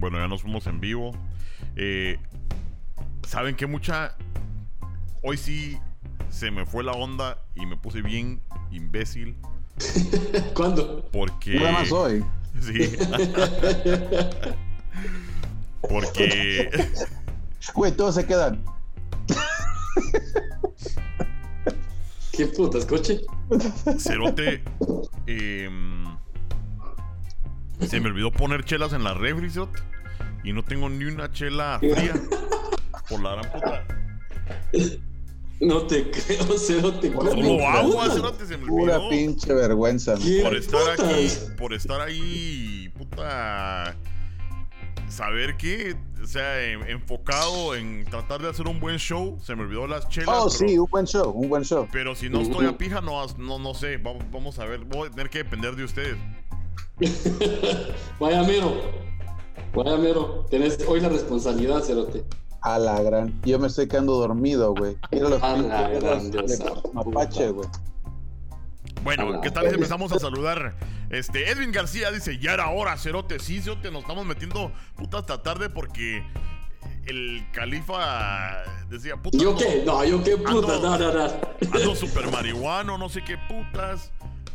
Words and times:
Bueno, 0.00 0.18
ya 0.18 0.26
nos 0.28 0.40
fuimos 0.40 0.66
en 0.66 0.80
vivo. 0.80 1.12
Eh, 1.76 2.16
¿Saben 3.28 3.54
qué 3.54 3.66
mucha? 3.66 4.16
Hoy 5.22 5.36
sí 5.36 5.78
se 6.30 6.50
me 6.50 6.64
fue 6.64 6.82
la 6.82 6.92
onda 6.92 7.38
y 7.54 7.66
me 7.66 7.76
puse 7.76 8.00
bien 8.00 8.40
imbécil. 8.70 9.36
¿Cuándo? 10.54 11.06
Porque. 11.12 11.56
Nada 11.56 11.72
más 11.72 11.92
hoy. 11.92 12.24
Sí. 12.60 12.72
Porque. 15.88 16.68
Güey, 17.74 17.92
todos 17.92 18.16
se 18.16 18.26
quedan. 18.26 18.62
¿Qué 22.32 22.46
putas, 22.46 22.84
coche? 22.84 23.20
Cerote. 23.98 24.64
em, 25.26 25.99
se 27.86 28.00
me 28.00 28.08
olvidó 28.08 28.30
poner 28.30 28.64
chelas 28.64 28.92
en 28.92 29.04
la 29.04 29.14
refri, 29.14 29.50
Y 30.44 30.52
no 30.52 30.64
tengo 30.64 30.88
ni 30.88 31.04
una 31.04 31.30
chela 31.32 31.78
fría. 31.78 32.14
Por 33.08 33.20
la 33.22 33.32
gran 33.36 33.52
puta. 33.52 33.84
No 35.60 35.82
te 35.86 36.10
creo, 36.10 36.58
Cerote. 36.58 37.12
¿cómo 37.12 37.30
Solo 37.30 37.68
agua, 37.68 38.08
cerote, 38.10 38.46
se 38.46 38.56
me 38.56 38.66
Pura 38.66 38.96
olvidó. 38.96 39.10
pinche 39.10 39.52
vergüenza. 39.52 40.14
¿Qué 40.14 40.40
Por 40.42 40.56
estar 40.56 40.80
aquí, 40.98 41.28
por 41.58 41.74
estar 41.74 42.00
ahí, 42.00 42.90
puta. 42.96 43.94
Saber 45.08 45.56
que, 45.56 45.96
o 46.22 46.26
sea, 46.26 46.62
en- 46.64 46.88
enfocado 46.88 47.74
en 47.74 48.04
tratar 48.04 48.40
de 48.40 48.48
hacer 48.48 48.68
un 48.68 48.78
buen 48.80 48.96
show, 48.98 49.38
se 49.42 49.54
me 49.56 49.62
olvidó 49.62 49.86
las 49.88 50.08
chelas. 50.08 50.28
Oh, 50.30 50.48
pero- 50.56 50.68
sí, 50.68 50.78
un 50.78 50.86
buen 50.88 51.04
show, 51.06 51.30
un 51.30 51.48
buen 51.48 51.64
show. 51.64 51.86
Pero 51.92 52.14
si 52.14 52.30
no 52.30 52.40
estoy 52.40 52.66
a 52.66 52.78
pija, 52.78 53.00
no, 53.00 53.26
no, 53.36 53.58
no 53.58 53.74
sé. 53.74 53.96
Vamos, 53.98 54.24
vamos 54.30 54.58
a 54.60 54.64
ver. 54.64 54.80
Voy 54.84 55.08
a 55.08 55.10
tener 55.10 55.28
que 55.28 55.38
depender 55.38 55.74
de 55.76 55.84
ustedes. 55.84 56.16
Vaya 58.20 58.42
mero. 58.42 58.74
Vaya 59.74 59.96
mero. 59.96 60.46
Tenés 60.50 60.78
hoy 60.86 61.00
la 61.00 61.08
responsabilidad, 61.08 61.80
Cerote. 61.82 62.24
A 62.62 62.78
la 62.78 63.00
gran. 63.02 63.40
Yo 63.42 63.58
me 63.58 63.68
estoy 63.68 63.88
quedando 63.88 64.14
dormido, 64.14 64.74
güey. 64.74 64.96
Los 65.12 65.42
A 65.42 65.56
la 65.56 65.88
gran 65.90 66.30
mapache, 66.92 67.50
güey. 67.50 67.68
Bueno, 69.02 69.28
Hola. 69.28 69.40
¿qué 69.40 69.50
tal 69.50 69.68
si 69.68 69.74
empezamos 69.74 70.12
a 70.12 70.18
saludar? 70.18 70.74
Este, 71.08 71.50
Edwin 71.50 71.72
García 71.72 72.10
dice, 72.10 72.38
ya 72.38 72.52
era 72.52 72.68
hora, 72.70 72.96
Cerote. 72.98 73.38
Sí, 73.38 73.60
Cerote, 73.62 73.90
nos 73.90 74.02
estamos 74.02 74.26
metiendo 74.26 74.72
puta 74.96 75.18
hasta 75.18 75.42
tarde 75.42 75.70
porque 75.70 76.22
el 77.06 77.46
califa 77.52 78.62
decía, 78.90 79.16
puta, 79.16 79.38
¿Yo 79.38 79.56
qué? 79.56 79.82
No, 79.86 80.04
yo 80.04 80.22
qué 80.22 80.36
putas. 80.36 80.80
Ando- 80.80 80.82
No, 80.82 80.98
no, 80.98 81.12
no. 81.12 81.32
Ando 81.72 81.94
super 81.94 82.30
marihuano, 82.30 82.98
no 82.98 83.08
sé 83.08 83.24
qué 83.24 83.38
putas. 83.48 84.12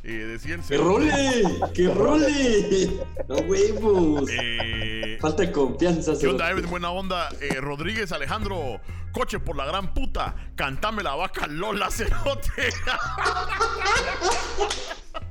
Eh, 0.08 0.26
decía 0.28 0.54
el 0.56 0.62
¡Que 0.62 0.78
role! 0.78 1.12
¡Que 1.74 1.88
role! 1.92 2.92
¡No 3.28 3.36
huevos! 3.38 4.30
Eh, 4.32 5.18
Falta 5.20 5.42
de 5.44 5.52
confianza, 5.52 6.14
¿Qué 6.20 6.28
onda. 6.28 6.52
Edwin? 6.52 6.70
Buena 6.70 6.92
onda. 6.92 7.30
Eh, 7.42 7.56
Rodríguez 7.60 8.12
Alejandro, 8.12 8.80
coche 9.12 9.40
por 9.40 9.56
la 9.56 9.66
gran 9.66 9.96
puta. 9.96 10.36
Cantame 10.56 11.02
la 11.02 11.16
vaca 11.16 11.48
Lola, 11.48 11.90
Cerote. 11.90 12.52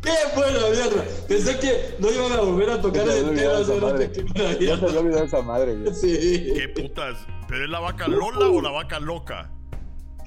¡Qué 0.03 0.11
buena 0.35 0.59
mierda! 0.71 1.05
Pensé 1.29 1.59
que 1.59 1.95
no 1.99 2.11
iban 2.11 2.33
a 2.33 2.41
volver 2.41 2.71
a 2.71 2.81
tocar 2.81 3.09
el 3.09 3.15
tema, 3.15 3.29
olvidó 3.31 3.59
esa 3.59 3.73
Cerote. 3.75 3.93
madre. 3.93 4.13
¡Qué 4.13 4.23
buena 4.23 4.43
Ya 4.43 4.55
se 4.55 4.59
me 4.59 4.67
mierda! 4.67 5.01
olvidó 5.01 5.23
esa 5.25 5.43
madre, 5.43 5.75
güey. 5.77 5.95
Sí. 6.01 6.53
¿Qué 6.57 6.69
putas? 6.69 7.17
¿Pero 7.49 7.65
es 7.65 7.71
la 7.71 7.79
vaca 7.81 8.09
Lola 8.09 8.49
o 8.49 8.61
la 8.61 8.71
vaca 8.71 8.99
loca? 9.01 9.51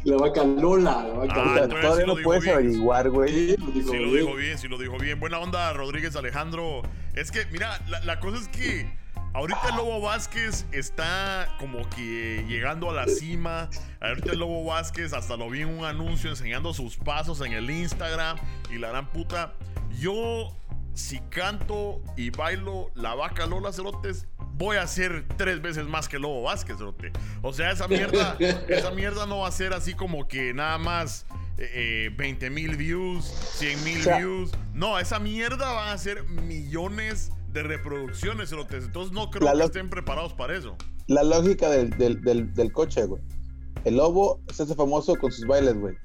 La 0.08 0.16
vaca 0.16 0.44
Lola, 0.46 1.04
la 1.04 1.14
vaca 1.16 1.34
Ah, 1.36 1.46
Lola. 1.46 1.68
Todavía 1.68 1.96
sí 1.96 2.08
lo 2.08 2.16
no 2.16 2.24
puedes 2.24 2.44
bien. 2.44 2.56
averiguar, 2.56 3.10
güey. 3.10 3.56
Sí, 3.58 3.58
lo 3.74 3.84
Sí 3.92 3.98
dijo 4.18 4.36
bien, 4.36 4.58
sí 4.58 4.68
lo 4.70 4.78
dijo 4.78 4.98
bien. 4.98 5.20
Buena 5.20 5.40
onda, 5.40 5.74
Rodríguez 5.74 6.16
Alejandro. 6.16 6.82
Es 7.14 7.30
que, 7.30 7.46
mira, 7.48 7.78
la, 7.90 8.00
la 8.06 8.20
cosa 8.22 8.38
es 8.38 8.48
que 8.48 8.90
ahorita 9.34 9.60
el 9.70 9.76
Lobo 9.76 10.00
Vázquez 10.00 10.66
está 10.72 11.54
como 11.60 11.88
que 11.90 12.46
llegando 12.48 12.90
a 12.90 12.94
la 12.94 13.06
cima. 13.08 13.70
Ahorita 14.00 14.32
el 14.32 14.40
Lobo 14.40 14.64
Vázquez 14.64 15.12
hasta 15.12 15.36
lo 15.36 15.50
vi 15.50 15.64
en 15.64 15.78
un 15.78 15.84
anuncio 15.84 16.30
enseñando 16.30 16.74
sus 16.74 16.96
pasos 16.96 17.42
en 17.42 17.52
el 17.52 17.70
Instagram. 17.70 18.38
Y 18.72 18.78
la 18.78 18.88
gran 18.88 19.10
puta. 19.12 19.56
Yo, 20.00 20.56
si 20.94 21.20
canto 21.30 22.02
y 22.16 22.30
bailo 22.30 22.92
la 22.96 23.14
vaca 23.14 23.46
Lola 23.46 23.74
Cerotes, 23.74 24.26
voy 24.58 24.78
a 24.78 24.82
hacer 24.84 25.26
tres 25.38 25.62
veces 25.62 25.88
más 25.88 26.08
que 26.08 26.20
Lobo 26.20 26.42
Vázquez, 26.44 26.78
Cerote. 26.78 27.12
O 27.42 27.54
sea, 27.54 27.72
esa 27.72 27.88
mierda, 27.88 28.36
esa 28.68 28.92
mierda 28.92 29.26
no 29.26 29.40
va 29.40 29.48
a 29.48 29.52
ser 29.52 29.74
así 29.74 29.94
como 29.94 30.28
que 30.28 30.54
nada 30.54 30.78
más. 30.78 31.26
20 31.58 32.52
mil 32.52 32.76
views, 32.78 33.26
100 33.26 33.84
mil 33.84 34.00
O 34.00 34.04
sea- 34.04 34.18
views. 34.20 34.52
No, 34.76 35.00
esa 35.00 35.18
mierda 35.18 35.72
van 35.74 35.90
a 35.90 35.98
ser 35.98 36.24
millones 36.24 37.32
de 37.52 37.64
reproducciones, 37.64 38.50
cerotes. 38.52 38.84
Entonces 38.84 39.12
no 39.12 39.32
creo 39.32 39.52
que 39.52 39.64
estén 39.64 39.90
preparados 39.90 40.34
para 40.34 40.56
eso. 40.56 40.76
La 41.08 41.24
lógica 41.24 41.68
del, 41.72 41.90
del, 41.98 42.22
del, 42.22 42.54
del 42.54 42.72
coche, 42.72 43.06
güey. 43.06 43.24
El 43.86 43.98
lobo 43.98 44.40
se 44.54 44.64
hace 44.64 44.76
famoso 44.76 45.16
con 45.16 45.32
sus 45.32 45.48
bailes, 45.48 45.80
güey. 45.80 45.96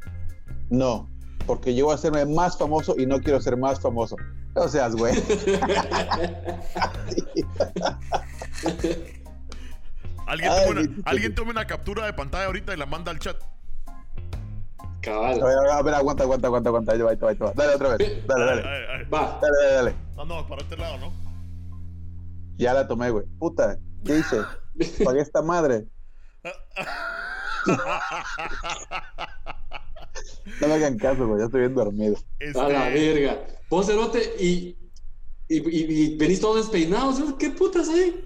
No, 0.71 1.11
porque 1.47 1.75
yo 1.75 1.85
voy 1.85 1.93
a 1.93 1.97
hacerme 1.97 2.25
más 2.25 2.57
famoso 2.57 2.95
y 2.99 3.05
no 3.05 3.21
quiero 3.21 3.39
ser 3.39 3.59
más 3.59 3.79
famoso. 3.79 4.17
No 4.55 4.69
seas, 4.69 4.95
güey. 4.95 5.15
Alguien, 10.27 10.53
Ay, 10.53 10.67
tome 10.67 10.81
una, 10.81 11.03
alguien 11.05 11.35
tome 11.35 11.51
una 11.51 11.67
captura 11.67 12.07
de 12.07 12.13
pantalla 12.13 12.47
ahorita 12.47 12.75
y 12.75 12.77
la 12.77 12.87
manda 12.87 13.11
al 13.11 13.19
chat. 13.19 13.37
Cabal. 15.01 15.43
A 15.43 15.45
ver, 15.45 15.57
a 15.73 15.83
ver, 15.83 15.95
aguanta, 15.95 16.23
aguanta, 16.23 16.47
aguanta, 16.47 16.69
aguanta. 16.69 16.93
Ahí 16.93 16.99
te 16.99 17.05
va, 17.05 17.11
ahí 17.11 17.17
te 17.17 17.25
va, 17.25 17.31
ahí 17.31 17.37
te 17.37 17.45
va. 17.45 17.53
Dale 17.55 17.75
otra 17.75 17.97
vez. 17.97 18.27
Dale, 18.27 18.45
dale. 18.45 18.63
Ay, 18.63 18.69
ay, 18.69 19.01
ay. 19.01 19.05
Va. 19.07 19.39
Dale, 19.41 19.57
dale, 19.63 19.75
dale. 19.75 19.95
No, 20.17 20.25
no, 20.25 20.47
para 20.47 20.63
este 20.63 20.77
lado, 20.77 20.99
¿no? 20.99 21.13
Ya 22.57 22.73
la 22.73 22.87
tomé, 22.87 23.11
güey. 23.11 23.27
Puta, 23.39 23.79
¿qué 24.05 24.19
hice? 24.19 24.43
Pagué 25.05 25.21
esta 25.21 25.43
madre. 25.43 25.87
No 30.61 30.69
me 30.69 30.75
hagan 30.75 30.97
caso, 30.99 31.27
güey. 31.27 31.39
Ya 31.41 31.47
estoy 31.47 31.61
bien 31.61 31.75
dormido. 31.75 32.17
Este, 32.39 32.61
A 32.61 32.69
la 32.69 32.89
verga. 32.89 33.47
Vos, 33.71 33.87
Cerote, 33.87 34.21
y, 34.39 34.77
y, 35.49 35.57
y, 35.59 35.93
y 36.13 36.17
venís 36.17 36.41
todo 36.41 36.57
despeinado. 36.57 37.13
Cerote, 37.13 37.37
¿Qué 37.39 37.51
putas 37.51 37.89
hay? 37.89 38.25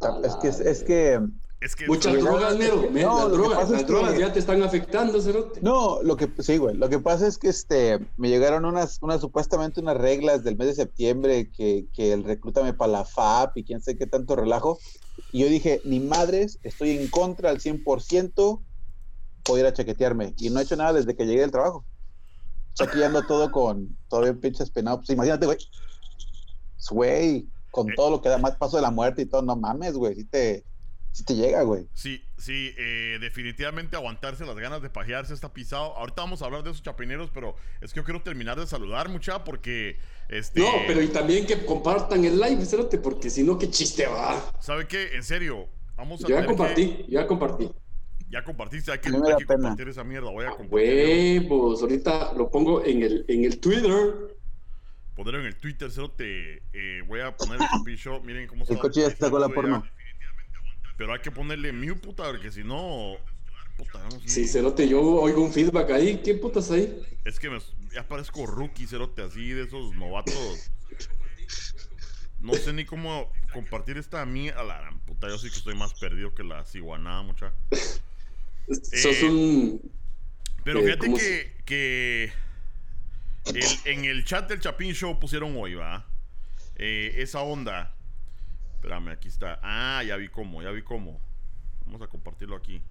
A 0.00 0.20
Es 0.24 0.34
que, 0.36 0.48
es 0.48 0.82
que. 0.82 1.20
es 1.60 1.76
que 1.76 1.86
Muchas 1.86 2.18
drogas, 2.18 2.56
Nero. 2.58 2.88
No, 2.90 2.90
las 2.90 3.24
lo 3.24 3.30
que 3.30 3.36
drogas, 3.36 3.70
las 3.70 3.80
que- 3.82 3.86
drogas 3.86 4.18
ya 4.18 4.32
te 4.32 4.38
están 4.40 4.62
afectando, 4.62 5.20
Cerote. 5.20 5.60
No, 5.62 6.02
lo 6.02 6.16
que 6.16 6.28
sí, 6.40 6.56
güey. 6.56 6.76
Lo 6.76 6.88
que 6.88 6.98
pasa 6.98 7.26
es 7.28 7.38
que 7.38 7.48
este 7.48 8.00
me 8.16 8.28
llegaron 8.28 8.64
unas, 8.64 8.98
unas 9.00 9.20
supuestamente 9.20 9.80
unas 9.80 9.96
reglas 9.96 10.42
del 10.42 10.56
mes 10.56 10.66
de 10.68 10.74
septiembre 10.74 11.50
que, 11.52 11.86
que 11.92 12.12
el 12.12 12.24
reclútame 12.24 12.74
para 12.74 12.90
la 12.92 13.04
FAP 13.04 13.58
y 13.58 13.64
quién 13.64 13.80
sé 13.80 13.96
qué 13.96 14.06
tanto 14.06 14.34
relajo. 14.34 14.78
Y 15.30 15.40
yo 15.40 15.46
dije, 15.48 15.80
ni 15.84 16.00
madres, 16.00 16.58
estoy 16.62 16.90
en 16.96 17.06
contra 17.08 17.50
al 17.50 17.60
100%, 17.60 18.60
a 19.48 19.58
ir 19.58 19.66
a 19.66 19.72
chaquetearme. 19.72 20.34
Y 20.38 20.50
no 20.50 20.60
he 20.60 20.62
hecho 20.62 20.76
nada 20.76 20.92
desde 20.92 21.14
que 21.16 21.26
llegué 21.26 21.40
del 21.40 21.50
trabajo. 21.50 21.84
Sea, 22.74 22.86
aquí 22.86 23.02
ando 23.02 23.22
todo 23.26 23.50
con, 23.50 23.96
todo 24.08 24.22
bien 24.22 24.40
pinches 24.40 24.70
penado. 24.70 24.98
Pues 24.98 25.10
imagínate, 25.10 25.46
güey. 25.46 25.58
Güey, 26.90 27.46
con 27.70 27.90
Eh. 27.90 27.94
todo 27.96 28.10
lo 28.10 28.22
que 28.22 28.28
da 28.28 28.38
más 28.38 28.56
paso 28.56 28.76
de 28.76 28.82
la 28.82 28.90
muerte 28.90 29.22
y 29.22 29.26
todo, 29.26 29.42
no 29.42 29.56
mames, 29.56 29.94
güey. 29.94 30.14
Si 30.14 30.24
te, 30.24 30.64
si 31.12 31.24
te 31.24 31.34
llega, 31.34 31.62
güey. 31.62 31.86
Sí, 31.92 32.22
sí, 32.38 32.72
eh, 32.78 33.18
definitivamente 33.20 33.96
aguantarse 33.96 34.44
las 34.46 34.56
ganas 34.56 34.82
de 34.82 34.90
pajearse 34.90 35.34
está 35.34 35.52
pisado. 35.52 35.94
Ahorita 35.96 36.22
vamos 36.22 36.42
a 36.42 36.46
hablar 36.46 36.62
de 36.62 36.70
esos 36.70 36.82
chapineros, 36.82 37.30
pero 37.32 37.54
es 37.80 37.92
que 37.92 38.00
yo 38.00 38.04
quiero 38.04 38.22
terminar 38.22 38.58
de 38.58 38.66
saludar, 38.66 39.08
mucha, 39.08 39.44
porque 39.44 39.98
este. 40.28 40.60
No, 40.60 40.68
pero 40.86 41.02
y 41.02 41.08
también 41.08 41.46
que 41.46 41.64
compartan 41.64 42.24
el 42.24 42.40
live, 42.40 42.64
Cerote, 42.64 42.98
porque 42.98 43.28
si 43.30 43.42
no, 43.42 43.58
qué 43.58 43.70
chiste 43.70 44.06
va. 44.06 44.52
¿Sabe 44.60 44.86
qué? 44.88 45.14
En 45.14 45.22
serio, 45.22 45.68
vamos 45.96 46.24
a 46.24 46.28
Yo 46.28 46.30
ya 46.30 46.34
tener 46.42 46.50
que- 46.50 46.56
compartí, 46.56 47.06
ya 47.08 47.26
compartí. 47.26 47.70
Ya 48.32 48.42
compartiste, 48.42 48.90
hay 48.90 48.98
que, 48.98 49.10
A 49.10 49.36
hay 49.36 49.44
compartir 49.44 49.88
esa 49.88 50.02
mierda. 50.04 50.30
Voy 50.30 50.46
a 50.46 50.48
A 50.48 50.56
compartir. 50.56 51.42
huevos, 51.50 51.82
ahorita 51.82 52.32
lo 52.32 52.50
pongo 52.50 52.82
en 52.82 53.02
el, 53.02 53.26
en 53.28 53.44
el 53.44 53.60
Twitter. 53.60 54.34
Ponerlo 55.14 55.40
en 55.40 55.46
el 55.46 55.56
Twitter, 55.56 55.90
cero 55.92 56.10
te 56.16 56.62
eh, 56.72 57.02
voy 57.06 57.20
a 57.20 57.36
poner 57.36 57.60
el 57.86 57.96
Show. 57.98 58.22
Miren 58.24 58.48
cómo 58.48 58.64
El 58.66 58.78
coche 58.78 59.02
ya 59.02 59.08
está 59.08 59.30
con 59.30 59.38
la 59.38 59.50
porno. 59.50 59.84
Pero 60.96 61.12
hay 61.12 61.20
que 61.20 61.30
ponerle 61.30 61.72
mute, 61.72 62.00
puta, 62.00 62.24
porque 62.24 62.50
si 62.50 62.64
no. 62.64 63.16
Puta, 63.76 64.00
Sí, 64.24 64.48
Cerote, 64.48 64.88
yo 64.88 65.02
oigo 65.02 65.42
un 65.42 65.52
feedback 65.52 65.90
ahí. 65.90 66.22
¿Qué 66.24 66.32
putas 66.32 66.70
hay? 66.70 67.02
Es 67.26 67.38
que 67.38 67.50
me, 67.50 67.58
ya 67.92 68.08
parezco 68.08 68.46
rookie, 68.46 68.86
cerote, 68.86 69.20
así 69.20 69.50
de 69.50 69.64
esos 69.64 69.94
novatos. 69.94 70.70
No 72.40 72.54
sé 72.54 72.72
ni 72.72 72.86
cómo 72.86 73.30
compartir 73.52 73.98
esta 73.98 74.24
mierda. 74.24 74.64
La 74.64 74.80
gran 74.80 75.00
puta, 75.00 75.28
yo 75.28 75.36
sí 75.36 75.50
que 75.50 75.56
estoy 75.56 75.74
más 75.74 75.92
perdido 76.00 76.34
que 76.34 76.44
la 76.44 76.64
ciguanada, 76.64 77.22
mucha. 77.22 77.52
Sos 78.70 79.22
un. 79.22 79.80
Pero 80.64 80.78
Eh, 80.80 80.82
fíjate 80.84 81.06
¿cómo 81.06 81.16
que, 81.18 81.56
que 81.64 82.32
el- 83.46 83.92
en 83.92 84.04
el 84.04 84.24
chat 84.24 84.48
del 84.48 84.60
Chapin 84.60 84.92
Show 84.94 85.18
pusieron 85.18 85.56
hoy, 85.56 85.74
¿va? 85.74 86.06
Eh, 86.76 87.14
esa 87.18 87.40
onda. 87.40 87.94
Espérame, 88.76 89.08
aquí 89.10 89.28
está. 89.28 89.58
Ah, 89.62 90.02
ya 90.04 90.16
vi 90.16 90.28
cómo, 90.28 90.62
ya 90.62 90.70
vi 90.70 90.82
cómo. 90.82 91.20
Vamos 91.84 92.02
a 92.02 92.06
compartirlo 92.08 92.56
aquí. 92.56 92.82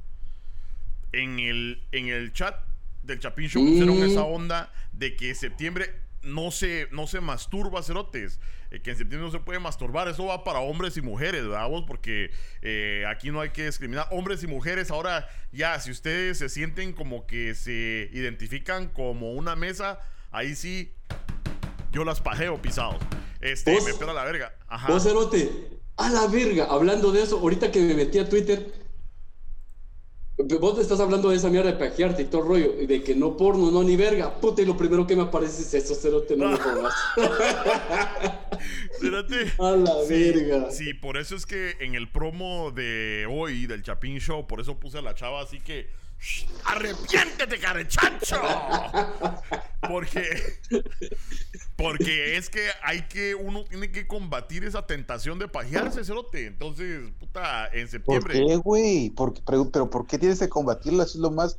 En 1.13 1.39
el, 1.39 1.83
en 1.91 2.07
el 2.07 2.31
chat 2.33 2.55
del 3.03 3.19
Chapin 3.19 3.47
Show 3.49 3.63
pusieron 3.65 3.99
Mm. 3.99 4.03
esa 4.03 4.23
onda 4.23 4.71
de 4.93 5.15
que 5.15 5.33
septiembre 5.35 5.89
no 6.23 6.51
se, 6.51 6.87
no 6.91 7.07
se 7.07 7.21
masturba, 7.21 7.83
cerotes. 7.83 8.39
Eh, 8.71 8.81
que 8.81 8.91
en 8.91 8.97
septiembre 8.97 9.27
no 9.27 9.31
se 9.31 9.39
puede 9.39 9.59
masturbar. 9.59 10.07
Eso 10.07 10.25
va 10.25 10.43
para 10.43 10.59
hombres 10.59 10.95
y 10.97 11.01
mujeres, 11.01 11.43
¿verdad? 11.43 11.67
Vos? 11.67 11.83
Porque 11.85 12.31
eh, 12.61 13.03
aquí 13.07 13.31
no 13.31 13.41
hay 13.41 13.49
que 13.49 13.65
discriminar 13.65 14.07
hombres 14.11 14.43
y 14.43 14.47
mujeres. 14.47 14.91
Ahora, 14.91 15.27
ya, 15.51 15.79
si 15.79 15.91
ustedes 15.91 16.37
se 16.37 16.49
sienten 16.49 16.93
como 16.93 17.27
que 17.27 17.53
se 17.55 18.09
identifican 18.13 18.87
como 18.87 19.33
una 19.33 19.55
mesa, 19.55 19.99
ahí 20.31 20.55
sí, 20.55 20.93
yo 21.91 22.05
las 22.05 22.21
pajeo 22.21 22.61
pisados. 22.61 22.97
Este, 23.41 23.73
¿Vos? 23.73 23.83
me 23.83 23.93
pela 23.93 24.13
la 24.13 24.23
verga. 24.23 24.53
Ajá. 24.67 24.87
Vos, 24.87 25.03
Cerote, 25.03 25.51
a 25.97 26.09
la 26.09 26.27
verga, 26.27 26.65
hablando 26.65 27.11
de 27.11 27.23
eso, 27.23 27.39
ahorita 27.39 27.71
que 27.71 27.81
me 27.81 27.93
metí 27.93 28.19
a 28.19 28.29
Twitter, 28.29 28.73
vos 30.59 30.75
te 30.75 30.81
estás 30.81 30.99
hablando 30.99 31.29
de 31.29 31.37
esa 31.37 31.49
mierda 31.49 31.71
de 31.71 31.77
pajearte 31.77 32.23
y 32.23 32.25
todo 32.25 32.41
el 32.43 32.47
rollo, 32.47 32.81
y 32.81 32.85
de 32.87 33.03
que 33.03 33.15
no 33.15 33.35
porno, 33.37 33.71
no 33.71 33.83
ni 33.83 33.95
verga, 33.95 34.39
puta, 34.39 34.61
y 34.61 34.65
lo 34.65 34.77
primero 34.77 35.05
que 35.07 35.15
me 35.15 35.23
aparece 35.23 35.61
es 35.61 35.73
eso, 35.73 35.95
Cerote, 35.95 36.35
no 36.35 36.49
me 36.49 36.57
jodas. 36.57 36.93
Espérate. 38.91 39.51
a 39.59 39.71
la 39.71 39.93
Sí, 40.07 40.31
verga. 40.31 40.71
sí, 40.71 40.93
por 40.93 41.17
eso 41.17 41.35
es 41.35 41.45
que 41.45 41.75
en 41.79 41.95
el 41.95 42.09
promo 42.09 42.71
de 42.71 43.27
hoy 43.29 43.65
del 43.67 43.83
Chapín 43.83 44.19
Show, 44.19 44.47
por 44.47 44.59
eso 44.61 44.79
puse 44.79 44.97
a 44.99 45.01
la 45.01 45.13
chava 45.15 45.41
así 45.41 45.59
que. 45.59 45.89
"Shh, 46.21 46.45
¡Arrepiéntete, 46.65 47.59
carechancho! 47.59 48.39
Porque. 49.87 50.23
Porque 51.75 52.37
es 52.37 52.49
que 52.49 52.67
hay 52.83 53.01
que. 53.07 53.33
Uno 53.35 53.63
tiene 53.65 53.91
que 53.91 54.05
combatir 54.07 54.63
esa 54.63 54.85
tentación 54.85 55.39
de 55.39 55.47
pajearse, 55.47 56.03
cerote. 56.05 56.45
Entonces, 56.45 57.09
puta, 57.19 57.67
en 57.73 57.81
¿Por 57.83 57.89
septiembre. 57.89 58.33
qué, 58.47 58.55
güey? 58.57 59.09
¿Por 59.09 59.33
qué- 59.33 59.41
pero, 59.45 59.71
pero 59.71 59.89
¿por 59.89 60.05
qué 60.05 60.19
tienes 60.19 60.39
que 60.39 60.49
combatirlo? 60.49 61.01
Eso 61.03 61.17
es 61.17 61.21
lo 61.21 61.31
más, 61.31 61.57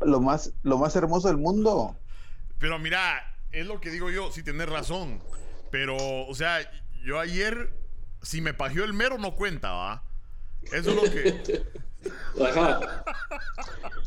lo 0.00 0.20
más, 0.20 0.52
lo 0.62 0.76
más 0.78 0.94
hermoso 0.94 1.28
del 1.28 1.38
mundo. 1.38 1.96
Pero 2.58 2.78
mira, 2.78 3.34
es 3.50 3.66
lo 3.66 3.80
que 3.80 3.90
digo 3.90 4.10
yo, 4.10 4.30
sí 4.30 4.42
tienes 4.42 4.68
razón. 4.68 5.22
Pero, 5.70 5.96
o 6.26 6.34
sea, 6.34 6.58
yo 7.02 7.18
ayer, 7.18 7.72
si 8.20 8.42
me 8.42 8.52
pajeó 8.52 8.84
el 8.84 8.92
mero, 8.92 9.16
no 9.16 9.34
cuenta, 9.36 9.72
¿va? 9.72 10.04
Eso 10.72 10.90
es 10.90 10.96
lo 10.96 11.02
que. 11.02 11.62
Ajá. 12.44 13.04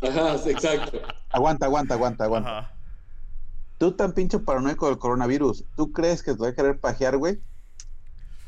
Ajá, 0.02 0.50
exacto. 0.50 1.00
Aguanta, 1.30 1.66
aguanta, 1.66 1.94
aguanta, 1.94 2.24
aguanta. 2.26 2.60
Ajá. 2.60 2.72
Tú 3.78 3.92
tan 3.92 4.14
pinche 4.14 4.40
paranoico 4.40 4.88
del 4.88 4.98
coronavirus, 4.98 5.66
¿tú 5.76 5.92
crees 5.92 6.24
que 6.24 6.32
te 6.32 6.38
voy 6.38 6.50
a 6.50 6.56
querer 6.56 6.80
pajear, 6.80 7.18
güey? 7.18 7.42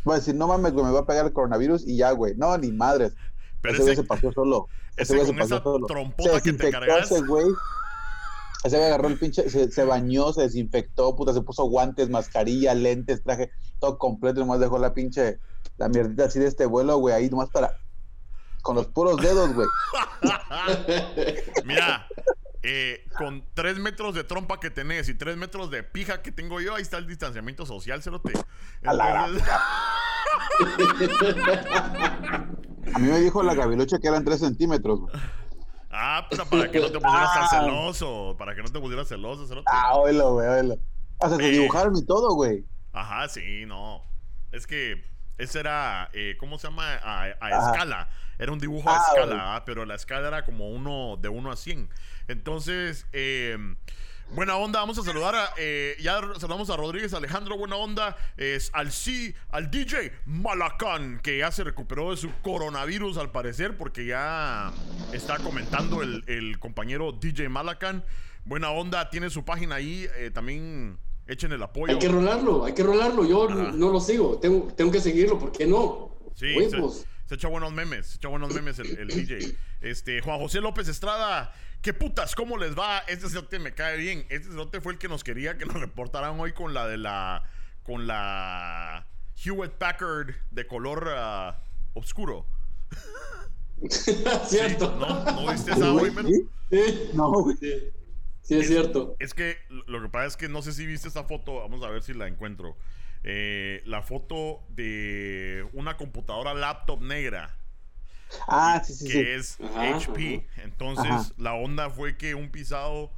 Voy 0.06 0.16
a 0.16 0.20
decir, 0.20 0.36
no 0.36 0.48
mames, 0.48 0.72
güey, 0.72 0.86
me 0.86 0.92
va 0.92 1.02
a 1.02 1.06
pegar 1.06 1.26
el 1.26 1.34
coronavirus 1.34 1.86
y 1.86 1.98
ya, 1.98 2.12
güey. 2.12 2.34
No, 2.38 2.58
ni 2.58 2.72
madres. 2.72 3.14
Pero 3.62 3.74
ese 3.74 3.84
güey 3.84 3.94
ese, 3.94 4.02
se 4.04 4.08
paseó 4.08 4.32
solo. 4.32 4.68
ese 4.96 5.16
güey 5.16 5.28
se 5.28 5.34
esa 5.44 5.62
solo. 5.62 5.86
trompota 5.86 6.24
Se 6.24 6.42
que 6.42 6.54
te 6.54 6.66
desinfectó 6.66 6.80
cargas. 6.80 7.12
ese 7.12 7.22
güey. 7.26 7.46
Ese 8.64 8.78
güey 8.78 8.88
agarró 8.88 9.10
el 9.10 9.20
pinche, 9.20 9.50
se, 9.50 9.70
se 9.72 9.84
bañó, 9.84 10.32
se 10.32 10.42
desinfectó, 10.44 11.16
puta, 11.16 11.34
se 11.34 11.42
puso 11.42 11.66
guantes, 11.66 12.10
mascarilla, 12.10 12.74
lentes, 12.74 13.22
traje, 13.24 13.52
todo 13.80 13.98
completo, 13.98 14.40
y 14.40 14.44
nomás 14.44 14.60
dejó 14.60 14.80
la 14.80 14.94
pinche, 14.94 15.40
la 15.78 15.90
mierdita 15.90 16.26
así 16.26 16.40
de 16.40 16.48
este 16.48 16.66
vuelo, 16.66 16.98
güey, 16.98 17.14
ahí 17.14 17.30
nomás 17.30 17.50
para, 17.50 17.74
con 18.68 18.76
los 18.76 18.88
puros 18.88 19.16
dedos, 19.22 19.54
güey. 19.54 19.68
Mira, 21.64 22.06
eh, 22.64 23.06
con 23.18 23.46
tres 23.54 23.80
metros 23.80 24.14
de 24.14 24.26
trompa 24.26 24.60
que 24.60 24.70
tenés 24.70 25.08
y 25.08 25.14
tres 25.14 25.38
metros 25.38 25.72
de 25.72 25.84
pija 25.84 26.22
que 26.22 26.34
tengo 26.34 26.60
yo, 26.60 26.76
ahí 26.76 26.82
está 26.82 26.98
el 26.98 27.08
distanciamiento 27.08 27.66
social, 27.66 28.04
cerote. 28.04 28.34
A 28.84 28.94
la 28.94 29.26
Entonces- 29.28 29.48
A 32.94 33.00
mí 33.00 33.08
me 33.10 33.20
dijo 33.20 33.44
la 33.44 33.54
gavilucha 33.54 34.00
que 34.00 34.08
eran 34.08 34.24
tres 34.24 34.40
centímetros, 34.40 35.00
güey. 35.02 35.14
ah, 35.92 36.26
puta, 36.30 36.46
para 36.46 36.70
que 36.72 36.80
no 36.80 36.88
te 36.92 37.00
pusieras 37.00 37.30
Ah. 37.36 37.48
celoso. 37.50 38.36
Para 38.38 38.56
que 38.56 38.64
no 38.64 38.70
te 38.70 38.80
pusieras 38.80 39.08
celoso, 39.08 39.48
cerote. 39.48 39.66
Ah, 39.72 39.96
oílo, 39.96 40.34
güey, 40.34 40.48
oílo. 40.48 40.76
Hasta 41.20 41.38
se 41.38 41.48
Eh. 41.48 41.52
dibujaron 41.52 41.96
y 41.96 42.06
todo, 42.06 42.34
güey. 42.36 42.66
Ajá, 42.94 43.28
sí, 43.30 43.66
no. 43.66 44.02
Es 44.52 44.66
que 44.68 45.04
ese 45.38 45.60
era, 45.60 46.10
eh, 46.14 46.36
¿cómo 46.40 46.58
se 46.60 46.68
llama? 46.68 47.00
A, 47.04 47.30
escala. 47.30 48.10
Era 48.40 48.52
un 48.52 48.60
dibujo 48.60 48.90
a 48.90 48.96
Ah, 48.98 49.02
escala, 49.08 49.26
bueno. 49.26 49.44
ah, 49.44 49.64
pero 49.66 49.86
la 49.86 49.96
escala 49.96 50.28
era 50.28 50.46
como 50.46 50.70
uno 50.70 51.18
de 51.20 51.30
1 51.30 51.52
a 51.52 51.56
100. 51.56 51.90
Entonces, 52.28 53.08
eh, 53.14 53.58
buena 54.32 54.56
onda. 54.58 54.80
Vamos 54.80 54.98
a 55.00 55.04
saludar 55.04 55.34
a, 55.36 55.50
eh, 55.58 55.96
ya 56.00 56.20
saludamos 56.38 56.70
a 56.70 56.76
Rodríguez 56.76 57.14
Alejandro, 57.14 57.58
buena 57.58 57.78
onda. 57.78 58.16
Es 58.38 58.70
al 58.74 58.92
sí, 58.92 59.34
al 59.50 59.72
DJ 59.72 60.12
Malacán, 60.26 61.20
que 61.24 61.40
ya 61.40 61.52
se 61.52 61.64
recuperó 61.64 62.12
de 62.12 62.18
su 62.18 62.32
coronavirus 62.42 63.18
al 63.18 63.32
parecer, 63.32 63.76
porque 63.78 64.06
ya 64.06 64.72
está 65.14 65.38
comentando 65.40 66.02
el, 66.04 66.24
el 66.28 66.60
compañero 66.60 67.12
DJ 67.12 67.50
Malacán. 67.50 68.04
Buena 68.46 68.70
onda, 68.72 69.10
tiene 69.10 69.30
su 69.30 69.44
página 69.46 69.76
ahí. 69.76 70.08
eh, 70.16 70.32
también 70.34 71.00
echen 71.28 71.52
el 71.52 71.62
apoyo. 71.64 71.94
Hay 71.94 72.00
que 72.00 72.08
rolarlo, 72.08 72.66
hay 72.66 72.74
que 72.74 72.84
rolarlo. 72.84 73.26
Yo 73.26 73.50
Ajá. 73.50 73.72
no 73.74 73.92
lo 73.92 74.00
sigo, 74.00 74.40
tengo, 74.40 74.68
tengo 74.74 74.92
que 74.92 75.02
seguirlo, 75.02 75.38
¿por 75.40 75.52
qué 75.52 75.66
no? 75.66 76.16
Sí, 76.36 76.54
se, 76.54 76.76
Huevos. 76.76 77.06
se 77.26 77.36
echa 77.36 77.48
buenos 77.48 77.72
memes, 77.74 78.08
se 78.08 78.18
echa 78.18 78.28
buenos 78.28 78.54
memes 78.54 78.80
el, 78.80 78.98
el 78.98 79.08
DJ. 79.08 79.56
Este, 79.82 80.22
Juan 80.22 80.40
José 80.40 80.62
López 80.62 80.88
Estrada, 80.88 81.52
¿qué 81.82 81.94
putas? 81.94 82.36
¿Cómo 82.36 82.58
les 82.58 82.78
va? 82.78 83.00
Este 83.08 83.28
cerote 83.30 83.60
me 83.60 83.74
cae 83.74 83.98
bien. 83.98 84.26
Este 84.30 84.50
cerote 84.50 84.82
fue 84.82 84.94
el 84.94 85.00
que 85.00 85.08
nos 85.08 85.24
quería 85.24 85.58
que 85.58 85.66
nos 85.66 85.76
reportaran 85.80 86.40
hoy 86.40 86.54
con 86.54 86.74
la 86.74 86.88
de 86.88 86.98
la. 86.98 87.44
con 87.84 88.08
la 88.08 89.08
Hewitt 89.44 89.74
Packard 89.74 90.34
de 90.52 90.68
color 90.68 91.08
ah, 91.16 91.62
oscuro. 91.94 92.46
Cierto. 94.48 94.96
¿No? 95.00 95.24
¿No 95.44 95.52
viste 95.52 95.72
esa 95.72 95.94
hoy, 95.94 96.12
men? 96.12 96.28
¿Sí? 96.28 96.50
Sí, 96.72 97.10
No, 97.14 97.32
güey. 97.32 97.56
Sí. 98.48 98.56
Es 98.60 98.68
cierto. 98.68 99.16
Es 99.20 99.34
que 99.34 99.58
lo 99.70 100.02
que 100.02 100.10
pasa 100.10 100.26
es 100.28 100.38
que 100.38 100.48
no 100.50 100.62
sé 100.62 100.74
si 100.74 100.86
viste 100.86 101.08
esta 101.08 101.24
foto, 101.26 101.56
vamos 101.56 101.84
a 101.84 101.90
ver 101.90 102.02
si 102.04 102.14
la 102.14 102.28
encuentro. 102.28 102.78
Eh, 103.24 103.82
la 103.86 104.02
foto 104.02 104.64
de 104.70 105.68
una 105.74 105.98
computadora 105.98 106.54
laptop 106.54 107.02
negra. 107.02 107.58
Ah, 108.48 108.82
sí, 108.86 108.94
sí, 108.94 109.06
que 109.06 109.12
sí. 109.12 109.20
es 109.20 109.58
Ajá, 109.62 109.98
HP. 109.98 110.48
Entonces, 110.64 111.12
Ajá. 111.12 111.32
la 111.38 111.54
onda 111.54 111.90
fue 111.90 112.18
que 112.18 112.36
un 112.36 112.50
pisado 112.50 113.12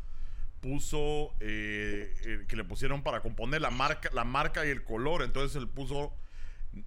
puso 0.62 1.34
eh, 1.40 2.14
eh, 2.26 2.46
que 2.48 2.56
le 2.56 2.64
pusieron 2.64 3.02
para 3.02 3.22
componer 3.22 3.62
la 3.62 3.70
marca, 3.72 4.10
la 4.14 4.24
marca 4.24 4.66
y 4.66 4.70
el 4.70 4.84
color. 4.84 5.22
Entonces 5.24 5.56
él 5.56 5.68
puso 5.68 6.14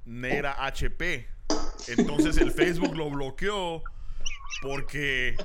negra 0.05 0.65
HP. 0.65 1.29
Entonces 1.88 2.37
el 2.38 2.50
Facebook 2.53 2.97
lo 2.97 3.11
bloqueó 3.11 3.83
porque 4.60 5.37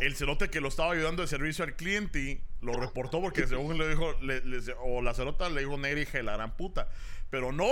el 0.00 0.16
cerote 0.16 0.48
que 0.50 0.60
lo 0.60 0.68
estaba 0.68 0.92
ayudando 0.92 1.22
de 1.22 1.28
servicio 1.28 1.64
al 1.64 1.76
cliente 1.76 2.42
lo 2.60 2.72
reportó 2.74 3.20
porque 3.20 3.46
según 3.46 3.76
le 3.78 3.88
dijo, 3.88 4.12
le- 4.20 4.40
le- 4.44 4.72
o 4.82 5.02
la 5.02 5.14
cerota 5.14 5.48
le 5.48 5.60
dijo 5.60 5.76
de 5.76 6.22
la 6.22 6.32
gran 6.36 6.56
puta. 6.56 6.88
Pero 7.30 7.52
no. 7.52 7.66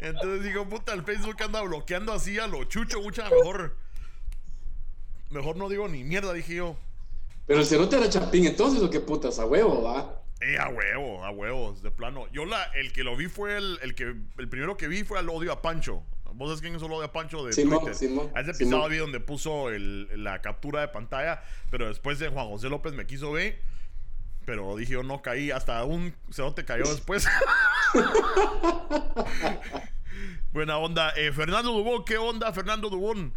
Entonces 0.00 0.44
digo, 0.44 0.68
puta, 0.68 0.92
el 0.92 1.02
Facebook 1.04 1.36
anda 1.42 1.60
bloqueando 1.62 2.12
así 2.12 2.38
a 2.38 2.46
lo 2.46 2.64
chucho, 2.64 3.00
mucha 3.02 3.28
mejor. 3.28 3.76
Mejor 5.30 5.56
no 5.56 5.68
digo 5.68 5.88
ni 5.88 6.04
mierda, 6.04 6.32
dije 6.32 6.56
yo. 6.56 6.76
Pero 7.46 7.60
el 7.60 7.66
cerote 7.66 7.96
era 7.96 8.08
chapín 8.08 8.46
entonces, 8.46 8.82
¿o 8.82 8.90
qué 8.90 9.00
putas? 9.00 9.38
A 9.38 9.46
huevo, 9.46 9.82
va. 9.82 10.22
Eh, 10.40 10.56
a 10.58 10.68
huevo, 10.68 11.24
a 11.24 11.30
huevos, 11.30 11.82
de 11.82 11.90
plano. 11.90 12.26
Yo 12.32 12.44
la, 12.46 12.62
el 12.74 12.92
que 12.92 13.04
lo 13.04 13.16
vi 13.16 13.26
fue 13.28 13.56
el, 13.56 13.78
el 13.82 13.94
que, 13.94 14.04
el 14.38 14.48
primero 14.48 14.76
que 14.76 14.88
vi 14.88 15.04
fue 15.04 15.18
al 15.18 15.28
odio 15.28 15.52
a 15.52 15.60
Pancho. 15.62 16.02
¿Vos 16.34 16.52
es 16.52 16.60
el 16.84 16.92
odio 16.92 17.04
a 17.04 17.12
Pancho 17.12 17.44
de 17.44 17.52
Simón, 17.52 17.78
Twitter? 17.80 17.94
Simón, 17.94 18.30
a 18.34 18.40
ese 18.40 18.54
pisado 18.54 18.88
vi 18.88 18.96
donde 18.98 19.20
puso 19.20 19.70
el- 19.70 20.08
la 20.24 20.40
captura 20.40 20.80
de 20.80 20.88
pantalla, 20.88 21.42
pero 21.70 21.88
después 21.88 22.18
de 22.18 22.28
Juan 22.28 22.46
José 22.48 22.68
López 22.68 22.92
me 22.92 23.06
quiso 23.06 23.32
ver. 23.32 23.60
Pero 24.46 24.74
dije 24.76 24.94
yo 24.94 25.02
no 25.02 25.22
caí, 25.22 25.50
hasta 25.50 25.84
un 25.84 26.14
cerote 26.32 26.64
cayó 26.64 26.84
después. 26.84 27.26
Buena 30.52 30.78
onda. 30.78 31.10
Eh, 31.16 31.32
Fernando 31.32 31.72
Dubón, 31.72 32.04
¿qué 32.04 32.18
onda, 32.18 32.52
Fernando 32.52 32.88
Dubón? 32.90 33.32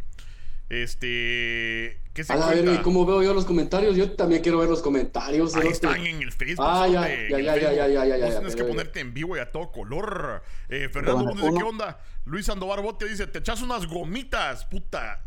Este. 0.81 1.99
¿Qué 2.13 2.23
se 2.23 2.33
A 2.33 2.37
cuenta? 2.37 2.55
verga, 2.55 2.73
¿y 2.73 2.77
cómo 2.81 3.05
veo 3.05 3.21
yo 3.21 3.33
los 3.33 3.45
comentarios? 3.45 3.95
Yo 3.95 4.11
también 4.13 4.41
quiero 4.41 4.57
ver 4.57 4.69
los 4.69 4.81
comentarios. 4.81 5.55
Ahí 5.55 5.67
están 5.67 6.03
en 6.05 6.23
el 6.23 6.31
Facebook. 6.31 6.65
Ah, 6.67 6.87
ya, 6.87 7.07
ya, 7.07 7.39
ya, 7.39 7.55
ya, 7.57 7.73
ya, 7.73 7.87
ya, 7.87 8.05
ya, 8.05 8.17
ya, 8.17 8.29
tienes 8.29 8.55
que 8.55 8.63
ponerte 8.63 8.99
en 8.99 9.13
vivo 9.13 9.37
y 9.37 9.39
a 9.39 9.51
todo 9.51 9.71
color. 9.71 10.41
Eh, 10.69 10.89
Fernando 10.91 11.31
¿qué 11.55 11.63
onda? 11.63 11.99
Luis 12.25 12.47
Sandoval 12.47 12.81
Bote 12.81 13.07
dice, 13.07 13.27
te 13.27 13.37
echas 13.39 13.61
unas 13.61 13.85
gomitas, 13.85 14.65
puta. 14.65 15.23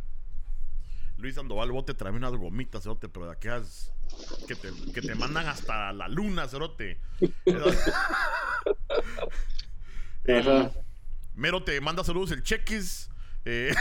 Luis 1.16 1.36
Sandoval 1.36 1.70
Bote 1.70 1.94
trae 1.94 2.12
unas 2.12 2.32
gomitas, 2.32 2.82
cerote, 2.82 3.08
pero 3.08 3.26
de 3.26 3.32
aquellas 3.32 3.92
que 4.48 4.56
te, 4.56 4.70
que 4.92 5.00
te 5.00 5.14
mandan 5.14 5.46
hasta 5.46 5.92
la 5.92 6.08
luna, 6.08 6.48
cerote. 6.48 6.98
Mero 11.34 11.62
te 11.62 11.80
manda 11.80 12.02
saludos 12.02 12.32
el 12.32 12.42
Chequis. 12.42 13.10
Eh, 13.46 13.72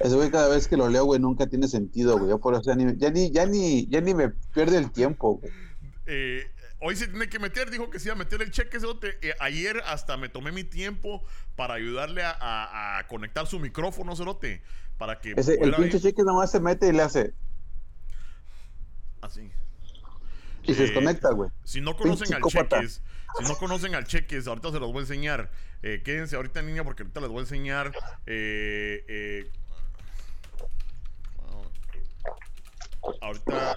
Ese 0.00 0.14
güey 0.14 0.30
cada 0.30 0.48
vez 0.48 0.68
que 0.68 0.76
lo 0.76 0.88
leo, 0.88 1.04
güey, 1.04 1.20
nunca 1.20 1.46
tiene 1.46 1.68
sentido, 1.68 2.18
güey. 2.18 2.30
Yo 2.30 2.38
por 2.38 2.54
eso 2.54 2.62
ya 2.66 2.74
ni, 2.76 2.96
ya 2.96 3.10
ni, 3.10 3.30
ya 3.30 3.46
ni, 3.46 3.86
ya 3.88 4.00
ni 4.00 4.14
me 4.14 4.28
pierde 4.54 4.78
el 4.78 4.90
tiempo, 4.92 5.36
güey. 5.38 5.52
eh, 6.06 6.44
hoy 6.80 6.94
se 6.96 7.08
tiene 7.08 7.28
que 7.28 7.38
meter, 7.38 7.70
dijo 7.70 7.88
que 7.90 7.98
se 7.98 8.08
iba 8.08 8.14
a 8.14 8.18
meter 8.18 8.42
el 8.42 8.50
cheque. 8.50 8.78
cerote. 8.78 9.18
Eh, 9.22 9.34
ayer 9.40 9.82
hasta 9.86 10.16
me 10.16 10.28
tomé 10.28 10.52
mi 10.52 10.64
tiempo 10.64 11.24
para 11.56 11.74
ayudarle 11.74 12.22
a, 12.22 12.30
a- 12.32 12.98
a 12.98 13.06
conectar 13.06 13.46
su 13.46 13.58
micrófono, 13.58 14.14
cerote. 14.14 14.62
Para 14.98 15.20
que 15.20 15.34
Ese, 15.36 15.54
el 15.60 15.74
pinche 15.74 16.00
cheque 16.00 16.22
nomás 16.22 16.50
se 16.50 16.60
mete 16.60 16.88
y 16.88 16.92
le 16.92 17.02
hace. 17.02 17.34
Así. 19.20 19.50
Y 20.66 20.74
se 20.74 20.82
Eh, 20.82 20.86
desconecta, 20.86 21.30
güey. 21.32 21.50
Si 21.64 21.80
no 21.80 21.96
conocen 21.96 22.34
al. 22.34 22.42
Cheques, 22.42 23.02
si 23.38 23.44
no 23.44 23.56
conocen 23.56 23.94
al 23.94 24.06
Cheques, 24.06 24.46
ahorita 24.46 24.72
se 24.72 24.80
los 24.80 24.88
voy 24.92 24.98
a 24.98 25.00
enseñar. 25.02 25.50
Eh, 25.82 26.02
quédense 26.04 26.36
ahorita 26.36 26.60
en 26.60 26.66
línea 26.66 26.84
porque 26.84 27.02
ahorita 27.02 27.20
les 27.20 27.28
voy 27.30 27.38
a 27.38 27.42
enseñar. 27.42 27.92
eh, 28.26 29.04
eh, 29.08 29.50
ahorita 33.20 33.76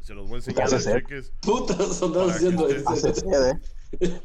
se 0.00 0.14
los 0.14 0.26
voy 0.28 0.34
a 0.34 0.36
enseñar 0.38 0.72
al. 0.72 0.82
Cheques. 0.82 1.32
Putas, 1.40 2.02
haciendo 2.02 2.66
ustedes- 2.66 3.24
¿eh? 4.00 4.20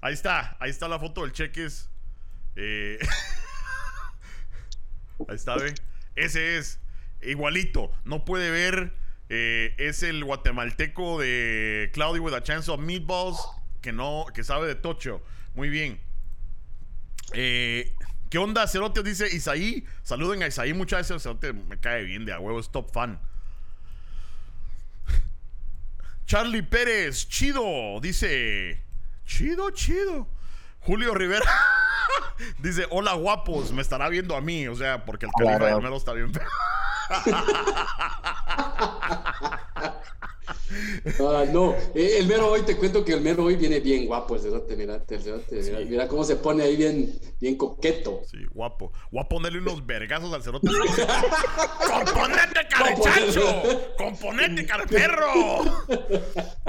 Ahí 0.00 0.14
está, 0.14 0.56
ahí 0.60 0.70
está 0.70 0.86
la 0.88 0.98
foto 0.98 1.22
del 1.22 1.32
Cheques. 1.32 1.88
Eh, 2.56 2.98
ahí 5.28 5.34
está, 5.36 5.56
ve. 5.56 5.74
Ese 6.14 6.58
es 6.58 6.78
igualito. 7.22 7.90
No 8.04 8.24
puede 8.24 8.50
ver. 8.50 8.92
Eh, 9.28 9.74
es 9.78 10.02
el 10.02 10.24
guatemalteco 10.24 11.18
de 11.18 11.90
Cloudy 11.92 12.20
with 12.20 12.34
a 12.34 12.42
Chance 12.42 12.70
of 12.70 12.80
Meatballs. 12.80 13.38
Que 13.80 13.92
no, 13.92 14.26
que 14.32 14.44
sabe 14.44 14.66
de 14.66 14.74
tocho. 14.74 15.22
Muy 15.54 15.68
bien. 15.68 16.00
Eh, 17.32 17.94
¿Qué 18.30 18.38
onda, 18.38 18.66
Cerote? 18.66 19.02
Dice 19.02 19.28
Isaí. 19.28 19.86
Saluden 20.02 20.42
a 20.42 20.46
Isaí. 20.46 20.72
Muchas 20.74 21.08
veces 21.08 21.22
Cerote 21.22 21.52
me 21.52 21.78
cae 21.78 22.04
bien 22.04 22.24
de 22.24 22.32
a 22.32 22.40
huevo. 22.40 22.58
Es 22.58 22.70
top 22.70 22.92
fan. 22.92 23.20
Charlie 26.26 26.62
Pérez, 26.62 27.28
chido. 27.28 28.00
Dice. 28.00 28.82
Chido, 29.26 29.70
chido. 29.70 30.28
Julio 30.80 31.14
Rivera. 31.14 31.44
Dice, 32.58 32.86
hola 32.90 33.14
guapos, 33.14 33.72
me 33.72 33.82
estará 33.82 34.08
viendo 34.08 34.36
a 34.36 34.40
mí, 34.40 34.66
o 34.68 34.74
sea, 34.74 35.04
porque 35.04 35.26
el 35.26 35.32
califa 35.32 35.58
Claro. 35.58 35.80
mero 35.80 35.96
está 35.96 36.12
bien 36.12 36.32
feo. 36.32 36.42
Ah, 41.20 41.44
no, 41.52 41.74
Eh, 41.94 42.18
el 42.18 42.26
mero 42.26 42.48
hoy 42.50 42.62
te 42.62 42.76
cuento 42.76 43.04
que 43.04 43.12
el 43.12 43.20
mero 43.20 43.44
hoy 43.44 43.56
viene 43.56 43.80
bien 43.80 44.06
guapo 44.06 44.34
el 44.36 44.40
cerote, 44.42 44.76
mira, 44.76 45.02
el 45.08 45.20
cerote, 45.22 45.56
mira, 45.62 45.78
Sí. 45.78 45.84
mira 45.88 46.08
cómo 46.08 46.24
se 46.24 46.36
pone 46.36 46.62
ahí 46.64 46.76
bien, 46.76 47.12
bien 47.40 47.56
coqueto. 47.56 48.22
Sí, 48.30 48.38
guapo. 48.50 48.92
Voy 49.10 49.22
a 49.22 49.28
ponerle 49.28 49.58
unos 49.60 49.84
vergazos 49.86 50.32
al 50.32 50.42
cerote. 50.42 50.68
¡Componente, 51.86 52.60
carechacho! 52.68 53.62
¡Componente, 53.96 54.66
perro! 54.88 55.30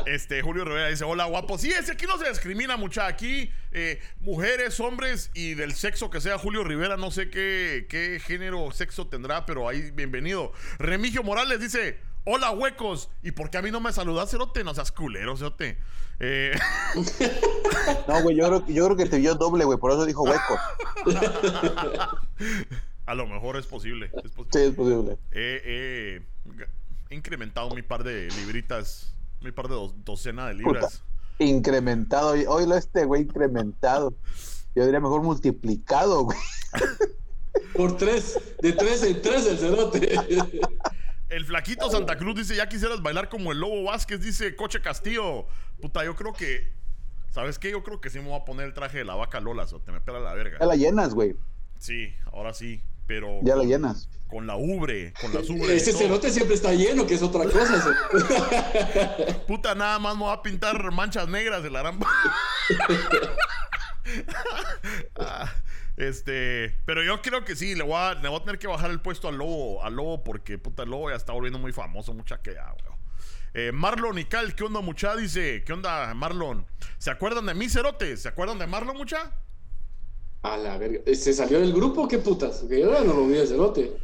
Este, 0.05 0.41
Julio 0.41 0.65
Rivera 0.65 0.89
dice, 0.89 1.03
hola, 1.03 1.25
guapo. 1.25 1.57
Sí, 1.57 1.71
es 1.71 1.89
aquí 1.89 2.05
no 2.05 2.17
se 2.17 2.29
discrimina 2.29 2.77
mucha. 2.77 3.07
Aquí, 3.07 3.49
eh, 3.71 3.99
mujeres, 4.19 4.79
hombres 4.79 5.31
y 5.33 5.53
del 5.55 5.73
sexo 5.73 6.09
que 6.09 6.21
sea 6.21 6.37
Julio 6.37 6.63
Rivera, 6.63 6.97
no 6.97 7.11
sé 7.11 7.29
qué, 7.29 7.87
qué 7.89 8.19
género 8.23 8.63
o 8.63 8.71
sexo 8.71 9.07
tendrá, 9.07 9.45
pero 9.45 9.67
ahí, 9.67 9.91
bienvenido. 9.91 10.51
Remigio 10.79 11.23
Morales 11.23 11.59
dice, 11.59 11.97
hola, 12.25 12.51
huecos. 12.51 13.09
¿Y 13.23 13.31
por 13.31 13.49
qué 13.49 13.57
a 13.57 13.61
mí 13.61 13.71
no 13.71 13.79
me 13.79 13.93
saludas, 13.93 14.29
cerote? 14.29 14.63
No 14.63 14.73
seas 14.75 14.91
culero, 14.91 15.35
cerote. 15.37 15.77
Eh, 16.19 16.57
No, 18.07 18.21
güey, 18.23 18.35
yo 18.37 18.47
creo, 18.47 18.65
yo 18.67 18.85
creo 18.85 18.97
que 18.97 19.05
te 19.05 19.17
vio 19.17 19.35
doble, 19.35 19.65
güey, 19.65 19.77
por 19.77 19.91
eso 19.91 20.05
dijo 20.05 20.23
hueco. 20.23 20.57
a 23.05 23.13
lo 23.15 23.27
mejor 23.27 23.57
es 23.57 23.65
posible. 23.67 24.11
Es 24.23 24.31
posible. 24.31 24.49
Sí, 24.53 24.59
es 24.69 24.75
posible. 24.75 25.17
he, 25.31 25.61
he- 25.65 26.21
he 27.09 27.15
incrementado 27.15 27.69
mi 27.71 27.81
par 27.81 28.03
de 28.03 28.27
libritas, 28.39 29.13
mi 29.41 29.51
par 29.51 29.67
de 29.67 29.75
do- 29.75 29.93
docena 30.03 30.47
de 30.47 30.55
libras. 30.55 31.03
Incrementado. 31.39 32.31
Hoy 32.47 32.65
lo 32.65 32.75
este, 32.75 33.05
güey, 33.05 33.23
incrementado. 33.23 34.13
Yo 34.75 34.83
diría 34.85 34.99
mejor 34.99 35.21
multiplicado, 35.21 36.23
güey. 36.23 36.37
Por 37.75 37.97
tres, 37.97 38.39
de 38.61 38.73
tres 38.73 39.03
en 39.03 39.21
tres 39.21 39.45
el 39.47 39.57
cerote. 39.57 40.15
El 41.35 41.43
flaquito 41.43 41.91
Santa 41.91 42.15
Cruz 42.17 42.33
dice, 42.33 42.55
ya 42.55 42.69
quisieras 42.69 43.01
bailar 43.01 43.27
como 43.27 43.51
el 43.51 43.59
Lobo 43.59 43.83
Vázquez, 43.83 44.21
dice 44.21 44.55
Coche 44.55 44.79
Castillo. 44.81 45.45
Puta, 45.81 46.05
yo 46.05 46.15
creo 46.15 46.31
que, 46.31 46.71
¿sabes 47.29 47.59
qué? 47.59 47.71
Yo 47.71 47.83
creo 47.83 47.99
que 47.99 48.09
sí 48.09 48.19
me 48.19 48.29
voy 48.29 48.39
a 48.39 48.45
poner 48.45 48.67
el 48.67 48.73
traje 48.73 48.99
de 48.99 49.03
la 49.03 49.15
vaca 49.15 49.41
Lola, 49.41 49.63
o 49.69 49.79
te 49.81 49.91
me 49.91 49.99
pela 49.99 50.21
la 50.21 50.33
verga. 50.33 50.59
Ya 50.61 50.65
la 50.65 50.77
llenas, 50.77 51.13
güey. 51.13 51.35
Sí, 51.77 52.15
ahora 52.31 52.53
sí, 52.53 52.81
pero 53.05 53.41
Ya 53.43 53.57
la 53.57 53.65
llenas. 53.65 54.07
con 54.27 54.47
la 54.47 54.55
ubre, 54.55 55.11
con 55.19 55.33
las 55.33 55.49
ubres. 55.49 55.85
Ese 55.85 55.91
cerote 55.91 56.31
siempre 56.31 56.55
está 56.55 56.71
lleno, 56.71 57.05
que 57.05 57.15
es 57.15 57.21
otra 57.21 57.43
cosa. 57.43 57.83
Puta, 59.45 59.75
nada 59.75 59.99
más 59.99 60.15
me 60.15 60.21
voy 60.21 60.33
a 60.33 60.41
pintar 60.41 60.89
manchas 60.93 61.27
negras 61.27 61.61
de 61.63 61.69
la 61.69 61.81
gran... 61.81 61.99
Ah, 65.17 65.51
este, 65.97 66.75
pero 66.85 67.03
yo 67.03 67.21
creo 67.21 67.45
que 67.45 67.55
sí, 67.55 67.75
le 67.75 67.83
voy, 67.83 67.95
a, 67.95 68.13
le 68.15 68.27
voy 68.27 68.39
a 68.39 68.43
tener 68.43 68.59
que 68.59 68.67
bajar 68.67 68.91
el 68.91 69.01
puesto 69.01 69.27
al 69.27 69.37
lobo, 69.37 69.83
al 69.83 69.95
lobo, 69.95 70.23
porque 70.23 70.57
puta, 70.57 70.83
el 70.83 70.89
lobo 70.89 71.09
ya 71.09 71.15
está 71.15 71.33
volviendo 71.33 71.59
muy 71.59 71.71
famoso, 71.71 72.13
mucha 72.13 72.41
que 72.41 72.53
ya, 72.53 72.73
weón. 72.83 72.99
Eh, 73.53 73.71
Marlon 73.71 74.19
y 74.19 74.25
Cal, 74.25 74.53
¿qué 74.53 74.65
onda, 74.65 74.81
mucha? 74.81 75.15
Dice, 75.15 75.63
¿qué 75.63 75.71
onda, 75.71 76.13
Marlon? 76.13 76.65
¿Se 76.97 77.09
acuerdan 77.09 77.45
de 77.45 77.53
mí, 77.53 77.69
Cerote? 77.69 78.17
¿Se 78.17 78.27
acuerdan 78.27 78.59
de 78.59 78.67
Marlon, 78.67 78.97
mucha? 78.97 79.31
A 80.41 80.57
la 80.57 80.77
verga. 80.77 80.99
¿Se 81.15 81.31
salió 81.31 81.59
del 81.61 81.71
grupo? 81.73 82.07
¿Qué 82.07 82.19
putas? 82.19 82.65
Que 82.67 82.81
yo 82.81 83.03
no 83.05 83.13
lo 83.13 83.27
vi 83.27 83.37
el 83.37 83.47
cerote. 83.47 83.95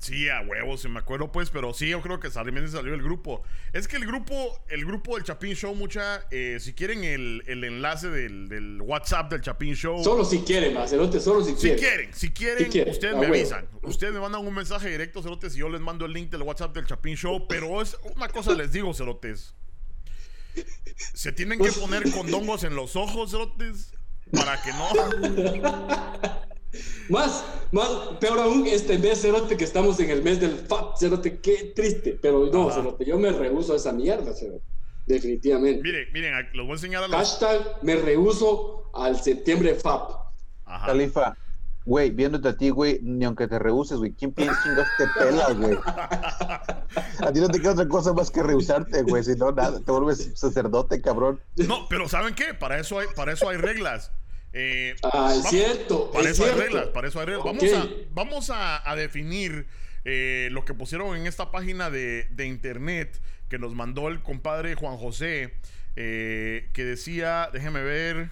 Sí, 0.00 0.30
a 0.30 0.40
huevos, 0.40 0.80
si 0.80 0.88
me 0.88 0.98
acuerdo, 0.98 1.30
pues, 1.30 1.50
pero 1.50 1.74
sí, 1.74 1.90
yo 1.90 2.00
creo 2.00 2.18
que 2.18 2.30
salió, 2.30 2.66
salió 2.68 2.94
el 2.94 3.02
grupo. 3.02 3.42
Es 3.74 3.86
que 3.86 3.96
el 3.96 4.06
grupo, 4.06 4.58
el 4.70 4.86
grupo 4.86 5.14
del 5.16 5.24
Chapín 5.24 5.54
Show, 5.54 5.74
mucha, 5.74 6.24
eh, 6.30 6.56
si 6.58 6.72
quieren 6.72 7.04
el, 7.04 7.42
el 7.46 7.62
enlace 7.64 8.08
del, 8.08 8.48
del 8.48 8.80
WhatsApp 8.80 9.30
del 9.30 9.42
Chapín 9.42 9.74
Show. 9.74 10.02
Solo 10.02 10.24
si 10.24 10.38
quieren, 10.40 10.72
más 10.72 10.88
cerote, 10.88 11.20
solo 11.20 11.44
si 11.44 11.54
Si 11.54 11.76
quieren. 11.76 12.14
si 12.14 12.30
quieren, 12.32 12.64
Si 12.64 12.70
quieren, 12.70 12.92
ustedes 12.94 13.12
me 13.14 13.20
huevo. 13.20 13.34
avisan. 13.34 13.68
Ustedes 13.82 14.14
me 14.14 14.20
mandan 14.20 14.46
un 14.46 14.54
mensaje 14.54 14.88
directo, 14.88 15.22
cerotes, 15.22 15.54
y 15.54 15.58
yo 15.58 15.68
les 15.68 15.82
mando 15.82 16.06
el 16.06 16.14
link 16.14 16.30
del 16.30 16.42
WhatsApp 16.42 16.74
del 16.74 16.86
Chapín 16.86 17.16
Show. 17.16 17.46
Pero 17.46 17.82
es 17.82 17.94
una 18.16 18.28
cosa 18.28 18.54
les 18.54 18.72
digo, 18.72 18.94
cerotes. 18.94 19.54
Se 21.12 21.30
tienen 21.32 21.58
que 21.60 21.70
poner 21.72 22.10
condongos 22.10 22.64
en 22.64 22.74
los 22.74 22.96
ojos, 22.96 23.32
cerotes, 23.32 23.92
para 24.32 24.60
que 24.62 24.70
no. 24.72 26.40
Más, 27.08 27.44
más, 27.72 27.88
peor 28.20 28.38
aún, 28.38 28.66
este 28.66 28.98
mes, 28.98 29.20
Cerote, 29.20 29.56
que 29.56 29.64
estamos 29.64 29.98
en 30.00 30.10
el 30.10 30.22
mes 30.22 30.40
del 30.40 30.56
FAP, 30.56 30.96
Cerote, 30.96 31.40
qué 31.40 31.72
triste. 31.74 32.18
Pero 32.20 32.46
no, 32.46 32.68
Ajá. 32.68 32.76
Cerote, 32.80 33.04
yo 33.04 33.18
me 33.18 33.30
rehuso 33.32 33.72
a 33.72 33.76
esa 33.76 33.92
mierda, 33.92 34.32
Cerote. 34.34 34.64
Definitivamente. 35.06 35.82
Miren, 35.82 36.06
miren, 36.12 36.34
los 36.54 36.66
voy 36.66 36.72
a 36.72 36.76
enseñar 36.76 37.02
a 37.02 37.08
los. 37.08 37.16
Hashtag 37.16 37.82
me 37.82 37.96
rehuso 37.96 38.90
al 38.94 39.20
septiembre 39.20 39.74
FAP. 39.74 40.12
Ajá. 40.64 40.86
Califa, 40.86 41.36
güey, 41.84 42.10
viéndote 42.10 42.48
a 42.48 42.56
ti, 42.56 42.70
güey, 42.70 43.00
ni 43.02 43.24
aunque 43.24 43.48
te 43.48 43.58
rehuses, 43.58 43.98
güey, 43.98 44.12
¿quién 44.12 44.32
piensas 44.32 44.62
chingas 44.62 44.86
te 44.96 45.06
pelas, 45.18 45.58
güey? 45.58 45.76
A 47.26 47.32
ti 47.32 47.40
no 47.40 47.48
te 47.48 47.60
queda 47.60 47.72
otra 47.72 47.88
cosa 47.88 48.12
más 48.12 48.30
que 48.30 48.42
rehusarte, 48.42 49.02
güey, 49.02 49.24
si 49.24 49.34
no, 49.36 49.52
nada, 49.52 49.80
te 49.80 49.90
vuelves 49.90 50.30
sacerdote, 50.34 51.00
cabrón. 51.00 51.40
No, 51.56 51.86
pero 51.88 52.08
¿saben 52.08 52.34
qué? 52.34 52.54
Para 52.54 52.78
eso 52.78 52.98
hay, 52.98 53.06
para 53.14 53.32
eso 53.32 53.48
hay 53.48 53.56
reglas. 53.56 54.12
Eh, 54.52 54.96
Ah, 55.02 55.28
es 55.30 55.36
vamos- 55.42 55.50
cierto. 55.50 56.10
Para 56.10 56.24
es 56.24 56.30
eso 56.32 56.44
hay 56.44 56.52
reglas, 56.58 56.86
para 56.88 57.08
eso 57.08 57.20
hay 57.20 57.26
reglas. 57.26 57.44
Vamos 57.44 57.72
a, 57.72 57.88
vamos 58.10 58.50
a, 58.50 58.90
a 58.90 58.96
definir 58.96 59.66
eh, 60.04 60.48
lo 60.50 60.64
que 60.64 60.74
pusieron 60.74 61.16
en 61.16 61.26
esta 61.26 61.50
página 61.50 61.90
de, 61.90 62.26
de 62.30 62.46
internet 62.46 63.20
que 63.48 63.58
nos 63.58 63.74
mandó 63.74 64.08
el 64.08 64.22
compadre 64.22 64.74
Juan 64.74 64.96
José, 64.96 65.54
eh, 65.96 66.68
que 66.72 66.84
decía, 66.84 67.50
déjeme 67.52 67.82
ver, 67.82 68.30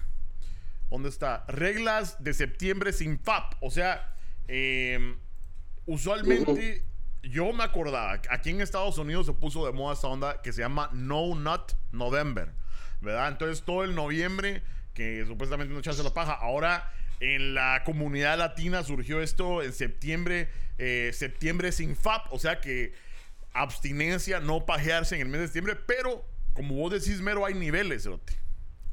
¿dónde 0.89 1.09
está? 1.09 1.45
Reglas 1.47 2.21
de 2.23 2.33
septiembre 2.33 2.91
sin 2.93 3.19
FAP. 3.19 3.53
O 3.61 3.69
sea, 3.71 4.15
eh, 4.47 5.15
usualmente 5.85 6.83
yo 7.23 7.51
me 7.53 7.63
acordaba, 7.63 8.21
aquí 8.29 8.49
en 8.49 8.61
Estados 8.61 8.97
Unidos 8.97 9.25
se 9.25 9.33
puso 9.33 9.65
de 9.65 9.73
moda 9.73 9.93
esta 9.93 10.07
onda 10.07 10.41
que 10.41 10.53
se 10.53 10.61
llama 10.61 10.89
No 10.93 11.35
Nut 11.35 11.73
November, 11.91 12.51
¿verdad? 13.01 13.27
Entonces 13.29 13.63
todo 13.65 13.83
el 13.83 13.93
noviembre 13.95 14.63
que 14.99 15.25
supuestamente 15.25 15.73
no 15.73 15.79
echarse 15.79 16.03
la 16.03 16.13
paja, 16.13 16.33
ahora 16.33 16.91
en 17.21 17.53
la 17.53 17.83
comunidad 17.85 18.37
latina 18.37 18.83
surgió 18.83 19.21
esto 19.21 19.63
en 19.63 19.71
septiembre, 19.71 20.49
eh, 20.77 21.11
septiembre 21.13 21.71
sin 21.71 21.95
FAP, 21.95 22.33
o 22.33 22.37
sea 22.37 22.59
que 22.59 22.91
abstinencia, 23.53 24.41
no 24.41 24.65
pajearse 24.65 25.15
en 25.15 25.21
el 25.21 25.29
mes 25.29 25.39
de 25.39 25.47
septiembre, 25.47 25.77
pero 25.87 26.25
como 26.51 26.75
vos 26.75 26.91
decís, 26.91 27.21
mero, 27.21 27.45
hay 27.45 27.53
niveles, 27.53 28.03
cerote. 28.03 28.33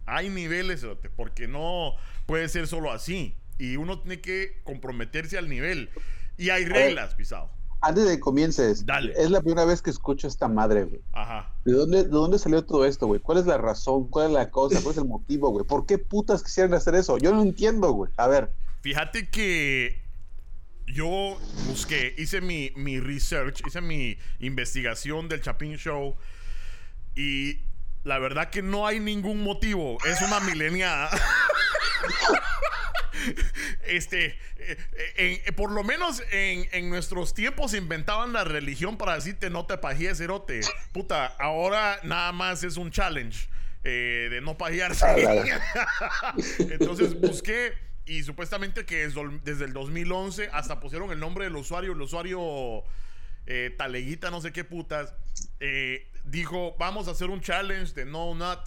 Hay 0.05 0.29
niveles, 0.29 0.83
cerote, 0.83 1.11
porque 1.11 1.49
no 1.49 1.97
puede 2.27 2.49
ser 2.49 2.69
solo 2.69 2.93
así. 2.93 3.35
Y 3.59 3.75
uno 3.75 3.99
tiene 3.99 4.21
que 4.21 4.61
comprometerse 4.63 5.37
al 5.39 5.49
nivel. 5.49 5.91
Y 6.37 6.51
hay 6.51 6.67
reglas, 6.67 7.17
pisado. 7.17 7.51
Antes 7.81 8.05
de 8.05 8.17
que 8.17 8.21
comiences, 8.21 8.85
Dale. 8.87 9.13
es 9.17 9.31
la 9.31 9.41
primera 9.41 9.65
vez 9.65 9.83
que 9.83 9.91
escucho 9.91 10.27
esta 10.27 10.49
madre, 10.49 10.85
güey. 10.85 11.01
Ajá. 11.13 11.55
¿De 11.65 11.73
dónde, 11.73 12.05
¿De 12.05 12.09
dónde 12.09 12.39
salió 12.39 12.65
todo 12.65 12.85
esto, 12.85 13.07
güey? 13.07 13.21
¿Cuál 13.21 13.39
es 13.39 13.47
la 13.47 13.59
razón? 13.59 14.09
¿Cuál 14.09 14.29
es 14.29 14.33
la 14.33 14.51
cosa? 14.51 14.81
¿Cuál 14.83 14.93
es 14.93 14.99
el 14.99 15.07
motivo, 15.09 15.51
güey? 15.51 15.65
¿Por 15.65 15.87
qué 15.87 15.99
putas 15.99 16.43
quisieran 16.43 16.75
hacer 16.75 16.95
eso? 16.95 17.19
Yo 17.19 17.33
no 17.33 17.43
entiendo, 17.43 17.93
güey. 17.93 18.11
A 18.17 18.27
ver, 18.29 18.53
Fíjate 18.87 19.29
que 19.31 20.01
yo 20.87 21.37
busqué, 21.67 22.15
hice 22.19 22.41
mi, 22.41 22.71
mi 22.77 23.01
research, 23.01 23.61
hice 23.67 23.81
mi 23.81 24.17
investigación 24.39 25.29
del 25.29 25.43
Chapin 25.43 25.77
Show 25.77 26.15
y 27.17 27.63
la 28.05 28.21
verdad 28.21 28.51
que 28.51 28.63
no 28.63 28.87
hay 28.87 29.01
ningún 29.01 29.43
motivo. 29.43 29.99
Es 30.07 30.23
una 30.23 30.39
mileniada. 30.39 31.11
este, 33.87 34.39
eh, 34.59 34.77
eh, 35.17 35.53
por 35.53 35.71
lo 35.71 35.83
menos 35.85 36.23
en, 36.31 36.69
en, 36.73 36.91
nuestros 36.91 37.35
tiempos 37.35 37.75
inventaban 37.75 38.33
la 38.33 38.45
religión 38.45 38.97
para 38.97 39.15
decirte 39.15 39.51
no 39.51 39.67
te 39.67 39.79
pajíes, 39.79 40.21
erote. 40.21 40.61
Puta, 40.93 41.27
ahora 41.39 41.99
nada 42.03 42.33
más 42.33 42.65
es 42.65 42.77
un 42.77 42.91
challenge 42.91 43.49
eh, 43.89 44.27
de 44.33 44.41
no 44.41 44.59
pajearse. 44.59 45.07
Ah, 45.07 46.35
Entonces 46.59 47.21
busqué 47.21 47.73
y 48.05 48.25
supuestamente 48.25 48.85
que 48.85 49.09
desde 49.45 49.65
el 49.65 49.73
2011 49.73 50.51
hasta 50.53 50.81
pusieron 50.81 51.13
el 51.13 51.21
nombre 51.21 51.45
del 51.45 51.55
usuario, 51.55 51.93
el 51.93 52.01
usuario 52.01 52.83
eh, 53.47 53.73
Taleguita, 53.79 54.33
no 54.33 54.41
sé 54.41 54.53
qué 54.53 54.65
putas, 54.65 55.15
eh, 55.61 56.11
dijo, 56.25 56.75
vamos 56.81 57.07
a 57.07 57.13
hacer 57.13 57.31
un 57.31 57.41
challenge 57.41 57.95
de 57.95 58.07
no 58.07 58.35
nut. 58.35 58.59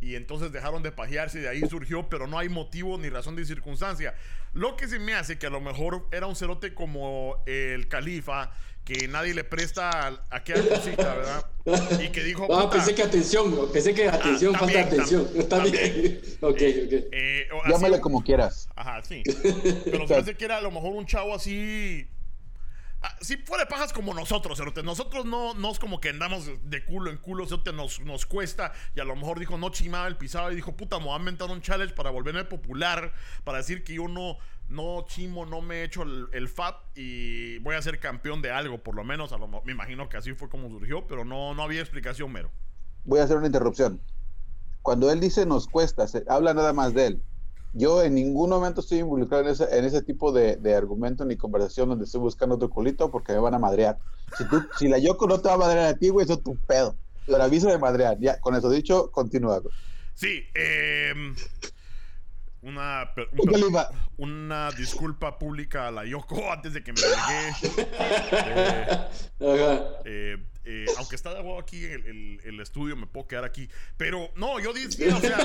Y 0.00 0.14
entonces 0.14 0.50
dejaron 0.50 0.82
de 0.82 0.92
pajearse 0.92 1.38
y 1.38 1.42
de 1.42 1.48
ahí 1.48 1.60
surgió, 1.68 2.08
pero 2.08 2.26
no 2.26 2.38
hay 2.38 2.48
motivo 2.48 2.96
ni 2.96 3.10
razón 3.10 3.36
de 3.36 3.44
circunstancia. 3.44 4.14
Lo 4.52 4.76
que 4.76 4.88
se 4.88 4.98
me 4.98 5.14
hace 5.14 5.38
que 5.38 5.46
a 5.46 5.50
lo 5.50 5.60
mejor 5.60 6.08
era 6.10 6.26
un 6.26 6.36
cerote 6.36 6.72
como 6.72 7.42
el 7.46 7.86
califa, 7.88 8.50
que 8.84 9.06
nadie 9.08 9.34
le 9.34 9.44
presta 9.44 9.90
a, 9.90 10.24
aquella 10.30 10.66
cosita, 10.68 11.14
¿verdad? 11.14 11.46
Y 12.02 12.08
que 12.08 12.24
dijo. 12.24 12.48
Ah, 12.52 12.70
pensé 12.70 12.94
que 12.94 13.02
atención, 13.02 13.70
pensé 13.72 13.94
que 13.94 14.08
atención, 14.08 14.54
ah, 14.56 14.58
falta 14.58 14.80
atención. 14.80 15.28
Está 15.36 15.62
bien. 15.62 16.20
ok, 16.40 16.50
ok. 16.50 16.60
Eh, 16.62 17.48
Llámale 17.68 18.00
como 18.00 18.24
quieras. 18.24 18.68
Ajá, 18.74 19.02
sí. 19.04 19.22
Pero 19.84 20.06
parece 20.06 20.34
que 20.34 20.44
era 20.46 20.56
a 20.56 20.60
lo 20.62 20.70
mejor 20.70 20.92
un 20.92 21.04
chavo 21.04 21.34
así 21.34 22.08
Ah, 22.08 22.19
si 23.20 23.36
fuera 23.38 23.66
pajas 23.66 23.92
como 23.92 24.12
nosotros, 24.12 24.60
nosotros 24.82 25.24
no, 25.24 25.54
no 25.54 25.70
es 25.70 25.78
como 25.78 26.00
que 26.00 26.10
andamos 26.10 26.50
de 26.64 26.84
culo 26.84 27.10
en 27.10 27.16
culo, 27.16 27.46
nos, 27.72 28.00
nos 28.00 28.26
cuesta. 28.26 28.72
Y 28.94 29.00
a 29.00 29.04
lo 29.04 29.16
mejor 29.16 29.38
dijo, 29.38 29.56
no 29.56 29.70
chimaba 29.70 30.06
el 30.06 30.16
pisado 30.16 30.52
y 30.52 30.54
dijo, 30.54 30.76
puta, 30.76 30.98
me 30.98 31.06
voy 31.06 31.14
a 31.14 31.18
inventar 31.18 31.50
un 31.50 31.62
challenge 31.62 31.94
para 31.94 32.10
volverme 32.10 32.44
popular, 32.44 33.12
para 33.44 33.58
decir 33.58 33.84
que 33.84 33.94
yo 33.94 34.06
no, 34.08 35.04
chimo, 35.06 35.46
no 35.46 35.62
me 35.62 35.76
he 35.76 35.84
hecho 35.84 36.02
el, 36.02 36.28
el 36.32 36.50
y 36.94 37.58
voy 37.58 37.74
a 37.74 37.82
ser 37.82 38.00
campeón 38.00 38.42
de 38.42 38.50
algo, 38.50 38.82
por 38.82 38.94
lo 38.94 39.04
menos. 39.04 39.32
A 39.32 39.38
lo, 39.38 39.48
me 39.48 39.72
imagino 39.72 40.08
que 40.08 40.16
así 40.18 40.34
fue 40.34 40.48
como 40.48 40.68
surgió, 40.68 41.06
pero 41.06 41.24
no, 41.24 41.54
no 41.54 41.62
había 41.62 41.80
explicación 41.80 42.30
mero. 42.32 42.50
Voy 43.04 43.20
a 43.20 43.24
hacer 43.24 43.38
una 43.38 43.46
interrupción. 43.46 44.00
Cuando 44.82 45.10
él 45.10 45.20
dice 45.20 45.46
nos 45.46 45.66
cuesta, 45.66 46.06
habla 46.28 46.54
nada 46.54 46.72
más 46.72 46.94
de 46.94 47.06
él 47.06 47.22
yo 47.72 48.02
en 48.02 48.14
ningún 48.14 48.50
momento 48.50 48.80
estoy 48.80 48.98
involucrado 48.98 49.44
en 49.44 49.50
ese, 49.50 49.78
en 49.78 49.84
ese 49.84 50.02
tipo 50.02 50.32
de, 50.32 50.56
de, 50.56 50.74
argumento 50.74 51.24
ni 51.24 51.36
conversación 51.36 51.88
donde 51.88 52.04
estoy 52.04 52.20
buscando 52.20 52.56
otro 52.56 52.68
culito 52.68 53.10
porque 53.10 53.32
me 53.32 53.38
van 53.38 53.54
a 53.54 53.58
madrear. 53.58 53.98
Si, 54.36 54.44
tú, 54.48 54.62
si 54.78 54.88
la 54.88 54.98
Yoko 54.98 55.26
no 55.26 55.40
te 55.40 55.48
va 55.48 55.54
a 55.54 55.58
madrear 55.58 55.86
a 55.86 55.94
ti, 55.94 56.08
güey, 56.08 56.24
eso 56.24 56.34
es 56.34 56.42
tu 56.42 56.56
pedo. 56.56 56.96
Pero 57.26 57.42
aviso 57.42 57.68
de 57.68 57.78
madrear. 57.78 58.18
Ya, 58.18 58.40
con 58.40 58.54
eso 58.56 58.70
dicho, 58.70 59.10
continúa. 59.12 59.62
Sí, 60.14 60.44
eh, 60.54 61.12
una, 62.62 63.10
una 64.18 64.70
disculpa 64.72 65.38
pública 65.38 65.88
a 65.88 65.90
la 65.90 66.04
Yoko 66.04 66.52
antes 66.52 66.74
de 66.74 66.82
que 66.82 66.92
me 66.92 67.00
largué. 67.00 67.88
eh, 69.40 69.82
eh, 70.04 70.36
aunque 70.98 71.16
está 71.16 71.34
de 71.34 71.58
aquí 71.58 71.84
el, 71.84 72.40
el, 72.44 72.60
estudio, 72.60 72.96
me 72.96 73.06
puedo 73.06 73.26
quedar 73.26 73.44
aquí. 73.44 73.68
Pero 73.96 74.30
no, 74.36 74.60
yo 74.60 74.72
dije, 74.72 75.12
o 75.12 75.20
sea. 75.20 75.38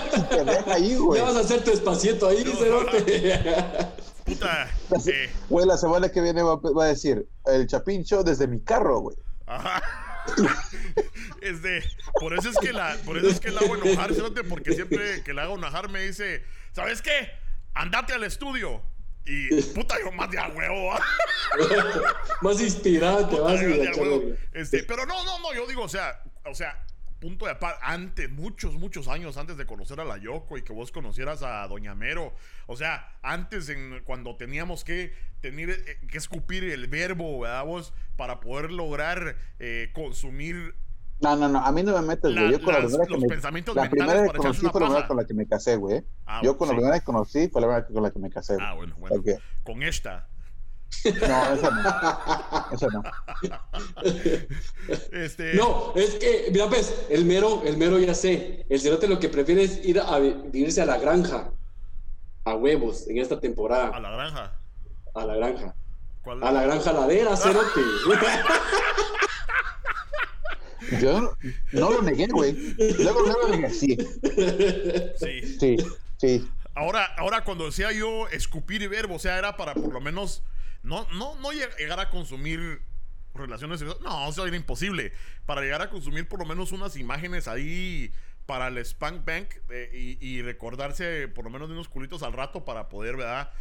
ahí, 0.73 0.95
güey. 0.95 1.19
Ya 1.19 1.25
vas 1.25 1.37
a 1.37 1.39
hacer 1.39 1.63
tu 1.63 1.71
espacito 1.71 2.27
ahí, 2.27 2.43
no, 2.43 2.53
Puta. 4.25 4.69
Eh. 5.07 5.29
Güey, 5.49 5.65
la 5.65 5.77
semana 5.77 6.09
que 6.09 6.21
viene 6.21 6.41
va, 6.41 6.55
va, 6.55 6.85
a 6.85 6.87
decir 6.87 7.27
el 7.45 7.67
Chapincho 7.67 8.23
desde 8.23 8.47
mi 8.47 8.59
carro, 8.61 8.99
güey. 8.99 9.17
Ajá. 9.45 9.81
es 11.41 11.61
de, 11.61 11.83
por 12.19 12.33
eso 12.33 12.49
es 12.49 12.57
que 12.57 12.73
la, 12.73 12.97
por 13.05 13.17
eso 13.17 13.27
es 13.27 13.39
que 13.39 13.51
la 13.51 13.61
hago 13.61 13.75
enojar, 13.75 14.11
porque 14.49 14.73
siempre 14.73 15.23
que 15.23 15.33
la 15.33 15.43
hago 15.43 15.55
enojar 15.55 15.89
me 15.89 16.01
dice, 16.01 16.43
¿sabes 16.71 17.01
qué? 17.01 17.29
Andate 17.73 18.13
al 18.13 18.23
estudio. 18.23 18.81
Y 19.25 19.61
puta, 19.73 19.95
yo 20.03 20.11
más 20.11 20.29
de 20.29 20.37
a 20.37 20.49
huevo. 20.49 20.91
más 22.41 22.61
inspirante, 22.61 23.39
más 23.41 23.59
de 23.59 23.91
huevo. 23.97 24.35
Este, 24.53 24.83
pero 24.83 25.05
no, 25.05 25.23
no, 25.23 25.39
no, 25.39 25.53
yo 25.53 25.65
digo, 25.65 25.83
o 25.83 25.89
sea, 25.89 26.21
o 26.45 26.53
sea, 26.53 26.85
punto 27.19 27.45
de 27.45 27.51
aparte, 27.51 27.79
antes, 27.81 28.29
muchos, 28.29 28.75
muchos 28.75 29.07
años 29.07 29.37
antes 29.37 29.57
de 29.57 29.65
conocer 29.65 29.99
a 29.99 30.05
la 30.05 30.17
Yoko 30.17 30.57
y 30.57 30.61
que 30.61 30.73
vos 30.73 30.91
conocieras 30.91 31.41
a 31.41 31.67
Doña 31.67 31.95
Mero. 31.95 32.35
O 32.67 32.75
sea, 32.75 33.17
antes 33.23 33.69
en, 33.69 34.03
cuando 34.03 34.35
teníamos 34.35 34.83
que 34.83 35.13
tener 35.41 35.71
eh, 35.71 35.99
que 36.07 36.17
escupir 36.19 36.63
el 36.65 36.87
verbo, 36.87 37.39
¿verdad? 37.39 37.65
Vos, 37.65 37.93
para 38.17 38.39
poder 38.39 38.71
lograr 38.71 39.37
eh, 39.57 39.89
consumir 39.93 40.75
no, 41.25 41.35
no, 41.35 41.49
no, 41.49 41.59
a 41.65 41.71
mí 41.71 41.81
no 41.81 41.93
me 41.93 42.01
metes, 42.01 42.35
güey. 42.35 42.51
Yo 42.51 42.61
con 42.61 42.73
la 42.73 42.79
primera 42.81 43.05
que 43.07 43.17
me, 43.17 43.27
la 43.73 43.89
primera 43.89 44.23
que 44.31 44.37
conocí 44.37 44.67
fue 44.67 44.79
la 44.79 44.87
primera 44.87 45.07
con 45.07 45.17
la 45.17 45.25
que 45.25 45.33
me 45.33 45.47
casé, 45.47 45.75
güey. 45.77 46.03
Ah, 46.27 46.41
yo 46.43 46.55
con 46.55 46.67
la 46.67 46.75
primera 46.75 46.99
que 46.99 47.05
conocí 47.05 47.47
fue 47.47 47.61
la 47.61 47.67
primera 47.67 47.87
con 47.87 48.03
la 48.03 48.11
que 48.11 48.19
me 48.19 48.29
casé. 48.29 48.57
Ah, 48.59 48.73
bueno, 48.75 48.95
bueno. 48.99 49.23
Con 49.63 49.81
esta. 49.81 50.27
No, 51.03 51.53
esa 51.53 51.71
no. 51.71 52.75
Esa 52.75 52.87
no. 52.87 53.03
Este... 55.11 55.55
No, 55.55 55.93
es 55.95 56.15
que, 56.15 56.49
mira, 56.51 56.69
pues, 56.69 57.05
el 57.09 57.25
mero, 57.25 57.63
el 57.65 57.77
mero 57.77 57.97
ya 57.97 58.13
sé. 58.13 58.65
El 58.69 58.79
cerote 58.79 59.07
lo 59.07 59.19
que 59.19 59.29
prefiere 59.29 59.63
es 59.63 59.83
ir 59.83 59.99
a 59.99 60.19
vivirse 60.19 60.81
a 60.81 60.85
la 60.85 60.97
granja. 60.97 61.51
A 62.43 62.55
huevos, 62.55 63.07
en 63.07 63.17
esta 63.17 63.39
temporada. 63.39 63.89
¿A 63.89 63.99
la 63.99 64.11
granja? 64.11 64.59
A 65.15 65.25
la 65.25 65.35
granja. 65.35 65.75
¿Cuál? 66.23 66.43
A 66.43 66.51
la 66.51 66.63
granja 66.63 66.93
ladera, 66.93 67.35
cerote. 67.35 67.81
Yo 71.01 71.35
no 71.71 71.91
lo 71.91 72.01
negué, 72.01 72.27
güey. 72.27 72.53
Luego 72.99 73.25
no 73.25 73.39
lo 73.39 73.49
negué, 73.49 73.69
sí. 73.69 73.97
Sí. 75.19 75.57
Sí, 75.59 75.77
sí. 76.17 76.49
Ahora, 76.73 77.05
ahora 77.17 77.43
cuando 77.43 77.65
decía 77.65 77.91
yo 77.91 78.27
escupir 78.29 78.81
y 78.81 78.87
verbo, 78.87 79.15
o 79.15 79.19
sea, 79.19 79.37
era 79.37 79.55
para 79.55 79.73
por 79.73 79.93
lo 79.93 80.01
menos 80.01 80.43
no, 80.83 81.07
no, 81.13 81.35
no 81.37 81.51
llegar 81.51 81.99
a 81.99 82.09
consumir 82.09 82.81
relaciones 83.33 83.83
No, 84.01 84.29
eso 84.29 84.45
era 84.45 84.55
imposible. 84.55 85.13
Para 85.45 85.61
llegar 85.61 85.81
a 85.81 85.89
consumir 85.89 86.27
por 86.27 86.39
lo 86.39 86.45
menos 86.45 86.71
unas 86.71 86.95
imágenes 86.95 87.47
ahí 87.47 88.11
para 88.45 88.67
el 88.67 88.77
Spank 88.85 89.25
Bank 89.25 89.47
eh, 89.69 90.17
y, 90.19 90.41
recordarse 90.41 91.27
por 91.27 91.45
lo 91.45 91.49
menos 91.49 91.67
de 91.67 91.73
unos 91.73 91.89
culitos 91.89 92.23
al 92.23 92.33
rato 92.33 92.63
para 92.63 92.89
poder, 92.89 93.17
¿verdad? 93.17 93.51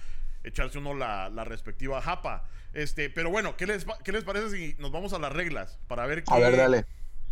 Echarse 0.42 0.78
uno 0.78 0.94
la, 0.94 1.30
la 1.30 1.44
respectiva 1.44 2.02
japa. 2.02 2.48
Este, 2.74 3.08
pero 3.08 3.30
bueno, 3.30 3.56
¿qué 3.56 3.66
les, 3.66 3.86
¿qué 4.04 4.12
les 4.12 4.24
parece 4.24 4.50
si 4.50 4.76
nos 4.78 4.92
vamos 4.92 5.12
a 5.12 5.18
las 5.18 5.32
reglas? 5.32 5.78
Para 5.86 6.06
ver 6.06 6.24
qué. 6.24 6.34
A 6.34 6.38
ver, 6.38 6.56
dale. 6.56 6.84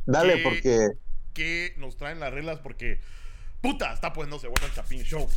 Dale, 0.07 0.39
porque. 0.39 0.89
¿Qué 1.35 1.75
nos 1.79 1.97
traen 1.97 2.21
las 2.21 2.33
reglas? 2.33 2.59
Porque. 2.59 3.01
Puta, 3.61 3.93
está 3.93 4.13
poniéndose 4.13 4.49
bueno 4.49 4.67
el 4.67 4.75
Chapín 4.75 5.03
Show. 5.05 5.29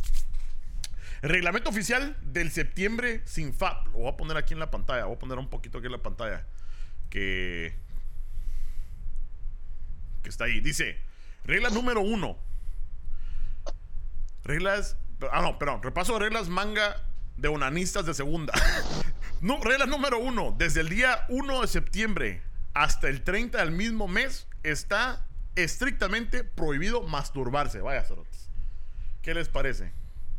reglamento 1.22 1.70
oficial 1.70 2.16
del 2.22 2.50
septiembre 2.50 3.22
sin 3.24 3.54
FAP. 3.54 3.86
Lo 3.88 3.98
voy 3.98 4.08
a 4.08 4.16
poner 4.16 4.36
aquí 4.36 4.52
en 4.52 4.60
la 4.60 4.70
pantalla. 4.70 5.04
Voy 5.04 5.16
a 5.16 5.18
poner 5.18 5.38
un 5.38 5.48
poquito 5.48 5.78
aquí 5.78 5.86
en 5.86 5.92
la 5.92 6.02
pantalla. 6.02 6.46
Que. 7.08 7.74
Que 10.22 10.28
está 10.28 10.44
ahí. 10.44 10.60
Dice: 10.60 10.98
Regla 11.44 11.70
número 11.70 12.00
uno. 12.00 12.38
Reglas. 14.44 14.96
Ah, 15.30 15.40
no, 15.40 15.58
perdón. 15.58 15.82
Repaso 15.82 16.14
de 16.14 16.20
reglas 16.20 16.48
manga 16.48 16.96
de 17.36 17.48
onanistas 17.48 18.06
de 18.06 18.14
segunda. 18.14 18.52
no, 19.40 19.60
regla 19.62 19.86
número 19.86 20.18
uno. 20.18 20.54
Desde 20.56 20.80
el 20.80 20.88
día 20.88 21.24
1 21.28 21.60
de 21.60 21.66
septiembre 21.68 22.42
hasta 22.76 23.08
el 23.08 23.24
30 23.24 23.56
del 23.58 23.70
mismo 23.70 24.06
mes 24.06 24.46
está 24.62 25.26
estrictamente 25.54 26.44
prohibido 26.44 27.00
masturbarse. 27.00 27.80
Vaya, 27.80 28.04
cerotes. 28.04 28.50
¿Qué 29.22 29.32
les 29.32 29.48
parece? 29.48 29.94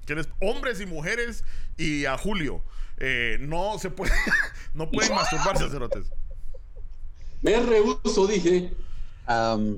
¿Qué 0.06 0.13
les... 0.13 0.30
Hombres 0.39 0.80
y 0.80 0.86
mujeres 0.86 1.43
y 1.78 2.06
a 2.06 2.15
Julio. 2.15 2.63
Eh, 3.00 3.38
no 3.39 3.80
se 3.80 3.89
puede, 3.89 4.12
no 4.76 4.91
pueden 4.91 5.15
masturbarse, 5.15 5.67
cerotes. 5.67 6.12
Me 7.41 7.60
rehuso, 7.60 8.28
dije. 8.28 8.71
Ajá, 9.26 9.73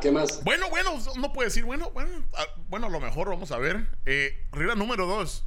¿qué 0.00 0.12
más? 0.12 0.44
Bueno, 0.44 0.68
bueno, 0.68 0.98
no 1.16 1.32
puede 1.32 1.48
decir, 1.48 1.64
bueno, 1.64 1.90
bueno, 1.92 2.22
ah, 2.34 2.44
bueno, 2.68 2.88
a 2.88 2.90
lo 2.90 3.00
mejor 3.00 3.30
vamos 3.30 3.50
a 3.50 3.56
ver. 3.56 3.86
Eh, 4.04 4.46
regla 4.52 4.74
número 4.74 5.06
dos 5.06 5.46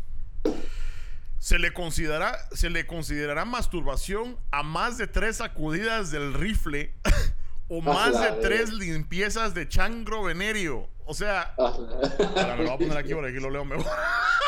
se 1.43 1.59
le, 1.59 1.73
considerará, 1.73 2.39
se 2.53 2.69
le 2.69 2.87
considerará 2.87 3.43
masturbación 3.43 4.39
a 4.51 4.63
más 4.63 4.97
de 4.97 5.07
tres 5.07 5.35
sacudidas 5.37 6.09
del 6.09 6.33
rifle 6.33 6.93
o 7.67 7.81
más 7.81 8.13
de 8.13 8.31
tres 8.41 8.71
limpiezas 8.71 9.53
de 9.53 9.67
changro 9.67 10.23
venerio. 10.23 10.87
O 11.05 11.13
sea, 11.13 11.53
ahora 11.57 12.55
me 12.55 12.63
lo 12.63 12.63
voy 12.63 12.69
a 12.69 12.77
poner 12.77 12.97
aquí 12.97 13.13
por 13.13 13.25
aquí 13.25 13.41
lo 13.41 13.49
leo 13.49 13.65
mejor. 13.65 13.91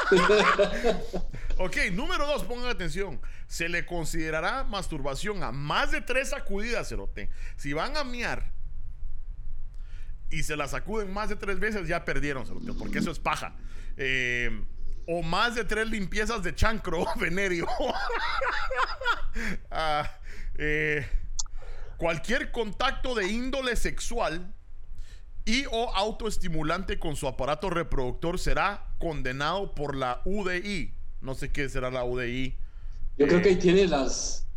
ok, 1.57 1.75
número 1.91 2.25
dos, 2.27 2.45
pongan 2.45 2.69
atención. 2.69 3.19
Se 3.47 3.67
le 3.67 3.85
considerará 3.85 4.63
masturbación 4.63 5.43
a 5.43 5.51
más 5.51 5.91
de 5.91 5.99
tres 5.99 6.29
sacudidas, 6.29 6.87
cerote. 6.87 7.29
Si 7.57 7.73
van 7.73 7.97
a 7.97 8.05
miar 8.05 8.53
y 10.29 10.43
se 10.43 10.55
la 10.55 10.69
sacuden 10.69 11.11
más 11.11 11.27
de 11.27 11.35
tres 11.35 11.59
veces, 11.59 11.89
ya 11.89 12.05
perdieron, 12.05 12.45
cerote, 12.45 12.71
porque 12.71 12.99
eso 12.99 13.11
es 13.11 13.19
paja. 13.19 13.53
Eh, 13.97 14.63
o 15.07 15.21
más 15.21 15.55
de 15.55 15.63
tres 15.65 15.89
limpiezas 15.89 16.43
de 16.43 16.53
chancro 16.55 17.05
venerio. 17.19 17.67
Ah, 19.69 20.09
eh, 20.57 21.05
cualquier 21.97 22.51
contacto 22.51 23.15
de 23.15 23.27
índole 23.29 23.75
sexual 23.75 24.53
y 25.43 25.65
o 25.71 25.93
autoestimulante 25.93 26.99
con 26.99 27.15
su 27.15 27.27
aparato 27.27 27.69
reproductor 27.69 28.39
será 28.39 28.87
condenado 28.97 29.75
por 29.75 29.95
la 29.95 30.21
UDI. 30.25 30.93
No 31.21 31.35
sé 31.35 31.51
qué 31.51 31.67
será 31.69 31.91
la 31.91 32.05
UDI. 32.05 32.55
Yo 33.17 33.27
creo 33.27 33.39
Eh, 33.39 33.41
que 33.41 33.49
ahí 33.49 33.55
tiene 33.57 33.87
las. 33.87 34.47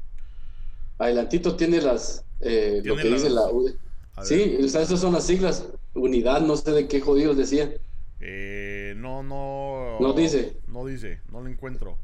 Adelantito 0.98 1.56
tiene 1.56 1.80
las. 1.80 2.24
eh, 2.40 2.80
lo 2.84 2.94
Tiene 2.94 3.02
que 3.02 3.08
dice 3.14 3.30
la 3.30 3.48
UD. 3.50 3.70
A 4.14 4.20
ver. 4.22 4.28
Sí, 4.28 4.58
o 4.64 4.68
sea, 4.68 4.82
esas 4.82 5.00
son 5.00 5.12
las 5.12 5.26
siglas. 5.26 5.66
Unidad, 5.94 6.40
no 6.40 6.56
sé 6.56 6.70
de 6.72 6.86
qué 6.88 7.00
jodidos 7.00 7.36
decía. 7.36 7.70
Eh, 8.20 8.57
no, 9.08 9.22
no. 9.22 9.98
No 10.00 10.12
dice. 10.12 10.56
No 10.66 10.84
dice, 10.86 11.20
no 11.30 11.40
lo 11.40 11.48
encuentro. 11.48 11.98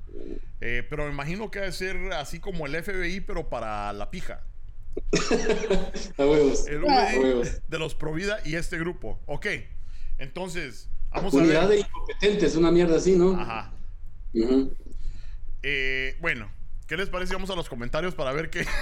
Eh, 0.60 0.82
pero 0.88 1.04
me 1.04 1.10
imagino 1.12 1.50
que 1.50 1.60
debe 1.60 1.72
ser 1.72 2.12
así 2.14 2.40
como 2.40 2.66
el 2.66 2.82
FBI, 2.82 3.20
pero 3.20 3.48
para 3.48 3.92
la 3.92 4.10
pija. 4.10 4.42
A 6.18 6.24
huevos. 6.26 6.66
El 6.68 6.88
A 6.88 7.10
huevos. 7.18 7.60
de 7.68 7.78
los 7.78 7.94
Provida 7.94 8.38
y 8.44 8.54
este 8.56 8.78
grupo. 8.78 9.20
Ok. 9.26 9.46
Entonces, 10.18 10.88
vamos 11.10 11.34
Unidad 11.34 11.64
a 11.64 11.68
de 11.68 11.76
ver. 11.76 11.86
incompetentes, 11.86 12.56
una 12.56 12.70
mierda 12.70 12.96
así, 12.96 13.16
¿no? 13.16 13.38
Ajá. 13.38 13.72
Eh, 15.62 16.16
bueno, 16.20 16.50
¿qué 16.86 16.96
les 16.96 17.08
parece? 17.08 17.34
Vamos 17.34 17.50
a 17.50 17.54
los 17.56 17.68
comentarios 17.68 18.14
para 18.14 18.32
ver 18.32 18.50
qué. 18.50 18.66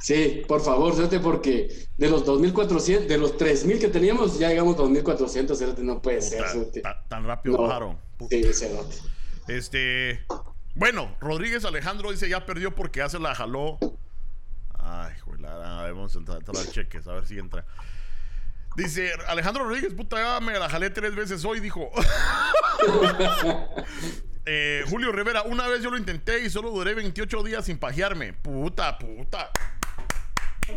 Sí, 0.00 0.44
por 0.46 0.60
favor, 0.60 0.94
Cerote, 0.94 1.18
porque 1.18 1.88
de 1.96 2.08
los 2.08 2.24
2.400, 2.24 3.06
de 3.08 3.18
los 3.18 3.36
3.000 3.36 3.80
que 3.80 3.88
teníamos, 3.88 4.38
ya 4.38 4.48
llegamos 4.48 4.76
a 4.76 4.82
2.400, 4.82 5.56
Cerote, 5.56 5.82
no 5.82 6.00
puede 6.00 6.22
ser, 6.22 6.38
Puta, 6.38 6.52
Cerote. 6.52 6.80
ta- 6.82 7.04
tan 7.08 7.24
rápido 7.26 7.56
No. 7.56 7.64
bajaron. 7.64 7.98
Sí, 8.30 8.44
Cerote. 8.54 8.96
Este. 9.48 10.24
Bueno, 10.76 11.16
Rodríguez 11.20 11.64
Alejandro 11.64 12.12
dice 12.12 12.28
ya 12.28 12.46
perdió 12.46 12.76
porque 12.76 13.00
ya 13.00 13.08
se 13.08 13.18
la 13.18 13.34
jaló. 13.34 13.78
Ay, 14.78 15.18
juela, 15.24 15.80
a 15.80 15.82
ver, 15.82 15.94
vamos 15.94 16.14
a 16.14 16.18
entrar, 16.20 16.38
entrar 16.38 16.56
al 16.56 16.70
cheques, 16.70 17.06
a 17.08 17.14
ver 17.14 17.26
si 17.26 17.36
entra. 17.36 17.66
Dice 18.76 19.10
Alejandro 19.26 19.64
Rodríguez, 19.64 19.94
puta, 19.94 20.16
ya 20.16 20.38
me 20.40 20.56
la 20.56 20.68
jalé 20.68 20.90
tres 20.90 21.16
veces 21.16 21.44
hoy, 21.44 21.58
dijo. 21.58 21.90
Eh, 24.50 24.82
Julio 24.88 25.12
Rivera, 25.12 25.42
una 25.42 25.68
vez 25.68 25.82
yo 25.82 25.90
lo 25.90 25.98
intenté 25.98 26.40
y 26.42 26.48
solo 26.48 26.70
duré 26.70 26.94
28 26.94 27.42
días 27.42 27.66
sin 27.66 27.76
pajearme. 27.78 28.32
Puta, 28.32 28.96
puta. 28.98 29.50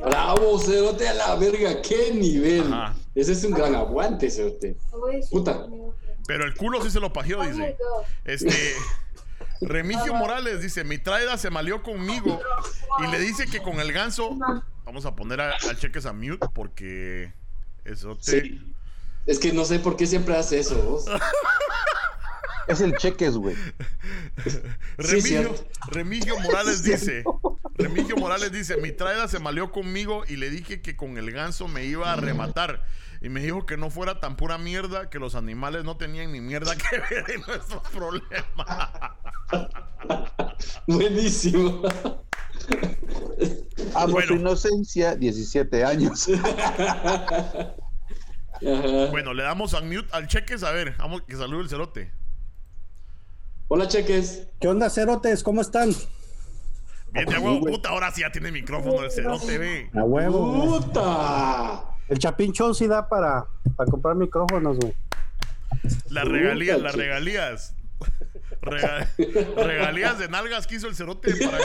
Bravo, 0.03 0.59
Cerote, 0.59 1.07
a 1.07 1.13
la 1.13 1.35
verga, 1.35 1.81
qué 1.81 2.11
nivel. 2.13 2.71
Ajá. 2.73 2.93
Ese 3.15 3.31
es 3.31 3.43
un 3.45 3.51
gran 3.53 3.73
aguante, 3.75 4.29
Cerote. 4.29 4.75
Puta. 5.29 5.65
Pero 6.27 6.43
el 6.45 6.53
culo 6.55 6.81
sí 6.83 6.89
se 6.91 6.99
lo 6.99 7.13
pajeó, 7.13 7.43
dice. 7.43 7.77
Este. 8.25 8.73
Remigio 9.61 10.13
Morales 10.15 10.61
dice: 10.61 10.83
Mi 10.83 10.97
traida 10.97 11.37
se 11.37 11.49
malió 11.49 11.81
conmigo 11.81 12.41
y 12.99 13.07
le 13.07 13.19
dice 13.19 13.45
que 13.47 13.61
con 13.61 13.79
el 13.79 13.93
ganso. 13.93 14.37
Vamos 14.83 15.05
a 15.05 15.15
poner 15.15 15.39
a- 15.39 15.55
al 15.69 15.77
cheques 15.77 16.05
a 16.05 16.11
mute 16.13 16.45
porque. 16.53 17.31
Eso 17.85 18.17
te. 18.17 18.41
Sí. 18.41 18.73
Es 19.27 19.39
que 19.39 19.53
no 19.53 19.63
sé 19.65 19.79
por 19.79 19.95
qué 19.95 20.07
siempre 20.07 20.35
hace 20.35 20.59
eso, 20.59 20.75
vos. 20.81 21.05
Es 22.67 22.81
el 22.81 22.95
cheques, 22.97 23.35
güey. 23.35 23.55
Sí, 24.45 24.59
Remigio, 24.97 25.21
cierto. 25.21 25.67
Remigio 25.87 26.39
Morales 26.39 26.83
dice: 26.85 27.23
Remigio 27.75 28.15
Morales 28.17 28.51
dice: 28.51 28.77
Mi 28.77 28.91
traida 28.91 29.27
se 29.27 29.39
malió 29.39 29.71
conmigo 29.71 30.23
y 30.27 30.35
le 30.35 30.49
dije 30.49 30.81
que 30.81 30.95
con 30.95 31.17
el 31.17 31.31
ganso 31.31 31.67
me 31.67 31.85
iba 31.85 32.11
a 32.11 32.15
rematar. 32.15 32.85
Y 33.21 33.29
me 33.29 33.39
dijo 33.41 33.65
que 33.67 33.77
no 33.77 33.89
fuera 33.91 34.19
tan 34.19 34.35
pura 34.35 34.57
mierda, 34.57 35.09
que 35.11 35.19
los 35.19 35.35
animales 35.35 35.83
no 35.83 35.95
tenían 35.97 36.31
ni 36.31 36.41
mierda 36.41 36.75
que 36.89 36.97
ver 36.97 37.29
en 37.31 37.41
nuestros 37.41 37.81
problemas. 37.89 38.89
Buenísimo. 40.87 41.81
Amo 43.95 44.13
Bueno. 44.13 44.27
tu 44.27 44.33
inocencia, 44.35 45.15
17 45.15 45.83
años. 45.83 46.29
Ajá. 46.29 47.73
Bueno, 49.09 49.33
le 49.33 49.43
damos 49.43 49.73
a 49.73 49.81
mute 49.81 50.07
al 50.11 50.27
cheques. 50.27 50.63
A 50.63 50.71
ver, 50.71 50.95
vamos 50.97 51.23
que 51.27 51.35
salude 51.35 51.63
el 51.63 51.69
cerote. 51.69 52.11
Hola, 53.73 53.87
cheques. 53.87 54.49
¿Qué 54.59 54.67
onda, 54.67 54.89
cerotes? 54.89 55.43
¿Cómo 55.43 55.61
están? 55.61 55.91
Bien 57.13 57.25
de 57.25 57.37
huevo, 57.39 57.61
puta, 57.65 57.87
ahora 57.89 58.11
sí 58.11 58.19
ya 58.19 58.29
tiene 58.29 58.51
micrófono 58.51 59.01
el 59.03 59.09
cerote, 59.11 59.57
ve. 59.57 59.89
A 59.93 60.03
huevo. 60.03 60.79
¡Puta! 60.81 61.85
El 62.09 62.19
Chapín 62.19 62.51
Show 62.51 62.73
sí 62.73 62.85
da 62.87 63.07
para, 63.07 63.45
para 63.77 63.89
comprar 63.89 64.15
micrófonos, 64.15 64.77
güey. 64.77 64.93
Las 66.09 66.27
regalías, 66.27 66.81
las 66.81 66.95
regalías. 66.95 67.75
Rega- 68.61 69.07
regalías 69.55 70.19
de 70.19 70.27
nalgas 70.27 70.67
que 70.67 70.75
hizo 70.75 70.87
el 70.87 70.95
cerote 70.95 71.33
para, 71.37 71.57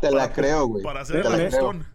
Te 0.00 0.10
la 0.10 0.32
creo, 0.32 0.66
güey. 0.66 0.82
para 0.82 1.02
hacer 1.02 1.22
Te 1.22 1.28
la 1.28 1.36
la 1.36 1.36
creo. 1.36 1.50
gustón. 1.50 1.86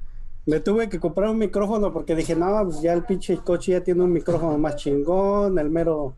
Me 0.45 0.62
tuve 0.62 0.88
que 0.88 1.01
comprar 1.01 1.30
un 1.30 1.38
micrófono 1.38 1.91
porque 1.91 2.15
dije, 2.15 2.34
no, 2.34 2.63
pues 2.63 2.82
ya 2.82 2.93
el 2.93 3.04
pinche 3.04 3.38
coche 3.39 3.73
ya 3.73 3.82
tiene 3.84 4.04
un 4.04 4.13
micrófono 4.13 4.58
más 4.58 4.78
chingón, 4.78 5.60
el 5.60 5.69
mero, 5.69 6.15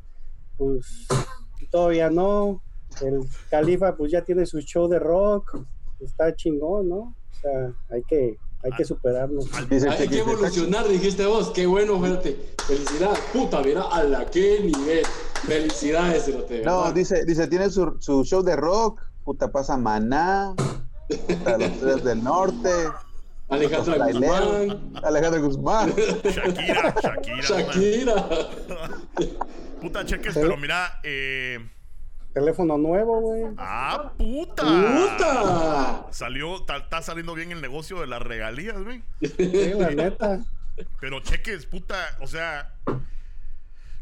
pues 0.57 1.07
todavía 1.69 2.09
no. 2.09 2.61
El 3.01 3.21
Califa, 3.49 3.95
pues 3.95 4.11
ya 4.11 4.23
tiene 4.23 4.45
su 4.45 4.59
show 4.61 4.87
de 4.87 4.99
rock, 4.99 5.59
está 5.99 6.35
chingón, 6.35 6.89
¿no? 6.89 6.97
O 6.97 7.41
sea, 7.41 7.71
hay 7.91 8.01
que, 8.03 8.37
hay 8.63 8.71
que 8.71 8.83
el 8.83 9.91
Hay 9.91 10.07
que 10.07 10.19
evolucionar, 10.19 10.87
dijiste 10.87 11.25
vos. 11.25 11.51
Qué 11.51 11.65
bueno, 11.67 12.01
fíjate. 12.01 12.37
Felicidades. 12.65 13.19
Puta, 13.31 13.61
mira, 13.61 13.83
a 13.83 14.03
la 14.03 14.25
qué 14.25 14.61
nivel. 14.61 15.05
Felicidades, 15.45 16.25
Cerote. 16.25 16.63
No, 16.63 16.91
dice, 16.91 17.23
dice, 17.25 17.47
tiene 17.47 17.69
su, 17.69 17.95
su 17.99 18.23
show 18.23 18.41
de 18.41 18.55
rock, 18.55 19.01
puta 19.23 19.51
pasa 19.51 19.77
Maná, 19.77 20.55
puta, 21.07 21.57
los 21.57 21.79
tres 21.79 22.03
del 22.03 22.23
norte, 22.23 22.69
Alejandra 23.49 24.07
Guzmán. 24.07 24.91
Alejandro 25.03 25.41
Guzmán. 25.41 25.93
Shakira, 26.23 26.95
Shakira. 27.01 27.41
Shakira. 27.41 28.27
Puta 29.87 30.05
cheques, 30.05 30.33
pero 30.33 30.57
mira, 30.57 30.99
eh. 31.03 31.65
Teléfono 32.33 32.77
nuevo, 32.77 33.21
güey. 33.21 33.45
¡Ah, 33.57 34.11
puta! 34.17 34.63
¡Puta! 34.63 36.07
Salió, 36.11 36.57
está 36.57 37.01
saliendo 37.01 37.33
bien 37.33 37.51
el 37.51 37.61
negocio 37.61 38.01
de 38.01 38.07
las 38.07 38.21
regalías, 38.21 38.83
güey. 38.83 39.01
Sí, 39.21 39.71
la 39.75 39.89
neta. 39.91 40.39
Pero 40.99 41.21
cheques, 41.21 41.65
puta, 41.65 42.17
o 42.21 42.27
sea. 42.27 42.75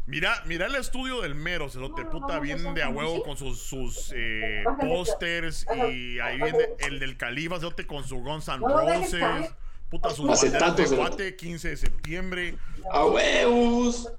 Mira, 0.06 0.42
mira 0.46 0.66
el 0.66 0.74
estudio 0.74 1.20
del 1.20 1.34
mero, 1.34 1.68
cerote, 1.68 2.04
puta, 2.04 2.38
bien 2.40 2.74
de 2.74 2.82
a 2.82 2.88
huevo 2.88 3.22
con 3.22 3.36
sus, 3.36 3.60
sus 3.60 4.12
eh, 4.14 4.62
pósters 4.80 5.66
y 5.88 6.20
ahí 6.20 6.36
viene 6.36 6.68
el 6.78 7.00
del 7.00 7.16
Califa, 7.16 7.56
cerote, 7.56 7.86
con 7.88 8.04
su 8.04 8.18
Guns 8.18 8.46
N' 8.46 8.58
Roses, 8.58 9.52
puta, 9.88 10.10
sus 10.10 10.26
banderas 10.28 10.44
Acetato, 10.44 10.82
de 10.82 10.88
cerote. 10.88 11.08
guate, 11.08 11.36
15 11.36 11.68
de 11.70 11.76
septiembre, 11.76 12.56
¡A 12.92 13.04
huevos! 13.06 14.12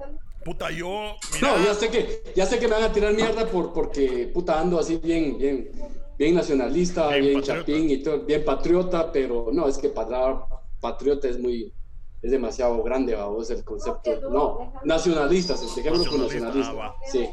Puta, 0.47 0.71
yo, 0.71 1.17
mira, 1.33 1.57
No, 1.57 1.63
ya 1.65 1.73
sé 1.73 1.89
que, 1.89 2.23
ya 2.33 2.45
sé 2.45 2.57
que 2.57 2.69
me 2.69 2.75
van 2.75 2.83
a 2.83 2.93
tirar 2.93 3.13
mierda 3.13 3.45
por, 3.47 3.73
porque 3.73 4.31
puta 4.33 4.61
ando 4.61 4.79
así 4.79 4.95
bien, 4.95 5.37
bien, 5.37 5.69
bien 6.17 6.35
nacionalista, 6.35 7.09
Bien 7.09 7.41
chapín 7.41 7.89
y 7.89 7.97
todo, 7.97 8.21
bien 8.21 8.45
patriota, 8.45 9.11
pero 9.11 9.49
no, 9.51 9.67
es 9.67 9.77
que 9.77 9.89
para 9.89 10.45
patriota 10.79 11.27
es 11.27 11.37
muy, 11.37 11.73
es 12.21 12.31
demasiado 12.31 12.81
grande, 12.81 13.13
vos 13.15 13.49
el 13.49 13.65
concepto. 13.65 14.29
No, 14.29 14.73
nacionalistas, 14.85 15.59
dejémoslo 15.75 16.09
con 16.11 16.21
nacionalistas. 16.21 16.75
ah. 16.79 16.95
Sí, 17.11 17.27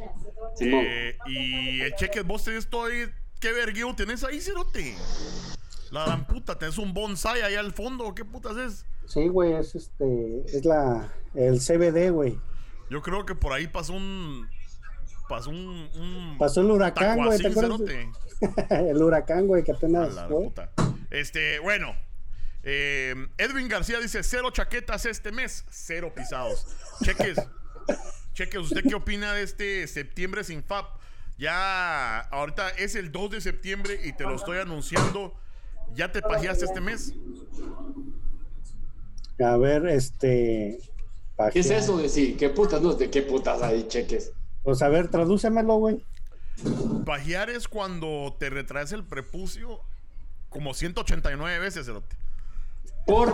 eh, 0.61 1.17
y 1.27 1.81
el 1.83 1.95
cheques, 1.95 2.27
vos 2.27 2.43
tenés 2.43 2.69
todo 2.69 2.87
ahí, 2.87 3.05
¿qué 3.41 3.53
vergueo 3.53 3.95
tenés 3.95 4.25
ahí, 4.25 4.41
cerote? 4.41 4.97
La 5.93 6.05
gran 6.05 6.27
puta, 6.27 6.59
tenés 6.59 6.79
un 6.79 6.93
bonsai 6.93 7.43
ahí 7.43 7.55
al 7.55 7.73
fondo, 7.73 8.13
¿qué 8.13 8.25
putas 8.25 8.57
es? 8.57 8.85
Sí, 9.07 9.29
güey, 9.29 9.53
es 9.53 9.77
este, 9.77 10.43
es 10.47 10.65
la, 10.65 11.13
el 11.35 11.61
CBD, 11.61 12.11
güey. 12.11 12.37
Yo 12.91 13.03
creo 13.03 13.25
que 13.27 13.35
por 13.35 13.53
ahí 13.53 13.67
pasó 13.67 13.95
un. 13.95 14.49
Pasó 15.29 15.51
un. 15.51 15.89
un 15.95 16.37
Pasó 16.39 16.61
el 16.61 16.71
huracán, 16.71 17.17
güey, 17.25 17.39
¿te 17.39 17.49
acuerdas? 17.49 17.81
el 18.71 19.03
huracán, 19.03 19.47
güey, 19.47 19.63
que 19.65 19.73
apenas 19.73 20.15
la 20.15 20.29
fue. 20.29 20.45
puta. 20.45 20.71
Este, 21.11 21.59
bueno. 21.61 21.95
eh, 22.63 23.15
Edwin 23.39 23.69
García 23.69 24.01
dice: 24.01 24.23
cero 24.23 24.51
chaquetas 24.53 25.07
este 25.07 25.33
mes, 25.33 25.65
cero 25.71 26.13
pisados. 26.15 26.67
Cheques. 27.03 27.39
cheques, 28.35 28.61
¿usted 28.61 28.83
qué 28.83 28.95
opina 28.95 29.33
de 29.33 29.43
este 29.43 29.87
septiembre 29.87 30.45
sin 30.45 30.63
FAP? 30.63 30.87
Ya, 31.37 32.21
ahorita 32.21 32.71
es 32.71 32.95
el 32.95 33.11
2 33.11 33.31
de 33.31 33.41
septiembre 33.41 33.99
y 34.05 34.13
te 34.13 34.23
lo 34.25 34.37
estoy 34.37 34.59
anunciando. 34.59 35.35
¿Ya 35.95 36.13
te 36.13 36.23
pajeaste 36.23 36.65
este 36.65 36.81
mes? 36.81 37.13
A 39.45 39.57
ver, 39.57 39.87
este. 39.89 40.79
¿Qué 41.53 41.61
es 41.61 41.71
eso 41.71 41.97
de 41.99 42.09
sí? 42.09 42.37
¿Qué 42.39 42.49
putas? 42.51 42.81
No, 42.81 42.95
¿de 42.95 43.11
qué 43.11 43.23
putas 43.23 43.61
hay 43.63 43.87
cheques? 43.89 44.33
Pues 44.63 44.81
a 44.83 44.89
ver, 44.89 45.09
tradúcemelo, 45.11 45.77
güey. 45.77 46.05
Pajear 47.05 47.51
es 47.51 47.67
cuando 47.69 48.37
te 48.39 48.49
retraes 48.51 48.93
el 48.93 49.05
prepucio 49.05 49.81
como 50.49 50.73
189 50.75 51.59
veces, 51.59 51.87
cerote. 51.87 52.17
Por, 53.07 53.33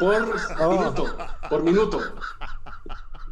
por 0.00 0.36
Oh. 0.60 0.70
minuto, 0.78 1.16
por 1.48 1.62
minuto. 1.62 2.00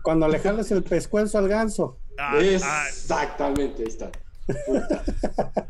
Cuando 0.02 0.28
le 0.28 0.38
jalas 0.38 0.70
el 0.70 0.82
pescuezo 0.84 1.38
al 1.38 1.48
ganso. 1.48 1.98
Ah, 2.18 2.34
ah, 2.36 2.40
Exactamente, 2.88 3.82
ahí 3.82 3.88
está. 3.88 4.10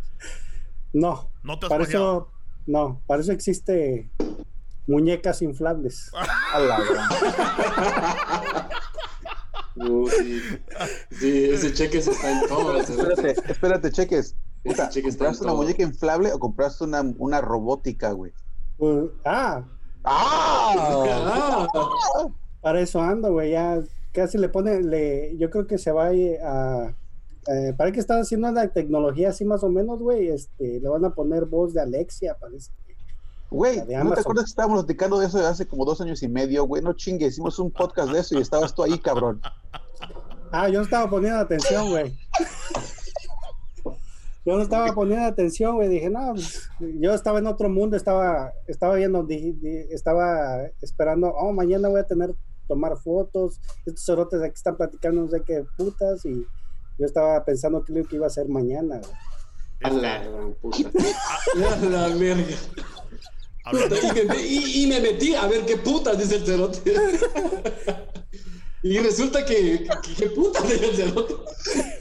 No. 0.93 1.29
No 1.43 1.59
te 1.59 1.67
has 1.67 1.71
para 1.71 1.85
pajeado. 1.85 2.29
eso, 2.29 2.33
no, 2.67 3.03
para 3.07 3.21
eso 3.23 3.33
existe 3.33 4.11
muñecas 4.87 5.43
inflables. 5.43 6.11
A 6.53 6.59
la 6.61 6.81
Uh, 9.77 10.09
sí. 10.09 10.41
Sí, 11.11 11.45
ese 11.47 11.73
cheque 11.75 12.01
se 12.01 12.13
está 12.13 12.31
en 12.31 12.49
todo. 12.49 12.77
Espérate, 12.77 13.35
espérate, 13.51 13.91
cheques. 13.91 14.37
Puta, 14.63 14.89
¿Compraste 14.89 15.43
una 15.43 15.53
todo. 15.53 15.57
muñeca 15.63 15.83
inflable 15.83 16.33
o 16.33 16.39
compraste 16.39 16.85
una, 16.85 17.03
una 17.19 17.41
robótica, 17.41 18.13
güey? 18.13 18.33
Pues, 18.79 19.11
ah, 19.25 19.65
¡Ah! 20.05 21.67
Ah, 21.75 22.29
para 22.61 22.81
eso 22.81 23.01
ando, 23.01 23.33
güey. 23.33 23.53
Ya 23.53 23.81
casi 24.13 24.39
le 24.39 24.49
pone, 24.49 24.83
le, 24.83 25.37
yo 25.39 25.51
creo 25.51 25.67
que 25.67 25.79
se 25.79 25.91
va 25.91 26.07
a, 26.07 26.97
eh, 27.47 27.75
parece 27.77 27.95
que 27.95 28.01
están 28.01 28.21
haciendo 28.21 28.51
la 28.53 28.69
tecnología 28.69 29.31
así 29.31 29.45
más 29.45 29.65
o 29.65 29.71
menos, 29.71 29.99
güey. 30.01 30.29
Este, 30.29 30.81
le 30.81 30.89
van 30.89 31.05
a 31.05 31.15
poner 31.15 31.47
voz 31.47 31.75
de 31.75 31.81
Alexia, 31.81 32.37
parece. 32.39 32.71
Güey, 33.51 33.81
de 33.87 33.97
¿no 34.03 34.13
te 34.13 34.21
acuerdas 34.21 34.45
que 34.47 34.51
estábamos 34.51 34.85
platicando 34.85 35.19
de 35.19 35.27
eso 35.27 35.39
hace 35.47 35.67
como 35.67 35.85
dos 35.85 36.01
años 36.01 36.23
y 36.23 36.29
medio, 36.29 36.65
güey? 36.65 36.83
No 36.83 36.93
chingue, 36.95 37.27
hicimos 37.27 37.59
un 37.59 37.71
podcast 37.71 38.11
de 38.11 38.19
eso 38.21 38.37
y 38.37 38.43
estabas 38.43 38.75
tú 38.75 38.83
ahí, 38.83 38.99
cabrón. 38.99 39.41
Ah, 40.51 40.69
yo 40.69 40.79
no 40.81 40.85
estaba 40.85 41.09
poniendo 41.09 41.39
atención, 41.39 41.89
güey. 41.91 42.17
Yo 44.47 44.57
no 44.57 44.63
estaba 44.63 44.93
poniendo 44.93 45.25
atención, 45.27 45.77
güey. 45.77 45.89
Dije, 45.89 46.11
no, 46.11 46.33
pues, 46.35 46.69
yo 47.01 47.15
estaba 47.15 47.39
en 47.39 47.47
otro 47.47 47.69
mundo, 47.71 47.97
estaba, 47.97 48.53
estaba 48.67 48.95
viendo, 48.97 49.23
di- 49.23 49.53
di- 49.53 49.87
estaba 49.91 50.63
esperando, 50.83 51.29
oh, 51.35 51.53
mañana 51.53 51.89
voy 51.89 52.01
a 52.01 52.07
tener, 52.07 52.35
tomar 52.69 52.97
fotos. 52.99 53.59
Estos 53.87 54.05
cerotes 54.05 54.43
aquí 54.43 54.55
están 54.55 54.77
platicando 54.77 55.23
no 55.23 55.29
sé 55.29 55.43
qué 55.47 55.65
putas 55.79 56.25
y 56.27 56.45
yo 56.99 57.07
estaba 57.07 57.43
pensando 57.45 57.83
que 57.85 57.93
lo 57.95 58.05
que 58.05 58.17
iba 58.17 58.27
a 58.27 58.29
hacer 58.29 58.49
mañana, 58.49 58.99
güey. 58.99 59.13
a 59.83 59.91
la 59.91 60.19
gran 60.25 60.53
puta. 60.55 60.91
A 61.73 61.85
la 61.87 62.09
verga. 62.17 62.57
Puta, 63.71 63.97
y, 63.97 64.27
me, 64.27 64.43
y- 64.43 64.83
y 64.85 64.87
me 64.87 65.01
metí 65.01 65.35
a 65.35 65.47
ver 65.47 65.65
qué 65.65 65.77
putas 65.79 66.19
dice 66.19 66.37
el 66.37 66.47
cerote. 66.47 66.95
Y 68.83 68.99
resulta 68.99 69.47
que, 69.47 69.87
que, 70.03 70.15
que 70.15 70.29
putas 70.29 70.63
dice 70.69 70.91
el 70.91 70.97
cerote. 70.97 71.35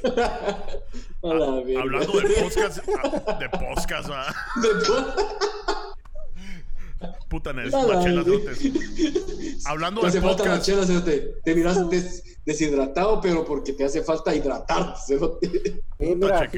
Hablando 1.24 2.20
de 2.20 2.30
podcast, 2.42 2.80
ah, 3.26 3.38
de 3.40 3.48
podcast, 3.50 4.08
¿verdad? 4.10 4.36
De 4.62 4.70
po- 4.86 5.06
Puta, 7.30 7.54
cerotes. 7.54 8.60
Hablando 9.66 10.02
Te 10.02 10.08
de 10.08 10.10
hace 10.10 10.22
falta 10.22 10.44
la 10.44 10.50
podcast, 10.50 10.66
chela, 10.66 10.86
cerote. 10.86 11.36
Te 11.44 11.56
miras 11.56 11.90
des- 11.90 12.24
deshidratado, 12.46 13.22
pero 13.22 13.46
porque 13.46 13.72
te 13.74 13.86
hace 13.86 14.04
falta 14.04 14.36
hidratarte, 14.36 15.00
cerote. 15.08 15.82
Eh, 16.00 16.16
mira, 16.16 16.50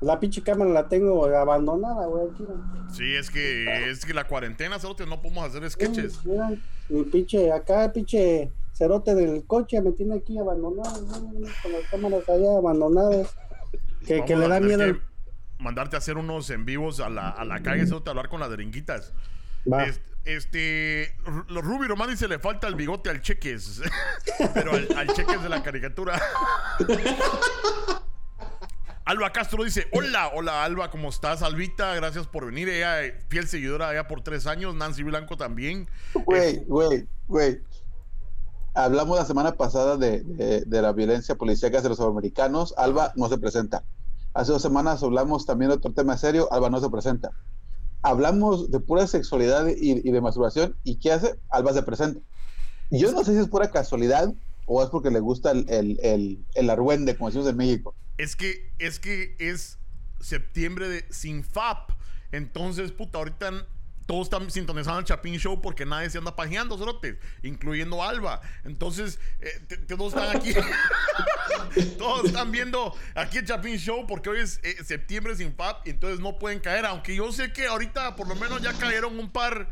la 0.00 0.20
pinche 0.20 0.42
cámara 0.42 0.70
la 0.70 0.88
tengo 0.88 1.24
abandonada, 1.24 2.06
güey. 2.06 2.28
aquí, 2.30 2.42
¿no? 2.42 2.90
sí, 2.92 3.14
es 3.14 3.30
que 3.30 3.90
es 3.90 4.04
que 4.04 4.14
la 4.14 4.24
cuarentena, 4.26 4.78
cerotes, 4.78 5.06
no 5.06 5.22
podemos 5.22 5.44
hacer 5.44 5.68
sketches. 5.70 6.24
Mira, 6.24 6.50
mi 6.88 7.02
pinche, 7.04 7.50
acá, 7.52 7.92
pinche 7.92 8.50
cerote 8.72 9.14
del 9.14 9.44
coche 9.46 9.80
me 9.80 9.92
tiene 9.92 10.16
aquí 10.16 10.38
abandonado, 10.38 11.00
¿no? 11.02 11.48
con 11.62 11.72
las 11.72 11.82
cámaras 11.90 12.28
allá 12.28 12.56
abandonadas. 12.58 13.36
Que, 14.06 14.14
Vamos 14.16 14.26
que 14.28 14.36
le 14.36 14.48
da 14.48 14.60
miedo. 14.60 14.94
que 14.94 15.00
mandarte 15.58 15.96
a 15.96 15.98
hacer 15.98 16.18
unos 16.18 16.50
en 16.50 16.64
vivos 16.66 17.00
a 17.00 17.08
la, 17.08 17.30
a 17.30 17.44
la 17.44 17.62
calle, 17.62 17.86
cerote, 17.86 18.10
a 18.10 18.12
hablar 18.12 18.28
con 18.28 18.40
las 18.40 18.50
deringuitas. 18.50 19.14
Va. 19.70 19.86
Este, 20.24 21.14
lo 21.48 21.60
Ruby 21.60 21.86
Román 21.86 22.08
dice 22.08 22.28
le 22.28 22.38
falta 22.38 22.66
el 22.66 22.74
bigote 22.74 23.10
al 23.10 23.20
cheques, 23.20 23.82
pero 24.54 24.72
al, 24.72 24.88
al 24.96 25.08
cheques 25.08 25.42
de 25.42 25.48
la 25.48 25.62
caricatura. 25.62 26.20
Alba 29.06 29.32
Castro 29.32 29.62
dice, 29.64 29.86
hola, 29.92 30.30
hola 30.34 30.64
Alba, 30.64 30.90
¿cómo 30.90 31.10
estás? 31.10 31.42
Albita, 31.42 31.94
gracias 31.94 32.26
por 32.26 32.46
venir. 32.46 32.70
Ella, 32.70 33.04
eh, 33.04 33.18
fiel 33.28 33.46
seguidora 33.46 33.92
ya 33.92 34.08
por 34.08 34.22
tres 34.22 34.46
años. 34.46 34.74
Nancy 34.74 35.02
Blanco 35.02 35.36
también. 35.36 35.88
Güey, 36.24 36.64
güey, 36.64 37.06
güey. 37.28 37.60
Hablamos 38.72 39.18
la 39.18 39.26
semana 39.26 39.52
pasada 39.52 39.96
de, 39.98 40.22
de- 40.22 40.62
de 40.62 40.82
la 40.82 40.92
violencia 40.92 41.34
policíaca 41.34 41.78
hacia 41.78 41.90
los 41.90 42.00
afroamericanos. 42.00 42.72
Alba 42.78 43.12
no 43.14 43.28
se 43.28 43.36
presenta. 43.36 43.84
Hace 44.32 44.52
dos 44.52 44.62
semanas 44.62 45.02
hablamos 45.02 45.44
también 45.44 45.68
de 45.70 45.76
otro 45.76 45.92
tema 45.92 46.16
serio. 46.16 46.50
Alba 46.50 46.70
no 46.70 46.80
se 46.80 46.88
presenta. 46.88 47.30
Hablamos 48.02 48.70
de 48.70 48.80
pura 48.80 49.06
sexualidad 49.06 49.66
y, 49.68 50.06
y 50.08 50.10
de 50.12 50.20
masturbación. 50.22 50.76
¿Y 50.82 50.96
qué 50.96 51.12
hace? 51.12 51.38
Alba 51.50 51.74
se 51.74 51.82
presenta. 51.82 52.20
Yo 52.90 53.12
no 53.12 53.22
sé 53.22 53.32
si 53.34 53.38
es 53.38 53.48
pura 53.48 53.70
casualidad 53.70 54.32
o 54.66 54.82
es 54.82 54.88
porque 54.88 55.10
le 55.10 55.20
gusta 55.20 55.50
el, 55.50 55.68
el, 55.68 56.00
el, 56.02 56.44
el 56.54 56.70
argüende, 56.70 57.16
como 57.16 57.28
decimos 57.28 57.48
en 57.48 57.56
México. 57.58 57.94
Es 58.18 58.36
que, 58.36 58.72
es 58.78 58.98
que 58.98 59.36
es 59.38 59.78
septiembre 60.20 60.88
de 60.88 61.06
sin 61.10 61.44
FAP. 61.44 61.90
Entonces, 62.32 62.92
puta, 62.92 63.18
ahorita 63.18 63.66
todos 64.06 64.26
están 64.26 64.50
sintonizando 64.50 65.00
el 65.00 65.04
Chapín 65.04 65.38
Show 65.38 65.60
porque 65.62 65.86
nadie 65.86 66.10
se 66.10 66.18
anda 66.18 66.36
pajeando, 66.36 66.76
cerotes, 66.76 67.16
incluyendo 67.42 68.02
Alba. 68.02 68.40
Entonces, 68.64 69.18
eh, 69.40 69.86
todos 69.88 70.14
están 70.14 70.36
aquí. 70.36 70.52
todos 71.98 72.26
están 72.26 72.52
viendo 72.52 72.94
aquí 73.14 73.38
el 73.38 73.46
Chapín 73.46 73.78
Show 73.78 74.06
porque 74.06 74.30
hoy 74.30 74.40
es 74.40 74.60
eh, 74.62 74.82
septiembre 74.84 75.34
sin 75.36 75.54
FAP 75.54 75.86
entonces 75.88 76.20
no 76.20 76.38
pueden 76.38 76.60
caer. 76.60 76.84
Aunque 76.86 77.14
yo 77.14 77.32
sé 77.32 77.52
que 77.52 77.66
ahorita 77.66 78.16
por 78.16 78.28
lo 78.28 78.34
menos 78.34 78.60
ya 78.60 78.72
cayeron 78.74 79.18
un 79.18 79.30
par 79.30 79.70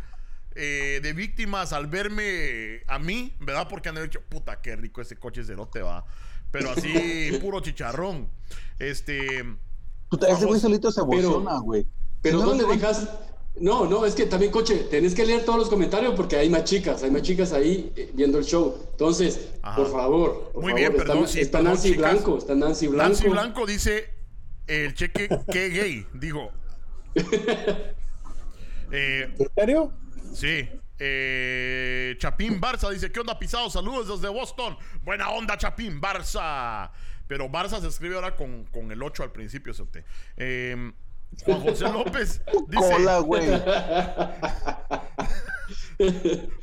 eh, 0.54 1.00
de 1.02 1.12
víctimas 1.12 1.72
al 1.72 1.86
verme 1.86 2.82
a 2.86 2.98
mí, 2.98 3.34
¿verdad? 3.40 3.68
Porque 3.68 3.88
han 3.88 4.02
dicho, 4.02 4.22
puta, 4.22 4.60
qué 4.60 4.76
rico 4.76 5.00
ese 5.00 5.16
coche 5.16 5.44
cerote 5.44 5.82
va. 5.82 6.04
Pero 6.52 6.70
así, 6.70 7.38
puro 7.40 7.60
chicharrón. 7.60 8.28
Este. 8.78 9.44
Puta, 10.08 10.28
ese 10.28 10.44
güey 10.44 10.60
solito 10.60 10.92
se 10.92 11.00
emociona, 11.00 11.58
güey. 11.58 11.86
Pero 12.20 12.38
Si 12.38 12.42
no, 12.44 12.48
¿dónde 12.50 12.64
no- 12.64 12.70
dejas? 12.72 13.08
No, 13.54 13.84
no, 13.86 14.06
es 14.06 14.14
que 14.14 14.24
también, 14.24 14.50
coche, 14.50 14.86
tenés 14.90 15.14
que 15.14 15.26
leer 15.26 15.44
todos 15.44 15.58
los 15.58 15.68
comentarios 15.68 16.14
porque 16.14 16.36
hay 16.36 16.48
más 16.48 16.64
chicas, 16.64 17.02
hay 17.02 17.10
más 17.10 17.20
chicas 17.20 17.52
ahí 17.52 17.92
eh, 17.96 18.10
viendo 18.14 18.38
el 18.38 18.44
show. 18.44 18.78
Entonces, 18.92 19.48
Ajá. 19.60 19.76
por 19.76 19.92
favor, 19.92 20.50
por 20.54 20.62
Muy 20.62 20.70
favor, 20.72 20.74
bien, 20.78 20.92
está, 20.92 21.04
perdón, 21.04 21.28
sí, 21.28 21.40
está 21.40 21.58
perdón, 21.58 21.72
Nancy 21.74 21.88
chicas. 21.92 22.12
Blanco, 22.12 22.38
está 22.38 22.54
Nancy 22.54 22.86
Blanco. 22.86 23.08
Nancy 23.08 23.28
Blanco 23.28 23.66
dice: 23.66 24.10
el 24.66 24.94
cheque, 24.94 25.28
qué 25.52 25.68
gay. 25.68 26.06
Digo. 26.14 26.50
Eh, 28.94 29.34
¿En 29.38 29.48
serio? 29.54 29.92
sí. 30.34 30.68
Eh, 31.04 32.14
Chapín 32.18 32.60
Barça 32.60 32.88
dice: 32.90 33.10
¿Qué 33.10 33.18
onda, 33.18 33.36
pisado? 33.38 33.68
Saludos 33.68 34.06
desde 34.20 34.28
Boston. 34.32 34.76
Buena 35.02 35.30
onda, 35.30 35.56
Chapín 35.58 36.00
Barça. 36.00 36.92
Pero 37.26 37.48
Barça 37.48 37.80
se 37.80 37.88
escribe 37.88 38.14
ahora 38.14 38.36
con, 38.36 38.64
con 38.66 38.92
el 38.92 39.02
8 39.02 39.24
al 39.24 39.32
principio, 39.32 39.74
Sote. 39.74 40.04
Eh, 40.36 40.92
Juan 41.44 41.60
José 41.60 41.84
López 41.92 42.40
dice: 42.68 42.92
Cola, 42.92 43.18
güey. 43.18 43.48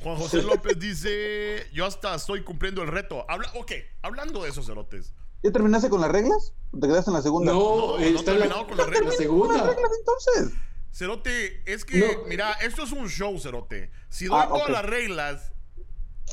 Juan 0.04 0.16
José 0.18 0.42
López 0.44 0.80
dice: 0.80 1.68
Yo 1.74 1.86
hasta 1.86 2.16
estoy 2.16 2.44
cumpliendo 2.44 2.82
el 2.82 2.88
reto. 2.90 3.26
Habla, 3.30 3.52
ok, 3.56 3.72
hablando 4.02 4.44
de 4.44 4.50
esos 4.50 4.66
cerotes. 4.68 5.14
¿Ya 5.42 5.52
terminaste 5.52 5.90
con 5.90 6.02
las 6.02 6.12
reglas? 6.12 6.54
¿O 6.72 6.80
te 6.80 6.88
quedaste 6.88 7.12
en 7.12 7.16
la 7.16 7.22
segunda? 7.22 7.52
No, 7.54 7.98
No, 7.98 7.98
no 7.98 8.06
está 8.06 8.34
la, 8.34 8.40
terminado 8.40 8.68
con 8.68 8.78
la 8.78 8.86
regla. 8.86 9.00
la 9.02 9.06
¿Con 9.08 9.18
segunda. 9.18 9.58
las 9.58 9.68
reglas 9.68 9.92
entonces? 10.00 10.54
Cerote, 10.92 11.62
es 11.66 11.86
que, 11.86 12.00
No. 12.00 12.24
mira, 12.28 12.54
esto 12.62 12.84
es 12.84 12.92
un 12.92 13.08
show, 13.10 13.38
Cerote. 13.40 13.92
Si 14.10 14.26
doy 14.26 14.40
Ah, 14.42 14.48
todas 14.48 14.70
las 14.70 14.86
reglas 14.86 15.52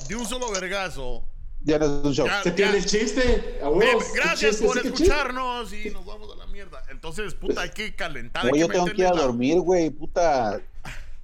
de 0.08 0.16
un 0.16 0.26
solo 0.26 0.50
vergazo, 0.50 1.28
Ya 1.62 1.78
no 1.78 1.84
es 1.86 2.04
un 2.04 2.12
show. 2.14 2.26
Ya. 2.26 2.42
Se 2.42 2.52
pierde 2.52 2.78
el 2.78 2.86
chiste. 2.86 3.58
A 3.62 3.68
gracias 4.14 4.52
chiste, 4.52 4.66
por 4.66 4.78
escucharnos 4.78 5.72
y 5.72 5.90
nos 5.90 6.04
vamos 6.06 6.32
a 6.32 6.36
la 6.36 6.46
mierda. 6.46 6.82
Entonces, 6.90 7.34
puta, 7.34 7.62
hay 7.62 7.70
que 7.70 7.94
calentar. 7.96 8.48
Que, 8.50 8.58
yo 8.58 8.68
tengo 8.68 8.84
que 8.86 9.00
ir 9.02 9.06
a 9.06 9.14
la, 9.14 9.22
dormir, 9.22 9.58
güey, 9.60 9.90
puta. 9.90 10.60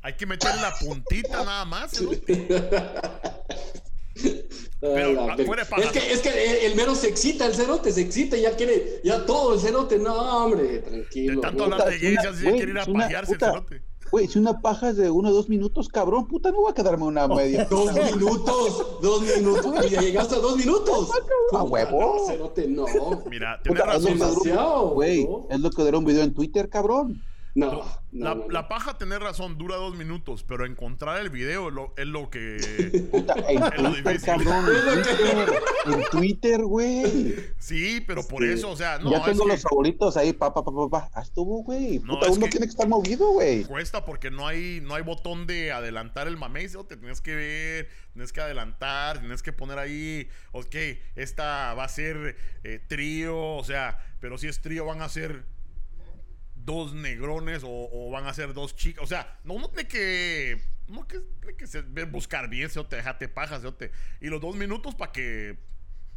hay 0.02 0.12
que 0.14 0.26
meterle 0.26 0.60
la 0.60 0.74
puntita 0.74 1.44
nada 1.44 1.64
más, 1.64 1.90
Cerote. 1.96 2.48
Pero, 4.80 5.30
Ah, 5.30 5.36
de 5.36 5.44
paja. 5.44 5.82
es 5.82 5.92
que, 5.92 6.12
es 6.12 6.20
que 6.20 6.28
el, 6.28 6.70
el 6.72 6.74
mero 6.76 6.94
se 6.94 7.08
excita, 7.08 7.46
el 7.46 7.54
cerote 7.54 7.92
se 7.92 8.00
excita, 8.00 8.36
ya 8.36 8.56
quiere, 8.56 9.00
ya 9.04 9.24
todo 9.24 9.54
el 9.54 9.60
cerote, 9.60 9.98
no, 9.98 10.12
hombre, 10.44 10.64
De 10.64 10.78
tranquilo. 10.80 11.40
tanto 11.40 11.64
güey. 11.64 11.72
hablar 11.72 11.88
de 11.90 11.98
se 11.98 12.42
güey, 12.42 12.56
quiere 12.56 12.72
ir 12.72 12.78
a 12.78 12.84
pajearse, 12.86 13.32
puta- 13.34 13.50
Cerote. 13.52 13.82
Güey, 14.10 14.28
si 14.28 14.38
una 14.38 14.60
paja 14.60 14.90
es 14.90 14.96
de 14.98 15.10
uno 15.10 15.30
o 15.30 15.32
dos 15.32 15.48
minutos, 15.48 15.88
cabrón, 15.88 16.28
puta, 16.28 16.50
no 16.50 16.60
voy 16.60 16.70
a 16.70 16.74
quedarme 16.74 17.04
una 17.04 17.26
media. 17.28 17.64
Dos 17.70 17.94
minutos, 17.94 19.00
dos 19.00 19.22
minutos, 19.22 19.86
y 19.86 19.88
ya 19.88 20.00
llegaste 20.02 20.34
a 20.34 20.38
dos 20.38 20.56
minutos. 20.58 21.08
A 21.52 21.62
huevo. 21.62 22.26
Cerote, 22.26 22.68
no. 22.68 22.84
Mira, 23.30 23.58
tienes 23.62 23.82
Puta, 23.82 23.96
es 23.96 24.02
lo 24.18 24.26
razón. 24.26 24.90
Güey, 24.94 25.26
es 25.48 25.60
lo 25.60 25.70
que 25.70 25.82
dura 25.82 25.96
un 25.96 26.04
video 26.04 26.22
en 26.24 26.34
Twitter, 26.34 26.68
cabrón. 26.68 27.22
No, 27.54 27.70
no, 27.70 27.84
La, 28.12 28.34
no, 28.34 28.44
no. 28.46 28.48
la 28.48 28.66
paja, 28.68 28.96
tener 28.96 29.20
razón, 29.20 29.58
dura 29.58 29.76
dos 29.76 29.94
minutos, 29.94 30.42
pero 30.42 30.64
encontrar 30.64 31.20
el 31.20 31.28
video 31.28 31.68
es 31.68 31.74
lo, 31.74 31.92
es 31.98 32.06
lo 32.06 32.30
que. 32.30 33.08
Puta, 33.10 33.34
en 33.46 33.60
lo 33.82 33.92
Twitter, 33.92 34.20
cabrón. 34.22 34.64
En 34.68 35.02
Twitter, 35.02 35.62
en 35.86 36.04
Twitter, 36.10 36.60
güey. 36.62 37.34
Sí, 37.58 38.02
pero 38.06 38.26
por 38.26 38.42
Sí. 38.42 38.48
eso, 38.48 38.70
o 38.70 38.76
sea, 38.76 38.98
no. 38.98 39.10
ya 39.10 39.18
es 39.18 39.24
tengo 39.24 39.44
que- 39.44 39.50
los 39.52 39.62
favoritos 39.62 40.16
ahí, 40.16 40.32
pa, 40.32 40.54
pa, 40.54 40.64
pa, 40.64 40.72
pa, 40.72 40.88
pa. 40.88 41.10
Ah, 41.12 41.20
estuvo, 41.22 41.62
güey. 41.62 41.98
Puta, 41.98 42.26
es 42.26 42.36
uno 42.38 42.46
que- 42.46 42.52
tiene 42.52 42.66
que 42.66 42.70
estar 42.70 42.88
movido, 42.88 43.28
güey. 43.32 43.64
cuesta 43.64 44.04
porque 44.06 44.30
no 44.30 44.46
hay 44.46 44.80
no 44.82 44.94
hay 44.94 45.02
botón 45.02 45.46
de 45.46 45.72
adelantar 45.72 46.28
el 46.28 46.38
mamey, 46.38 46.68
te 46.88 46.96
tienes 46.96 47.20
que 47.20 47.34
ver, 47.34 47.88
tienes 48.14 48.32
que 48.32 48.40
adelantar, 48.40 49.18
tienes 49.20 49.42
que 49.42 49.52
poner 49.52 49.78
ahí, 49.78 50.26
ok, 50.52 50.74
esta 51.16 51.74
va 51.74 51.84
a 51.84 51.88
ser 51.88 52.36
eh, 52.64 52.78
trío, 52.88 53.56
o 53.56 53.64
sea, 53.64 53.98
pero 54.20 54.38
si 54.38 54.48
es 54.48 54.60
trío 54.62 54.86
van 54.86 55.02
a 55.02 55.08
ser 55.10 55.44
dos 56.64 56.94
negrones 56.94 57.62
o, 57.64 58.10
van 58.10 58.26
a 58.26 58.34
ser 58.34 58.54
dos 58.54 58.74
chicas. 58.74 59.04
O 59.04 59.06
sea, 59.06 59.38
no 59.44 59.54
uno 59.54 59.68
tiene 59.70 59.88
que. 59.88 60.62
No 60.88 61.06
que, 61.06 61.20
tiene 61.40 61.56
que 61.56 62.04
buscar 62.04 62.48
bien, 62.48 62.68
se 62.68 62.82
te 62.84 62.96
déjate 62.96 63.28
pajas, 63.28 63.60
cerote. 63.60 63.92
Y 64.20 64.26
los 64.28 64.40
dos 64.40 64.56
minutos 64.56 64.94
para 64.94 65.12
que 65.12 65.58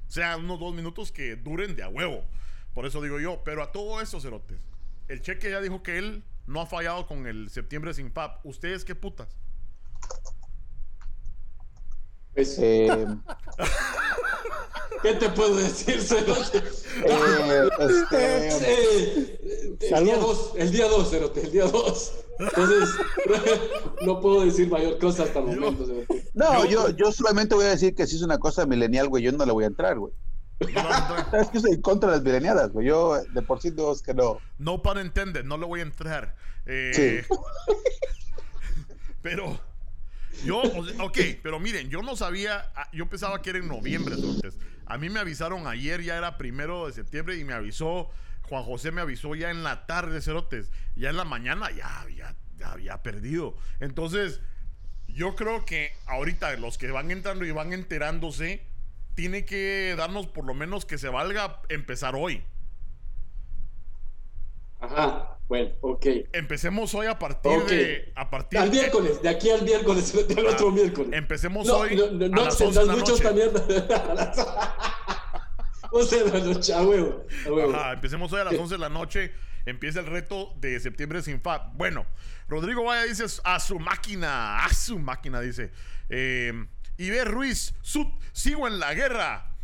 sean 0.07 0.43
unos 0.43 0.59
dos 0.59 0.73
minutos 0.73 1.11
que 1.11 1.35
duren 1.35 1.75
de 1.75 1.83
a 1.83 1.89
huevo. 1.89 2.25
Por 2.73 2.85
eso 2.85 3.01
digo 3.01 3.19
yo. 3.19 3.43
Pero 3.43 3.63
a 3.63 3.71
todo 3.71 4.01
eso, 4.01 4.19
cerotes. 4.19 4.59
El 5.07 5.21
cheque 5.21 5.49
ya 5.49 5.61
dijo 5.61 5.83
que 5.83 5.97
él 5.97 6.23
no 6.47 6.61
ha 6.61 6.65
fallado 6.65 7.07
con 7.07 7.27
el 7.27 7.49
septiembre 7.49 7.93
sin 7.93 8.11
FAP. 8.11 8.45
¿Ustedes 8.45 8.83
qué 8.83 8.95
putas? 8.95 9.29
Pues, 12.35 12.57
Eh, 12.59 13.07
¿Qué 15.01 15.13
te 15.13 15.29
puedo 15.29 15.55
decir, 15.55 16.01
Cerote? 16.01 16.57
eh, 16.57 17.69
este, 17.79 18.47
Eh, 18.49 19.77
el 19.91 20.03
día 20.03 20.17
2, 20.17 20.53
el 20.57 20.71
día 20.71 20.87
2, 20.87 21.09
Cerote, 21.09 21.41
el 21.41 21.51
día 21.51 21.65
2. 21.65 22.13
Entonces, 22.39 22.89
no 24.01 24.19
puedo 24.19 24.43
decir 24.43 24.69
mayor 24.69 24.97
cosa 24.99 25.23
hasta 25.23 25.39
el 25.39 25.45
momento, 25.45 25.85
Cerote. 25.85 26.29
no, 26.33 26.65
yo, 26.65 26.89
yo 26.89 27.11
solamente 27.11 27.55
voy 27.55 27.65
a 27.65 27.69
decir 27.69 27.95
que 27.95 28.05
si 28.07 28.15
es 28.17 28.21
una 28.23 28.37
cosa 28.39 28.65
milenial, 28.65 29.07
güey, 29.09 29.23
yo 29.23 29.31
no 29.31 29.45
le 29.45 29.51
voy 29.51 29.63
a 29.63 29.67
entrar, 29.67 29.97
güey. 29.97 30.13
No, 30.73 30.83
no, 30.83 30.89
no, 30.89 31.15
Sabes 31.31 31.49
que 31.49 31.59
soy 31.59 31.81
contra 31.81 32.11
las 32.11 32.21
mileniadas, 32.23 32.71
güey. 32.71 32.87
Yo 32.87 33.21
de 33.23 33.41
por 33.41 33.61
sí 33.61 33.71
digo 33.71 33.91
es 33.93 34.01
que 34.01 34.13
no. 34.13 34.39
no 34.57 34.81
para 34.81 35.01
entender, 35.01 35.45
no 35.45 35.57
le 35.57 35.65
voy 35.65 35.81
a 35.81 35.83
entrar. 35.83 36.35
Eh, 36.65 37.23
Pero 39.21 39.59
yo, 40.43 40.61
ok, 40.99 41.17
pero 41.41 41.59
miren, 41.59 41.89
yo 41.89 42.01
no 42.01 42.15
sabía, 42.15 42.71
ah, 42.75 42.89
yo 42.91 43.07
pensaba 43.07 43.41
que 43.41 43.51
era 43.51 43.59
en 43.59 43.67
noviembre, 43.67 44.15
cerotes. 44.15 44.57
A 44.85 44.97
mí 44.97 45.09
me 45.09 45.19
avisaron 45.19 45.67
ayer, 45.67 46.03
ya 46.03 46.17
era 46.17 46.37
primero 46.37 46.87
de 46.87 46.93
septiembre 46.93 47.37
y 47.37 47.43
me 47.43 47.53
avisó, 47.53 48.09
Juan 48.43 48.63
José 48.63 48.91
me 48.91 49.01
avisó 49.01 49.35
ya 49.35 49.49
en 49.49 49.63
la 49.63 49.85
tarde, 49.87 50.21
cerotes. 50.21 50.71
Ya 50.95 51.09
en 51.09 51.17
la 51.17 51.25
mañana 51.25 51.71
ya 51.71 52.01
había, 52.01 52.35
ya 52.57 52.71
había 52.71 53.01
perdido. 53.01 53.55
Entonces, 53.79 54.41
yo 55.07 55.35
creo 55.35 55.65
que 55.65 55.93
ahorita 56.05 56.55
los 56.57 56.77
que 56.77 56.91
van 56.91 57.11
entrando 57.11 57.45
y 57.45 57.51
van 57.51 57.73
enterándose, 57.73 58.65
tiene 59.15 59.45
que 59.45 59.95
darnos 59.97 60.27
por 60.27 60.45
lo 60.45 60.53
menos 60.53 60.85
que 60.85 60.97
se 60.97 61.09
valga 61.09 61.61
empezar 61.69 62.15
hoy. 62.15 62.43
Ajá, 64.79 65.37
bueno, 65.47 65.71
ok. 65.81 66.05
Empecemos 66.33 66.93
hoy 66.95 67.07
a 67.07 67.17
partir 67.17 67.63
de. 67.65 68.11
A 68.15 68.29
partir 68.29 68.59
Al 68.59 68.71
miércoles, 68.71 69.21
de 69.21 69.29
aquí 69.29 69.49
al 69.49 69.61
miércoles, 69.63 70.13
al 70.37 70.45
otro 70.47 70.71
miércoles. 70.71 71.11
Empecemos 71.13 71.65
No, 71.67 71.77
hoy 71.77 71.95
no, 71.95 72.27
no, 72.29 72.41
a 72.41 72.45
las 72.45 72.59
11 72.61 72.79
de 72.79 72.85
la 72.85 72.95
noche. 72.95 73.33
mierda. 73.33 74.11
A 74.11 74.13
las 74.13 74.47
11 75.91 76.23
de 76.23 76.39
la 76.39 76.45
noche, 76.45 76.73
a 76.73 76.81
huevo, 76.81 77.25
a 77.45 77.51
huevo. 77.51 77.73
Ajá, 77.75 77.93
empecemos 77.93 78.31
hoy 78.33 78.41
a 78.41 78.43
las 78.45 78.53
Sí. 78.53 78.59
11 78.59 78.75
de 78.75 78.79
la 78.79 78.89
noche. 78.89 79.33
Empieza 79.65 79.99
el 79.99 80.05
reto 80.05 80.53
de 80.57 80.79
septiembre 80.79 81.21
sin 81.23 81.41
FAP. 81.41 81.73
Bueno, 81.75 82.05
Rodrigo 82.47 82.83
Vaya 82.83 83.03
dice 83.03 83.23
a 83.43 83.59
su 83.59 83.79
máquina, 83.79 84.63
a 84.63 84.69
su 84.73 84.99
máquina, 84.99 85.41
dice. 85.41 85.71
Eh, 86.09 86.53
Iber 86.97 87.27
Ruiz, 87.29 87.73
su- 87.81 88.11
sigo 88.31 88.67
en 88.67 88.79
la 88.79 88.93
guerra. 88.93 89.54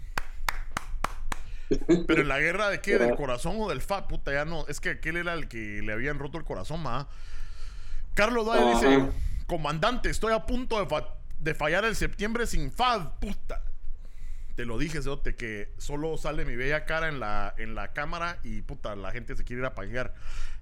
Pero 2.08 2.22
en 2.22 2.28
la 2.28 2.40
guerra 2.40 2.70
de 2.70 2.82
qué? 2.82 2.98
¿Del 2.98 3.16
corazón 3.16 3.56
o 3.60 3.70
del 3.70 3.82
FAP? 3.82 4.08
Puta, 4.10 4.32
ya 4.34 4.46
no. 4.46 4.66
Es 4.68 4.80
que 4.80 4.90
aquel 4.92 5.18
era 5.18 5.34
el 5.34 5.48
que 5.48 5.82
le 5.82 5.94
habían 5.94 6.20
roto 6.20 6.38
el 6.38 6.44
corazón, 6.44 6.82
ma. 6.84 7.08
Carlos 8.14 8.48
dice: 8.76 9.08
Comandante, 9.48 10.10
estoy 10.10 10.34
a 10.34 10.46
punto 10.46 10.80
de, 10.80 10.86
fa- 10.88 11.16
de 11.40 11.56
fallar 11.56 11.86
el 11.86 11.96
septiembre 11.96 12.46
sin 12.48 12.72
FAP. 12.72 13.20
Puta. 13.20 13.62
Te 14.56 14.66
lo 14.66 14.78
dije, 14.78 15.02
Zote, 15.02 15.36
que 15.36 15.74
solo 15.78 16.18
sale 16.18 16.44
mi 16.44 16.58
bella 16.58 16.84
cara 16.86 17.08
en 17.08 17.22
la, 17.22 17.54
en 17.58 17.74
la 17.74 17.94
cámara 17.94 18.38
y 18.44 18.62
puta, 18.62 18.96
la 18.98 19.12
gente 19.12 19.36
se 19.38 19.46
quiere 19.46 19.62
ir 19.62 19.66
a 19.66 19.74
pajear. 19.74 20.14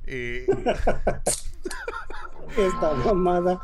Eh, 0.06 0.46
Esta 2.58 2.94
mamada. 2.94 3.60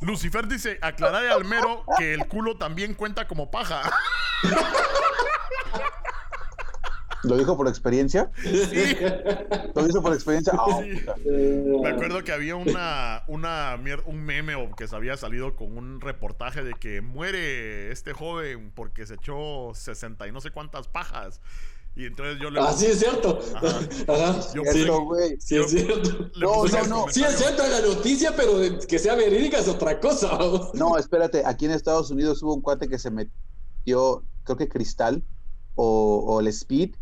Lucifer 0.00 0.48
dice, 0.48 0.78
aclararle 0.82 1.30
al 1.30 1.44
mero 1.44 1.84
que 1.96 2.12
el 2.12 2.26
culo 2.26 2.56
también 2.56 2.94
cuenta 2.94 3.28
como 3.28 3.50
paja. 3.52 3.82
¿Lo 7.24 7.36
dijo 7.36 7.56
por 7.56 7.68
experiencia? 7.68 8.30
Sí. 8.42 8.96
¿Lo 9.74 9.84
dijo 9.86 10.02
por 10.02 10.12
experiencia? 10.12 10.52
Ah, 10.58 10.80
Sí. 10.82 11.04
Me 11.80 11.88
acuerdo 11.88 12.24
que 12.24 12.32
había 12.32 12.56
una, 12.56 13.22
una 13.28 13.78
un 14.06 14.24
meme 14.24 14.54
o 14.56 14.74
que 14.74 14.88
se 14.88 14.96
había 14.96 15.16
salido 15.16 15.54
con 15.54 15.76
un 15.76 16.00
reportaje 16.00 16.62
de 16.62 16.74
que 16.74 17.00
muere 17.00 17.92
este 17.92 18.12
joven 18.12 18.72
porque 18.74 19.06
se 19.06 19.14
echó 19.14 19.72
60 19.74 20.26
y 20.26 20.32
no 20.32 20.40
sé 20.40 20.50
cuántas 20.50 20.88
pajas. 20.88 21.40
Y 21.94 22.06
entonces 22.06 22.38
yo 22.40 22.50
le 22.50 22.58
Ah, 22.58 22.72
sí 22.72 22.86
es 22.86 23.00
cierto. 23.00 23.38
Ajá. 23.54 23.78
Ajá. 24.08 24.40
Yo 24.54 24.62
sí, 24.72 24.86
güey. 24.88 25.36
sí 25.38 25.56
es 25.58 25.70
cierto. 25.70 26.30
No, 26.40 26.64
no, 26.64 26.86
no. 26.86 27.06
Sí 27.10 27.22
es 27.22 27.36
cierto 27.36 27.62
la 27.68 27.80
noticia, 27.82 28.34
pero 28.34 28.52
que 28.88 28.98
sea 28.98 29.14
verídica 29.14 29.58
es 29.58 29.68
otra 29.68 30.00
cosa. 30.00 30.28
vamos. 30.36 30.74
No, 30.74 30.96
espérate, 30.96 31.42
aquí 31.44 31.66
en 31.66 31.72
Estados 31.72 32.10
Unidos 32.10 32.42
hubo 32.42 32.54
un 32.54 32.62
cuate 32.62 32.88
que 32.88 32.98
se 32.98 33.10
metió, 33.10 34.24
creo 34.44 34.56
que 34.56 34.68
cristal 34.68 35.22
o, 35.74 36.24
o 36.26 36.40
el 36.40 36.46
speed, 36.46 36.94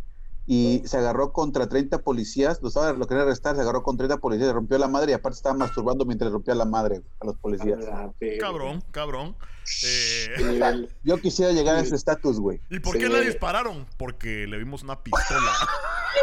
y 0.46 0.82
se 0.84 0.96
agarró 0.98 1.32
contra 1.32 1.68
30 1.68 1.98
policías, 1.98 2.60
lo, 2.62 2.68
estaba, 2.68 2.92
lo 2.92 3.06
quería 3.06 3.22
arrestar, 3.22 3.54
se 3.54 3.62
agarró 3.62 3.82
con 3.82 3.96
30 3.96 4.18
policías, 4.18 4.48
le 4.48 4.52
rompió 4.54 4.78
la 4.78 4.88
madre 4.88 5.12
y 5.12 5.14
aparte 5.14 5.36
estaba 5.36 5.56
masturbando 5.56 6.04
mientras 6.04 6.32
rompía 6.32 6.54
la 6.54 6.64
madre 6.64 7.02
a 7.20 7.26
los 7.26 7.36
policías. 7.38 7.78
Ah, 7.92 8.10
Cabrón, 8.40 8.82
cabrón. 8.90 9.36
Eh. 9.84 10.88
Yo 11.04 11.18
quisiera 11.18 11.52
llegar 11.52 11.76
a 11.76 11.80
ese 11.80 11.94
estatus, 11.94 12.40
güey. 12.40 12.60
¿Y 12.70 12.80
por 12.80 12.94
Sí. 12.94 12.98
qué 13.00 13.08
le 13.08 13.20
dispararon? 13.24 13.86
Porque 13.96 14.46
le 14.48 14.58
vimos 14.58 14.82
una 14.82 15.00
pistola. 15.02 15.50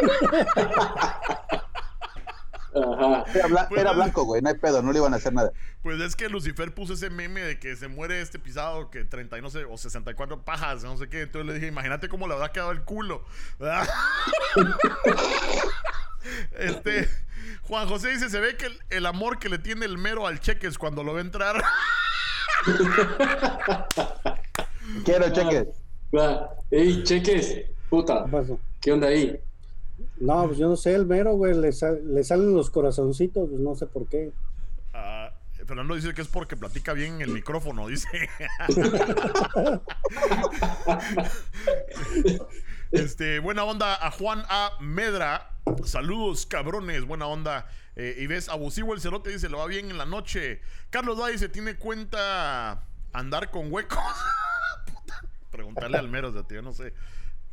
Ajá. 2.74 3.24
Era, 3.34 3.46
bla- 3.48 3.68
Pues, 3.68 3.80
era 3.80 3.92
blanco, 3.92 4.24
güey, 4.24 4.42
no 4.42 4.48
hay 4.48 4.54
pedo, 4.56 4.82
no 4.82 4.92
le 4.92 4.98
iban 4.98 5.12
a 5.14 5.16
hacer 5.16 5.32
nada. 5.32 5.52
Pues 5.82 6.00
es 6.00 6.14
que 6.16 6.28
Lucifer 6.28 6.74
puso 6.74 6.92
ese 6.94 7.08
meme 7.10 7.40
de 7.42 7.58
que 7.58 7.76
se 7.76 7.88
muere 7.88 8.20
este 8.20 8.38
pisado 8.38 8.90
que 8.90 9.04
30 9.04 9.38
y 9.38 9.42
no 9.42 9.50
sé, 9.50 9.64
o 9.64 9.76
64 9.76 10.42
pajas, 10.44 10.82
no 10.84 10.96
sé 10.96 11.08
qué. 11.08 11.22
Entonces 11.22 11.46
le 11.46 11.54
dije, 11.54 11.66
imagínate 11.68 12.08
cómo 12.08 12.26
le 12.28 12.34
habrá 12.34 12.52
quedado 12.52 12.70
el 12.72 12.82
culo. 12.82 13.24
este, 16.58 17.08
Juan 17.62 17.88
José 17.88 18.10
dice, 18.10 18.28
se 18.28 18.40
ve 18.40 18.56
que 18.56 18.66
el, 18.66 18.78
el 18.90 19.06
amor 19.06 19.38
que 19.38 19.48
le 19.48 19.58
tiene 19.58 19.86
el 19.86 19.96
mero 19.98 20.26
al 20.26 20.40
cheques 20.40 20.76
cuando 20.78 21.02
lo 21.04 21.14
ve 21.14 21.22
entrar. 21.22 21.62
Quiero 25.04 25.30
cheques. 25.30 25.68
Va. 26.16 26.50
Ey, 26.70 27.02
cheques. 27.04 27.62
Puta. 27.90 28.24
¿Qué 28.80 28.92
onda 28.92 29.08
ahí? 29.08 29.38
No, 30.20 30.46
pues 30.46 30.58
yo 30.58 30.68
no 30.68 30.76
sé, 30.76 30.94
el 30.94 31.06
mero, 31.06 31.34
güey, 31.34 31.54
le, 31.54 31.72
sal- 31.72 32.00
le 32.14 32.24
salen 32.24 32.54
los 32.54 32.70
corazoncitos, 32.70 33.48
pues 33.48 33.60
no 33.60 33.74
sé 33.74 33.86
por 33.86 34.08
qué. 34.08 34.32
Ah, 34.92 35.32
Fernando 35.64 35.94
dice 35.94 36.12
que 36.14 36.22
es 36.22 36.28
porque 36.28 36.56
platica 36.56 36.92
bien 36.92 37.16
en 37.16 37.20
el 37.22 37.30
micrófono, 37.30 37.86
dice. 37.88 38.08
este, 42.92 43.38
buena 43.38 43.64
onda 43.64 43.94
a 44.06 44.10
Juan 44.10 44.42
A. 44.48 44.72
Medra. 44.80 45.50
Saludos, 45.84 46.46
cabrones, 46.46 47.04
buena 47.04 47.26
onda. 47.26 47.68
Eh, 47.96 48.16
y 48.18 48.26
ves, 48.26 48.48
abusivo 48.48 48.94
el 48.94 49.00
cerote 49.00 49.30
dice, 49.30 49.48
le 49.48 49.56
va 49.56 49.66
bien 49.66 49.90
en 49.90 49.98
la 49.98 50.06
noche. 50.06 50.60
Carlos 50.90 51.20
Va 51.20 51.28
dice, 51.28 51.48
¿tiene 51.48 51.76
cuenta 51.76 52.84
andar 53.12 53.50
con 53.50 53.72
huecos? 53.72 53.98
Puta, 54.86 55.22
Preguntarle 55.50 55.98
al 55.98 56.08
mero, 56.08 56.28
o 56.28 56.32
sea, 56.32 56.44
tío, 56.44 56.62
no 56.62 56.72
sé. 56.72 56.94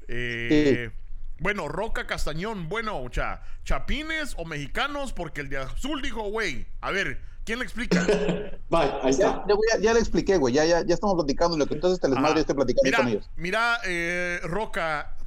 Eh, 0.08 0.91
Bueno, 1.39 1.67
Roca 1.67 2.08
Castañón, 2.08 2.69
bueno, 2.69 3.04
cha, 3.10 3.41
chapines 3.63 4.34
o 4.38 4.45
mexicanos, 4.45 5.12
porque 5.13 5.41
el 5.41 5.50
de 5.50 5.58
azul 5.58 6.02
dijo, 6.02 6.24
güey, 6.30 6.65
a 6.82 6.91
ver, 6.91 7.19
¿quién 7.43 7.60
le 7.60 7.65
explica? 7.65 8.00
Va, 8.74 8.84
ahí 9.04 9.12
Ya, 9.13 9.28
está. 9.28 9.43
ya, 9.48 9.54
voy 9.56 9.67
a- 9.74 9.80
ya 9.80 9.93
le 9.93 10.00
expliqué, 10.00 10.38
güey, 10.38 10.54
ya, 10.54 10.63
ya, 10.65 10.86
ya 10.86 10.93
estamos 10.93 11.15
platicando 11.15 11.58
lo 11.58 11.67
que 11.67 11.74
entonces 11.76 12.00
te 12.00 12.08
les 12.08 12.17
madre 12.19 12.39
estoy 12.39 12.56
platicando 12.56 12.84
mira, 12.86 12.98
con 13.00 13.08
ellos. 13.10 13.30
Mira, 13.36 13.78
eh, 13.86 14.39
Roca, 14.43 15.17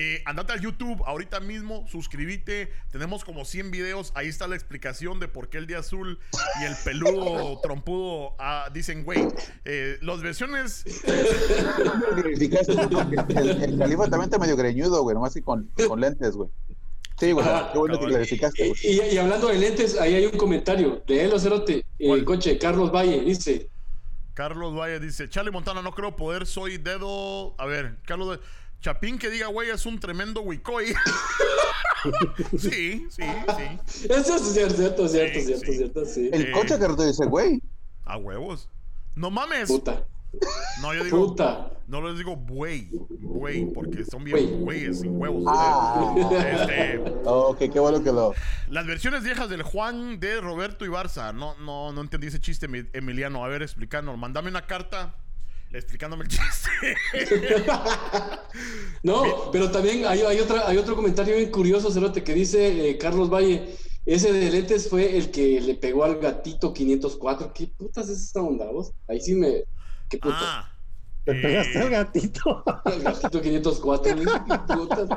eh, 0.00 0.22
andate 0.26 0.52
al 0.52 0.60
YouTube 0.60 1.02
ahorita 1.06 1.40
mismo, 1.40 1.84
suscríbete. 1.88 2.70
Tenemos 2.92 3.24
como 3.24 3.44
100 3.44 3.72
videos. 3.72 4.12
Ahí 4.14 4.28
está 4.28 4.46
la 4.46 4.54
explicación 4.54 5.18
de 5.18 5.26
por 5.26 5.48
qué 5.48 5.58
el 5.58 5.66
día 5.66 5.80
azul 5.80 6.20
y 6.60 6.64
el 6.64 6.74
peludo 6.84 7.58
trompudo 7.64 8.36
ah, 8.38 8.70
dicen, 8.72 9.02
güey, 9.02 9.26
eh, 9.64 9.98
las 10.02 10.22
versiones. 10.22 10.84
Verificaste, 12.14 12.74
porque 12.74 13.34
El, 13.38 13.62
el 13.62 13.78
califa 13.78 14.02
también 14.04 14.22
está 14.24 14.38
medio 14.38 14.56
greñudo, 14.56 15.02
güey, 15.02 15.14
nomás 15.14 15.34
y 15.36 15.42
con, 15.42 15.68
con 15.88 16.00
lentes, 16.00 16.36
güey. 16.36 16.48
Sí, 17.18 17.32
güey, 17.32 17.44
Ajá, 17.44 17.72
qué 17.72 17.78
bueno 17.78 17.98
que 17.98 18.06
clarificaste, 18.06 18.66
Y, 18.66 18.68
güey. 18.68 19.10
y- 19.10 19.14
y 19.14 19.18
hablando 19.18 19.48
de 19.48 19.58
lentes, 19.58 20.00
ahí 20.00 20.14
hay 20.14 20.26
un 20.26 20.38
comentario 20.38 21.02
de 21.06 21.24
él, 21.24 21.40
Cerote, 21.40 21.84
¿Cuál? 21.98 22.20
el 22.20 22.24
coche, 22.24 22.56
Carlos 22.58 22.92
Valle, 22.94 23.20
dice, 23.22 23.68
Carlos 24.34 24.72
Valle 24.78 25.00
dice, 25.00 25.28
Charlie 25.28 25.50
Montana, 25.50 25.82
no 25.82 25.90
creo 25.92 26.14
poder, 26.14 26.46
soy 26.46 26.78
dedo. 26.78 27.56
A 27.60 27.66
ver, 27.66 27.96
Carlos 28.06 28.28
Valle, 28.28 28.40
Chapín 28.80 29.18
que 29.18 29.28
diga, 29.30 29.48
güey, 29.48 29.70
es 29.70 29.84
un 29.86 29.98
tremendo 29.98 30.40
huicoy. 30.42 30.86
sí, 32.58 33.06
sí, 33.10 33.22
sí. 33.86 34.06
eso 34.10 34.36
es 34.36 34.52
cierto, 34.52 34.74
cierto, 34.76 35.08
cierto, 35.08 35.38
Sí, 35.40 35.44
cierto, 35.46 35.66
sí. 35.66 35.76
cierto, 35.76 36.04
sí. 36.04 36.30
El 36.32 36.42
eh, 36.46 36.52
coche 36.52 36.78
que 36.78 36.86
te 36.94 37.06
dice, 37.06 37.26
güey, 37.26 37.60
A 38.04 38.16
huevos. 38.16 38.68
No 39.14 39.30
mames. 39.30 39.68
Puta. 39.68 40.06
No, 40.80 40.94
yo 40.94 41.04
digo. 41.04 41.26
Puta. 41.28 41.72
No 41.88 42.06
les 42.06 42.18
digo 42.18 42.36
buey, 42.36 42.90
buey, 43.08 43.64
porque 43.72 44.04
son 44.04 44.22
bien 44.22 44.62
bueyes 44.62 45.00
sin 45.00 45.18
huevos. 45.18 45.42
Ah. 45.48 46.14
Este, 46.30 46.98
Ok, 47.24 47.58
qué 47.72 47.80
bueno 47.80 48.02
que 48.04 48.12
lo. 48.12 48.34
las 48.68 48.86
versiones 48.86 49.24
viejas 49.24 49.48
del 49.48 49.62
Juan 49.62 50.20
de 50.20 50.40
Roberto 50.42 50.84
y 50.84 50.88
Barça. 50.88 51.34
No, 51.34 51.56
no, 51.58 51.92
no 51.92 52.00
entendí 52.02 52.26
ese 52.26 52.40
chiste, 52.40 52.68
Emi- 52.68 52.88
Emiliano. 52.92 53.42
A 53.42 53.48
ver, 53.48 53.62
explicando. 53.62 54.14
Mándame 54.18 54.50
una 54.50 54.66
carta 54.66 55.14
explicándome 55.72 56.24
el 56.24 56.28
chiste. 56.28 56.96
No, 59.02 59.50
pero 59.52 59.70
también 59.70 60.04
hay, 60.06 60.20
hay, 60.22 60.40
otra, 60.40 60.66
hay 60.66 60.76
otro 60.76 60.96
comentario 60.96 61.36
bien 61.36 61.50
curioso, 61.50 61.90
Cerote, 61.90 62.24
que 62.24 62.34
dice 62.34 62.90
eh, 62.90 62.98
Carlos 62.98 63.30
Valle. 63.30 63.76
Ese 64.04 64.32
de 64.32 64.50
lentes 64.50 64.88
fue 64.88 65.16
el 65.16 65.30
que 65.30 65.60
le 65.60 65.74
pegó 65.74 66.02
al 66.04 66.18
gatito 66.18 66.72
504. 66.72 67.52
¿Qué 67.52 67.68
putas 67.68 68.08
es 68.08 68.22
esta 68.22 68.42
onda, 68.42 68.64
vos? 68.66 68.92
Ahí 69.06 69.20
sí 69.20 69.34
me. 69.34 69.64
¿Qué 70.08 70.18
putas? 70.18 70.38
ah. 70.40 70.72
Te 71.24 71.34
pegaste 71.34 71.78
eh, 71.78 71.82
al 71.82 71.90
gatito. 71.90 72.64
El 72.86 73.02
gatito 73.02 73.40
504. 73.40 74.14
dice, 74.14 74.30
¿qué 74.48 74.74
putas? 74.74 75.08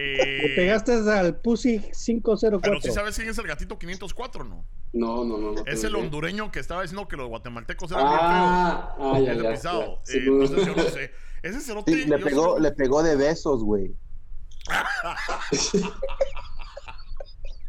Eh, 0.00 0.38
Te 0.42 0.48
pegaste 0.56 0.92
al 1.10 1.40
Pussy 1.40 1.78
Pero 1.80 1.92
504. 2.04 2.80
si 2.82 2.90
sabes 2.92 3.16
quién 3.16 3.28
es 3.28 3.38
el 3.38 3.46
gatito 3.46 3.78
504, 3.78 4.44
¿no? 4.44 4.64
No, 4.92 5.24
no, 5.24 5.38
no. 5.38 5.52
no 5.52 5.62
Es 5.66 5.82
el 5.84 5.94
hondureño 5.96 6.50
que 6.52 6.60
estaba 6.60 6.82
diciendo 6.82 7.08
que 7.08 7.16
los 7.16 7.28
guatemaltecos 7.28 7.90
eran 7.90 8.04
bien 8.06 8.18
Ah, 8.20 8.94
ah, 8.98 9.12
feos. 9.14 9.26
ya, 9.26 9.32
Ese 9.32 9.42
ya. 9.42 9.50
pisado. 9.50 9.80
ya. 9.82 9.92
Eh, 9.92 9.98
Sí, 10.04 10.20
no. 10.24 10.42
entonces 10.44 10.66
yo 10.66 10.74
no 10.76 10.82
sé. 10.90 11.10
Ese 11.42 11.60
cerote. 11.60 11.92
Sí, 11.92 12.04
le 12.06 12.18
pegó, 12.18 12.58
le 12.58 12.70
pegó 12.72 13.02
de 13.02 13.16
besos, 13.16 13.62
güey. 13.64 13.94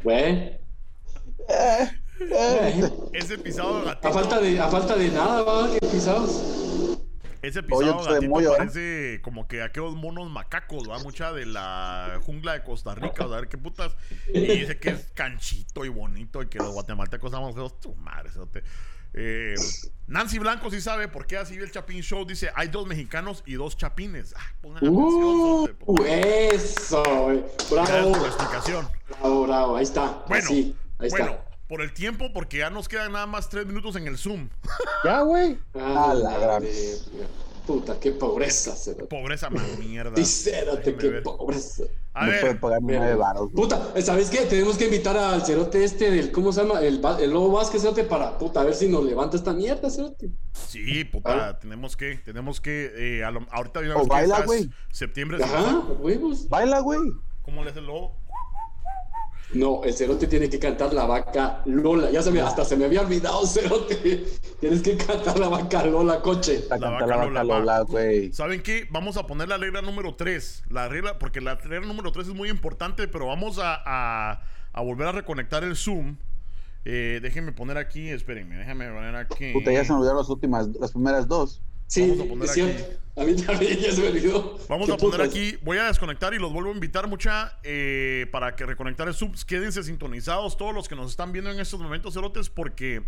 Güey. 0.03 0.59
Eh, 1.51 1.89
güey. 2.19 2.91
Ese 3.13 3.37
pisado 3.37 3.83
gatito. 3.85 4.07
A 4.09 4.11
falta 4.11 4.39
de, 4.41 4.59
a 4.59 4.67
falta 4.67 4.95
de 4.97 5.09
nada, 5.09 5.41
va, 5.41 5.69
que 5.71 5.79
pisados. 5.87 6.98
Ese 7.41 7.63
pisado 7.63 7.95
pues, 7.95 8.07
de 8.07 8.13
gatito 8.13 8.29
mollo, 8.31 8.53
¿eh? 8.53 8.57
parece 8.57 9.19
como 9.21 9.47
que 9.47 9.61
aquellos 9.63 9.95
monos 9.95 10.29
macacos, 10.29 10.89
va 10.89 10.99
mucha 10.99 11.31
de 11.31 11.45
la 11.45 12.19
jungla 12.25 12.53
de 12.53 12.63
Costa 12.63 12.95
Rica, 12.95 13.23
a 13.23 13.27
ver 13.27 13.47
qué 13.47 13.57
putas. 13.57 13.95
Y 14.33 14.39
dice 14.41 14.77
que 14.79 14.89
es 14.89 15.11
canchito 15.13 15.85
y 15.85 15.89
bonito 15.89 16.41
y 16.41 16.47
que 16.47 16.57
los 16.59 16.73
guatemaltecos 16.73 17.31
estamos 17.31 17.55
feos. 17.55 17.79
Tu 17.79 17.95
madre, 17.95 18.29
cerote. 18.31 18.63
Eh, 19.13 19.55
Nancy 20.05 20.37
Blanco 20.37 20.69
sí 20.69 20.81
sabe 20.81 21.07
por 21.07 21.25
qué 21.25 21.37
así 21.37 21.55
el 21.55 21.71
Chapín 21.71 22.01
Show. 22.01 22.25
Dice: 22.25 22.51
hay 22.55 22.67
dos 22.67 22.85
mexicanos 22.85 23.41
y 23.45 23.53
dos 23.53 23.75
chapines. 23.75 24.35
Ah, 24.37 24.41
pongan 24.61 24.77
atención, 24.77 25.01
Uh, 25.03 25.67
por 25.79 25.97
favor. 25.97 26.07
eso, 26.07 27.03
güey. 27.03 27.39
Gracias 27.39 27.67
por 27.69 27.77
la 27.77 27.83
Bravo, 27.85 28.25
explicación. 28.27 28.87
bravo, 29.09 29.47
bravo. 29.47 29.75
Ahí 29.77 29.83
está. 29.83 30.23
Bueno, 30.27 30.45
Así, 30.45 30.75
ahí 30.99 31.09
bueno, 31.09 31.25
está. 31.31 31.48
Por 31.69 31.81
el 31.81 31.93
tiempo, 31.93 32.33
porque 32.33 32.57
ya 32.57 32.69
nos 32.69 32.89
quedan 32.89 33.13
nada 33.13 33.27
más 33.27 33.47
tres 33.47 33.65
minutos 33.65 33.95
en 33.95 34.07
el 34.07 34.17
Zoom. 34.17 34.49
Ya, 35.05 35.21
güey. 35.21 35.57
Ah, 35.75 36.11
A 36.11 36.13
la 36.13 36.37
gran-. 36.37 36.65
Puta, 37.65 37.99
qué 37.99 38.11
pobreza, 38.11 38.75
cerote. 38.75 39.05
Pobreza, 39.05 39.49
man, 39.51 39.63
mierda. 39.79 40.11
Déjenme 40.11 40.97
qué 40.97 41.07
ver. 41.09 41.23
pobreza. 41.23 41.83
A 42.15 42.25
no 42.25 42.31
puede 42.31 42.43
ver, 42.43 42.59
pagar 42.59 42.81
Mira. 42.81 42.99
nueve 42.99 43.15
varos. 43.15 43.41
güey. 43.51 43.53
Puta, 43.53 44.01
¿sabes 44.01 44.29
qué? 44.31 44.39
Tenemos 44.39 44.75
que 44.77 44.85
invitar 44.85 45.15
al 45.15 45.45
cerote 45.45 45.83
este 45.83 46.09
del, 46.09 46.31
¿cómo 46.31 46.51
se 46.51 46.63
llama? 46.63 46.81
El, 46.81 46.99
Lobo 47.31 47.51
Vázquez, 47.51 47.83
cerote, 47.83 48.03
para, 48.03 48.37
puta, 48.39 48.61
a 48.61 48.63
ver 48.63 48.73
si 48.73 48.87
nos 48.87 49.05
levanta 49.05 49.37
esta 49.37 49.53
mierda, 49.53 49.89
cerote. 49.91 50.31
sí, 50.51 51.03
puta, 51.05 51.49
Ah. 51.49 51.59
tenemos 51.59 51.95
que, 51.95 52.17
tenemos 52.17 52.59
que, 52.59 52.91
eh, 53.19 53.23
a 53.23 53.29
lo- 53.31 53.45
ahorita 53.51 53.79
de 53.81 53.85
una 53.85 53.95
O 53.97 53.99
vez 53.99 54.07
que 54.07 54.13
baila, 54.15 54.33
estás- 54.33 54.45
güey. 54.47 54.69
septiembre, 54.91 55.41
Ajá, 55.43 55.77
huevos. 55.99 56.49
Baila, 56.49 56.79
güey. 56.79 56.99
¿cómo 57.43 57.63
le 57.63 57.69
hace 57.69 57.79
el 57.79 57.85
lobo? 57.85 58.15
No, 59.53 59.83
el 59.83 59.93
cerote 59.93 60.27
tiene 60.27 60.47
que 60.49 60.59
cantar 60.59 60.93
la 60.93 61.05
vaca 61.05 61.61
Lola. 61.65 62.11
Ya 62.11 62.21
se 62.21 62.29
me, 62.31 62.39
hasta 62.41 62.63
se 62.63 62.77
me 62.77 62.85
había 62.85 63.01
olvidado, 63.01 63.45
cerote. 63.47 64.25
Tienes 64.59 64.81
que 64.83 64.95
cantar 64.97 65.39
la 65.39 65.47
vaca 65.49 65.83
Lola, 65.85 66.21
coche. 66.21 66.65
La 66.69 66.77
La 66.77 66.81
canta 66.81 66.89
la 66.89 66.91
vaca 66.91 67.05
vaca 67.17 67.43
Lola, 67.43 67.59
Lola, 67.59 67.81
güey. 67.81 68.31
¿Saben 68.33 68.61
qué? 68.61 68.87
Vamos 68.91 69.17
a 69.17 69.25
poner 69.25 69.47
la 69.49 69.57
regla 69.57 69.81
número 69.81 70.13
3. 70.15 70.63
La 70.69 70.87
regla, 70.87 71.17
porque 71.17 71.41
la 71.41 71.55
regla 71.55 71.87
número 71.87 72.11
3 72.11 72.27
es 72.27 72.33
muy 72.35 72.49
importante, 72.49 73.07
pero 73.07 73.25
vamos 73.27 73.57
a, 73.59 73.81
a- 73.85 74.41
a 74.71 74.81
volver 74.81 75.07
a 75.07 75.11
reconectar 75.13 75.63
el 75.63 75.75
Zoom. 75.75 76.17
Eh, 76.85 77.19
déjenme 77.21 77.51
poner 77.51 77.77
aquí, 77.77 78.07
espérenme, 78.09 78.55
déjenme 78.57 78.87
poner 78.91 79.15
aquí. 79.15 79.51
Puta, 79.51 79.71
ya 79.71 79.83
se 79.83 79.91
me 79.91 79.97
olvidaron 79.97 80.19
las 80.19 80.29
últimas, 80.29 80.67
las 80.79 80.91
primeras 80.91 81.27
dos. 81.27 81.61
Sí, 81.89 82.01
Vamos 82.07 82.19
a 82.19 82.29
poner 82.29 82.47
cierto. 82.47 82.99
A 83.17 83.23
mí 83.25 83.35
también 83.35 83.79
ya 83.79 83.91
se 83.91 84.01
me 84.01 84.09
olvidó. 84.09 84.59
Vamos 84.69 84.85
¿Qué 84.87 84.93
a 84.93 84.97
poner 84.97 85.17
putas? 85.17 85.27
aquí, 85.27 85.57
voy 85.63 85.79
a 85.79 85.85
desconectar 85.85 86.35
y 86.35 86.37
los 86.37 86.53
vuelvo 86.53 86.69
a 86.69 86.73
invitar 86.73 87.07
mucha 87.07 87.57
eh, 87.63 88.27
para 88.31 88.55
que 88.55 88.65
reconectar 88.67 89.07
el 89.07 89.15
subs. 89.15 89.43
Quédense 89.43 89.81
sintonizados 89.83 90.55
todos 90.55 90.73
los 90.73 90.87
que 90.87 90.95
nos 90.95 91.09
están 91.09 91.31
viendo 91.31 91.49
en 91.49 91.59
estos 91.59 91.79
momentos, 91.79 92.13
cerotes, 92.13 92.49
porque 92.49 93.01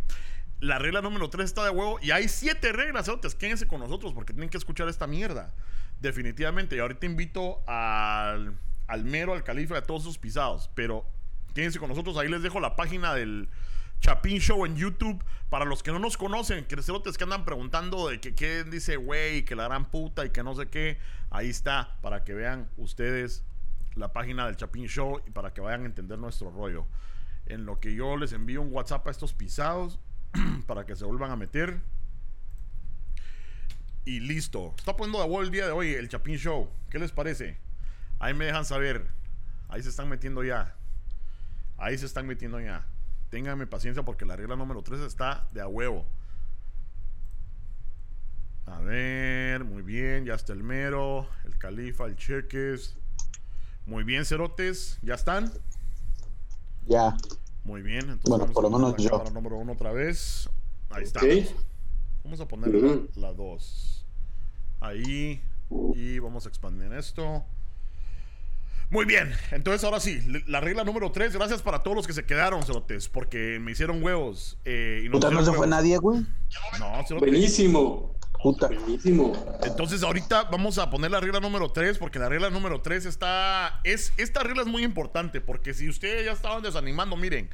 la 0.59 0.79
regla 0.79 1.01
número 1.01 1.29
3 1.29 1.45
está 1.45 1.63
de 1.63 1.69
huevo 1.69 1.99
y 2.01 2.09
hay 2.09 2.27
siete 2.27 2.71
reglas, 2.71 3.05
cerotes. 3.05 3.35
Quédense 3.35 3.67
con 3.67 3.79
nosotros 3.81 4.13
porque 4.13 4.33
tienen 4.33 4.49
que 4.49 4.57
escuchar 4.57 4.89
esta 4.89 5.05
mierda. 5.05 5.53
Definitivamente. 6.01 6.75
Y 6.75 6.79
ahorita 6.79 7.05
invito 7.05 7.61
al, 7.67 8.57
al 8.87 9.05
mero, 9.05 9.33
al 9.33 9.43
califa, 9.43 9.77
a 9.77 9.83
todos 9.83 10.01
sus 10.03 10.17
pisados. 10.17 10.71
Pero 10.73 11.05
quédense 11.53 11.77
con 11.77 11.87
nosotros. 11.87 12.17
Ahí 12.17 12.27
les 12.27 12.41
dejo 12.41 12.59
la 12.59 12.75
página 12.75 13.13
del 13.13 13.47
Chapín 14.01 14.39
Show 14.39 14.65
en 14.65 14.75
YouTube. 14.75 15.23
Para 15.49 15.65
los 15.65 15.83
que 15.83 15.91
no 15.91 15.99
nos 15.99 16.17
conocen, 16.17 16.65
que 16.65 16.81
cerotes 16.81 17.17
que 17.17 17.23
andan 17.25 17.45
preguntando 17.45 18.07
de 18.07 18.19
que 18.19 18.33
qué 18.33 18.63
dice 18.63 18.95
güey, 18.95 19.43
que 19.43 19.55
la 19.55 19.65
gran 19.65 19.91
puta 19.91 20.25
y 20.25 20.29
que 20.29 20.43
no 20.43 20.55
sé 20.55 20.69
qué. 20.69 20.97
Ahí 21.29 21.49
está, 21.49 21.97
para 22.01 22.23
que 22.23 22.33
vean 22.33 22.69
ustedes 22.77 23.43
la 23.95 24.13
página 24.13 24.45
del 24.45 24.55
Chapín 24.55 24.87
Show 24.87 25.21
y 25.27 25.31
para 25.31 25.53
que 25.53 25.61
vayan 25.61 25.83
a 25.83 25.85
entender 25.85 26.17
nuestro 26.17 26.49
rollo. 26.51 26.87
En 27.45 27.65
lo 27.65 27.79
que 27.79 27.93
yo 27.93 28.15
les 28.17 28.31
envío 28.31 28.61
un 28.61 28.73
WhatsApp 28.73 29.07
a 29.07 29.11
estos 29.11 29.33
pisados 29.33 29.99
para 30.67 30.85
que 30.85 30.95
se 30.95 31.05
vuelvan 31.05 31.31
a 31.31 31.35
meter. 31.35 31.81
Y 34.05 34.21
listo. 34.21 34.73
Está 34.77 34.95
poniendo 34.95 35.21
de 35.21 35.27
vuelta 35.27 35.47
el 35.47 35.51
día 35.51 35.65
de 35.65 35.71
hoy 35.73 35.93
el 35.93 36.09
Chapín 36.09 36.37
Show. 36.37 36.71
¿Qué 36.89 36.97
les 36.97 37.11
parece? 37.11 37.59
Ahí 38.19 38.33
me 38.33 38.45
dejan 38.45 38.65
saber. 38.65 39.11
Ahí 39.67 39.83
se 39.83 39.89
están 39.89 40.09
metiendo 40.09 40.43
ya. 40.43 40.75
Ahí 41.77 41.97
se 41.97 42.05
están 42.05 42.25
metiendo 42.25 42.59
ya. 42.59 42.87
Ténganme 43.31 43.65
paciencia 43.65 44.03
porque 44.03 44.25
la 44.25 44.35
regla 44.35 44.57
número 44.57 44.83
3 44.83 44.99
está 45.01 45.47
de 45.53 45.61
a 45.61 45.67
huevo. 45.67 46.05
A 48.65 48.79
ver, 48.81 49.63
muy 49.63 49.81
bien, 49.81 50.25
ya 50.25 50.35
está 50.35 50.51
el 50.53 50.63
mero, 50.63 51.27
el 51.45 51.57
califa, 51.57 52.05
el 52.05 52.17
cheques. 52.17 52.95
Muy 53.85 54.03
bien, 54.03 54.25
cerotes, 54.25 54.99
¿ya 55.01 55.15
están? 55.15 55.51
Ya. 56.85 57.15
Muy 57.63 57.81
bien, 57.81 58.01
entonces 58.09 58.29
Bueno, 58.29 58.43
vamos 58.43 58.53
por 58.53 58.65
a 58.65 58.67
lo 58.67 58.71
poner 58.71 58.87
menos 58.87 58.99
la 58.99 59.03
yo. 59.05 59.11
cámara 59.11 59.29
número 59.31 59.57
uno 59.57 59.71
otra 59.73 59.93
vez. 59.93 60.49
Ahí 60.89 61.03
está. 61.03 61.21
Vamos 62.25 62.41
a 62.41 62.47
poner 62.49 62.69
la 63.15 63.33
2. 63.33 64.05
Ahí. 64.81 65.41
Y 65.95 66.19
vamos 66.19 66.45
a 66.45 66.49
expandir 66.49 66.91
esto. 66.91 67.45
Muy 68.91 69.05
bien, 69.05 69.33
entonces 69.51 69.85
ahora 69.85 70.01
sí, 70.01 70.19
la 70.47 70.59
regla 70.59 70.83
número 70.83 71.13
3, 71.13 71.33
gracias 71.33 71.61
para 71.61 71.79
todos 71.81 71.95
los 71.95 72.05
que 72.05 72.11
se 72.11 72.25
quedaron, 72.25 72.61
cerotes, 72.63 73.07
porque 73.07 73.57
me 73.61 73.71
hicieron 73.71 74.03
huevos. 74.03 74.57
eh, 74.65 75.03
y 75.05 75.07
nos 75.07 75.21
Puta, 75.21 75.31
no 75.31 75.39
se 75.39 75.45
fue 75.45 75.53
huevos. 75.53 75.67
nadie, 75.69 75.97
güey. 75.97 76.19
No, 76.77 77.01
cerote. 77.07 77.27
Buenísimo. 77.27 78.19
Puta. 78.43 78.67
Buenísimo. 78.67 79.31
Entonces 79.63 80.03
ahorita 80.03 80.43
vamos 80.51 80.77
a 80.77 80.89
poner 80.89 81.09
la 81.09 81.21
regla 81.21 81.39
número 81.39 81.69
3 81.69 81.97
porque 81.99 82.19
la 82.19 82.27
regla 82.27 82.49
número 82.49 82.81
3 82.81 83.05
está... 83.05 83.79
Es, 83.85 84.11
esta 84.17 84.43
regla 84.43 84.63
es 84.63 84.67
muy 84.67 84.83
importante 84.83 85.39
porque 85.39 85.73
si 85.73 85.87
ustedes 85.87 86.25
ya 86.25 86.33
estaban 86.33 86.61
desanimando, 86.61 87.15
miren, 87.15 87.49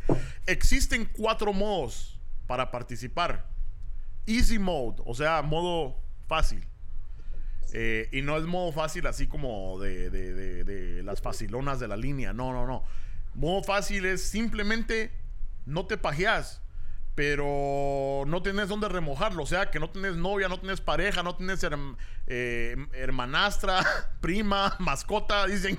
existen 0.47 1.07
cuatro 1.15 1.53
modos 1.53 2.19
para 2.47 2.71
participar. 2.71 3.47
Easy 4.25 4.57
mode, 4.57 5.03
o 5.05 5.13
sea, 5.13 5.43
modo 5.43 6.01
fácil. 6.27 6.65
Eh, 7.73 8.07
y 8.11 8.21
no 8.21 8.37
es 8.37 8.43
modo 8.45 8.71
fácil 8.71 9.05
así 9.07 9.27
como 9.27 9.79
de, 9.79 10.09
de- 10.09 10.33
de- 10.33 10.63
de 10.63 11.03
las 11.03 11.21
facilonas 11.21 11.79
de 11.79 11.87
la 11.87 11.97
línea. 11.97 12.33
No, 12.33 12.53
no, 12.53 12.65
no. 12.65 12.83
Modo 13.35 13.61
fácil 13.63 14.05
es 14.05 14.23
simplemente 14.23 15.11
no 15.65 15.85
te 15.85 15.97
pajeas, 15.97 16.61
pero 17.13 18.23
no 18.27 18.41
tienes 18.41 18.69
dónde 18.69 18.87
remojarlo. 18.89 19.43
O 19.43 19.45
sea, 19.47 19.69
que 19.69 19.79
no 19.79 19.89
tienes 19.89 20.15
novia, 20.15 20.47
no 20.47 20.59
tienes 20.59 20.81
pareja, 20.81 21.23
no 21.23 21.35
tienes 21.35 21.63
herm- 21.63 21.97
eh, 22.27 22.75
hermanastra, 22.93 23.83
prima, 24.21 24.75
mascota, 24.79 25.45
dicen. 25.45 25.77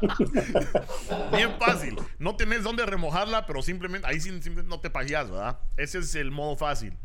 Bien 1.32 1.56
fácil. 1.58 1.96
No 2.18 2.36
tienes 2.36 2.62
dónde 2.62 2.84
remojarla, 2.86 3.46
pero 3.46 3.62
simplemente 3.62 4.06
ahí 4.06 4.20
simplemente 4.20 4.68
no 4.68 4.80
te 4.80 4.90
pajeas, 4.90 5.30
¿verdad? 5.30 5.58
Ese 5.76 5.98
es 5.98 6.14
el 6.14 6.30
modo 6.30 6.56
fácil. 6.56 6.96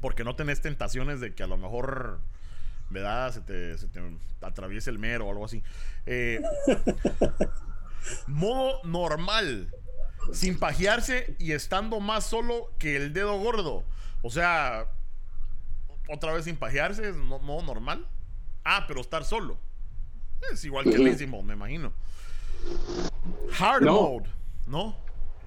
Porque 0.00 0.24
no 0.24 0.36
tenés 0.36 0.60
tentaciones 0.60 1.20
de 1.20 1.34
que 1.34 1.42
a 1.42 1.46
lo 1.46 1.56
mejor, 1.56 2.20
¿verdad? 2.90 3.32
Se 3.32 3.40
te, 3.40 3.76
se 3.78 3.86
te 3.88 4.00
atraviese 4.40 4.90
el 4.90 4.98
mero 4.98 5.26
o 5.26 5.30
algo 5.30 5.44
así. 5.44 5.62
Eh, 6.06 6.40
modo 8.26 8.80
normal. 8.84 9.70
Sin 10.32 10.58
pajearse 10.58 11.36
y 11.38 11.52
estando 11.52 12.00
más 12.00 12.26
solo 12.26 12.70
que 12.78 12.96
el 12.96 13.12
dedo 13.12 13.38
gordo. 13.38 13.84
O 14.22 14.30
sea, 14.30 14.86
otra 16.08 16.32
vez 16.32 16.44
sin 16.44 16.56
pajearse 16.56 17.08
es 17.10 17.16
no- 17.16 17.38
modo 17.38 17.62
normal. 17.62 18.06
Ah, 18.64 18.84
pero 18.86 19.00
estar 19.00 19.24
solo. 19.24 19.56
Es 20.52 20.64
igual 20.64 20.84
que 20.84 20.96
el 20.96 21.06
easy 21.06 21.26
mode, 21.26 21.44
me 21.44 21.54
imagino. 21.54 21.92
Hard 23.58 23.82
No. 23.82 23.92
mode, 24.02 24.28
¿no? 24.66 24.96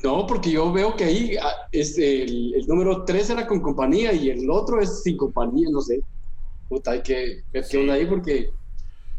No, 0.04 0.26
porque 0.26 0.50
yo 0.52 0.72
veo 0.74 0.96
que 0.96 1.04
ahí 1.04 1.36
ah, 1.40 1.68
este, 1.72 2.24
el, 2.24 2.56
el 2.56 2.66
número 2.68 3.06
3 3.06 3.30
era 3.30 3.46
con 3.46 3.62
compañía 3.62 4.12
y 4.14 4.32
el 4.32 4.50
otro 4.50 4.82
es 4.82 5.04
sin 5.04 5.16
compañía, 5.16 5.68
no 5.72 5.80
sé. 5.82 6.00
Puta, 6.72 6.92
hay 6.92 7.02
que 7.02 7.44
ver 7.52 7.66
Sí. 7.66 7.72
qué 7.72 7.78
onda 7.80 7.96
ahí 7.96 8.06
porque, 8.06 8.50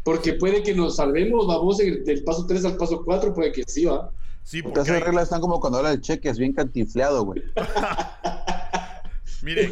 porque 0.03 0.33
puede 0.33 0.63
que 0.63 0.73
nos 0.73 0.95
salvemos, 0.95 1.45
vamos 1.45 1.77
del 1.77 2.03
del 2.03 2.23
paso 2.23 2.47
3 2.47 2.65
al 2.65 2.77
paso 2.77 3.03
4, 3.05 3.31
puede 3.31 3.51
que 3.51 3.61
sí, 3.67 3.85
va. 3.85 4.09
Sí, 4.41 4.63
Porque 4.63 4.79
esas 4.79 4.95
hay- 4.95 5.03
reglas 5.03 5.25
están 5.25 5.39
como 5.39 5.59
cuando 5.59 5.77
habla 5.77 5.91
el 5.91 6.01
cheque, 6.01 6.29
es 6.29 6.39
bien 6.39 6.51
cantifleado, 6.53 7.23
güey. 7.23 7.43
mire, 9.43 9.71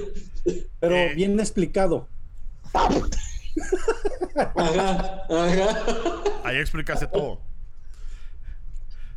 Pero 0.79 0.95
Eh. 0.95 1.13
bien 1.15 1.39
explicado. 1.39 2.07
Ajá, 4.55 5.25
ajá. 5.27 5.83
ahí 6.43 6.57
explicaste 6.57 7.07
todo. 7.07 7.39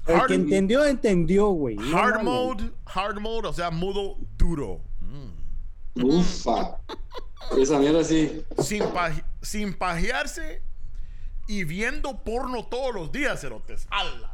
El 0.06 0.16
Hard- 0.16 0.26
que 0.28 0.34
entendió, 0.34 0.84
entendió, 0.86 1.48
güey. 1.48 1.76
No 1.76 1.98
Hard 1.98 2.22
mode, 2.24 2.70
hard 2.86 3.20
mode, 3.20 3.48
o 3.48 3.52
sea, 3.52 3.70
mudo 3.70 4.16
duro. 4.38 4.80
Mm. 5.00 6.04
Ufa. 6.04 6.78
Esa 7.58 7.78
mierda 7.78 8.02
sí. 8.04 8.44
Sin, 8.62 8.82
paje- 8.92 9.24
sin 9.42 9.74
pajearse 9.74 10.62
y 11.46 11.64
viendo 11.64 12.22
porno 12.24 12.66
todos 12.66 12.94
los 12.94 13.12
días, 13.12 13.40
cerotes. 13.40 13.86
¡Hala! 13.90 14.32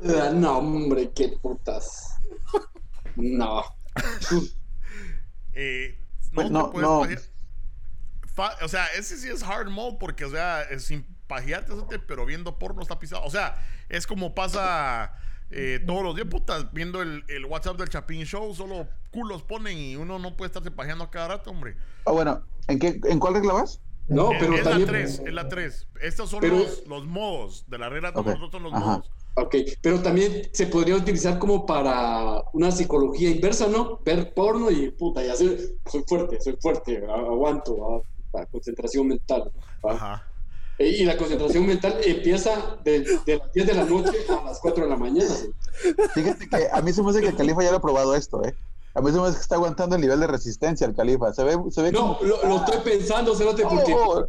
No, 0.34 0.58
hombre, 0.58 1.10
qué 1.14 1.28
putas. 1.40 2.16
No. 3.16 3.62
Eh, 5.58 5.98
no, 6.32 6.34
Pues 6.34 6.46
te 6.48 6.52
no, 6.52 6.70
puedes 6.70 7.30
no. 7.30 8.28
Fa- 8.34 8.56
o 8.62 8.68
sea, 8.68 8.86
ese 8.88 9.16
sí 9.16 9.28
es 9.30 9.42
hard 9.42 9.68
mode 9.70 9.96
porque, 9.98 10.24
o 10.26 10.30
sea, 10.30 10.62
es 10.62 10.84
sin 10.84 11.02
pajearte, 11.26 11.72
pero 12.06 12.26
viendo 12.26 12.58
porno 12.58 12.82
está 12.82 12.98
pisado. 12.98 13.24
O 13.24 13.30
sea, 13.30 13.56
es 13.88 14.06
como 14.06 14.34
pasa 14.34 15.14
eh, 15.50 15.82
todos 15.86 16.02
los 16.02 16.14
días, 16.14 16.28
putas, 16.28 16.70
viendo 16.74 17.00
el, 17.00 17.24
el 17.28 17.46
WhatsApp 17.46 17.78
del 17.78 17.88
Chapín 17.88 18.24
Show, 18.26 18.54
solo 18.54 18.86
culos 19.16 19.42
ponen 19.42 19.78
y 19.78 19.96
uno 19.96 20.18
no 20.18 20.36
puede 20.36 20.48
estarse 20.48 20.70
pajeando 20.70 21.04
a 21.04 21.10
cada 21.10 21.28
rato, 21.28 21.50
hombre. 21.50 21.74
Ah, 22.04 22.12
bueno, 22.12 22.42
¿en, 22.68 22.78
qué, 22.78 23.00
¿en 23.04 23.18
cuál 23.18 23.32
regla 23.34 23.54
vas? 23.54 23.80
No, 24.08 24.28
pero 24.38 24.54
es 24.56 24.62
también. 24.62 24.82
la 24.86 24.92
3, 24.92 25.22
es 25.26 25.32
la 25.32 25.48
3. 25.48 25.88
Estos 26.02 26.28
son 26.30 26.40
Pero- 26.40 26.58
los, 26.58 26.86
los 26.86 27.06
modos 27.06 27.64
de 27.68 27.78
la 27.78 27.88
regla, 27.88 28.12
Ok, 28.14 28.26
nosotros 28.26 28.62
los 28.62 28.72
ajá. 28.74 28.84
modos. 28.84 29.10
Ok, 29.36 29.54
pero 29.82 30.00
también 30.02 30.42
se 30.52 30.66
podría 30.66 30.96
utilizar 30.96 31.38
como 31.38 31.64
para 31.66 32.42
una 32.52 32.70
psicología 32.70 33.30
inversa, 33.30 33.66
¿no? 33.68 34.00
Ver 34.04 34.32
porno 34.34 34.70
y 34.70 34.90
puta, 34.90 35.24
y 35.24 35.28
hacer, 35.30 35.58
soy 35.90 36.04
fuerte, 36.06 36.38
soy 36.40 36.56
fuerte, 36.60 37.02
aguanto, 37.08 38.02
a- 38.34 38.40
a 38.42 38.46
concentración 38.46 39.08
mental. 39.08 39.50
¿va? 39.84 39.92
Ajá. 39.94 40.28
E- 40.78 40.88
Y 40.88 41.04
la 41.04 41.16
concentración 41.16 41.66
mental 41.66 41.98
empieza 42.04 42.76
de, 42.84 43.00
de 43.24 43.36
las 43.38 43.52
10 43.54 43.66
de 43.66 43.74
la 43.74 43.84
noche 43.84 44.12
a 44.28 44.44
las 44.44 44.60
4 44.60 44.84
de 44.84 44.90
la 44.90 44.96
mañana. 44.96 45.28
¿sí? 45.34 45.48
Fíjate 46.14 46.48
que 46.48 46.68
a 46.70 46.80
mí 46.82 46.92
se 46.92 47.02
me 47.02 47.10
hace 47.10 47.22
que 47.22 47.28
el 47.28 47.36
califa 47.36 47.62
ya 47.62 47.70
lo 47.70 47.78
ha 47.78 47.82
probado 47.82 48.14
esto, 48.14 48.44
¿eh? 48.44 48.54
A 48.96 49.00
mí 49.02 49.10
se 49.12 49.18
me 49.20 49.24
hace 49.26 49.36
que 49.36 49.42
está 49.42 49.56
aguantando 49.56 49.94
el 49.96 50.00
nivel 50.02 50.18
de 50.20 50.26
resistencia 50.26 50.86
el 50.86 50.94
califa. 50.94 51.32
Se 51.34 51.44
ve, 51.44 51.56
se 51.70 51.82
ve, 51.82 51.92
No, 51.92 52.16
como- 52.16 52.28
lo, 52.28 52.48
lo 52.48 52.56
estoy 52.64 52.78
pensando, 52.82 53.34
Cerote, 53.36 53.62
porque... 53.64 53.94
Oh, 53.94 54.26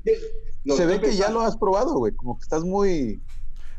lo 0.65 0.75
se 0.75 0.85
ve 0.85 0.99
que 0.99 1.15
ya 1.15 1.29
lo 1.29 1.39
has 1.39 1.55
probado, 1.55 1.93
güey. 1.93 2.13
Como 2.13 2.37
que 2.37 2.43
estás 2.43 2.63
muy... 2.65 3.21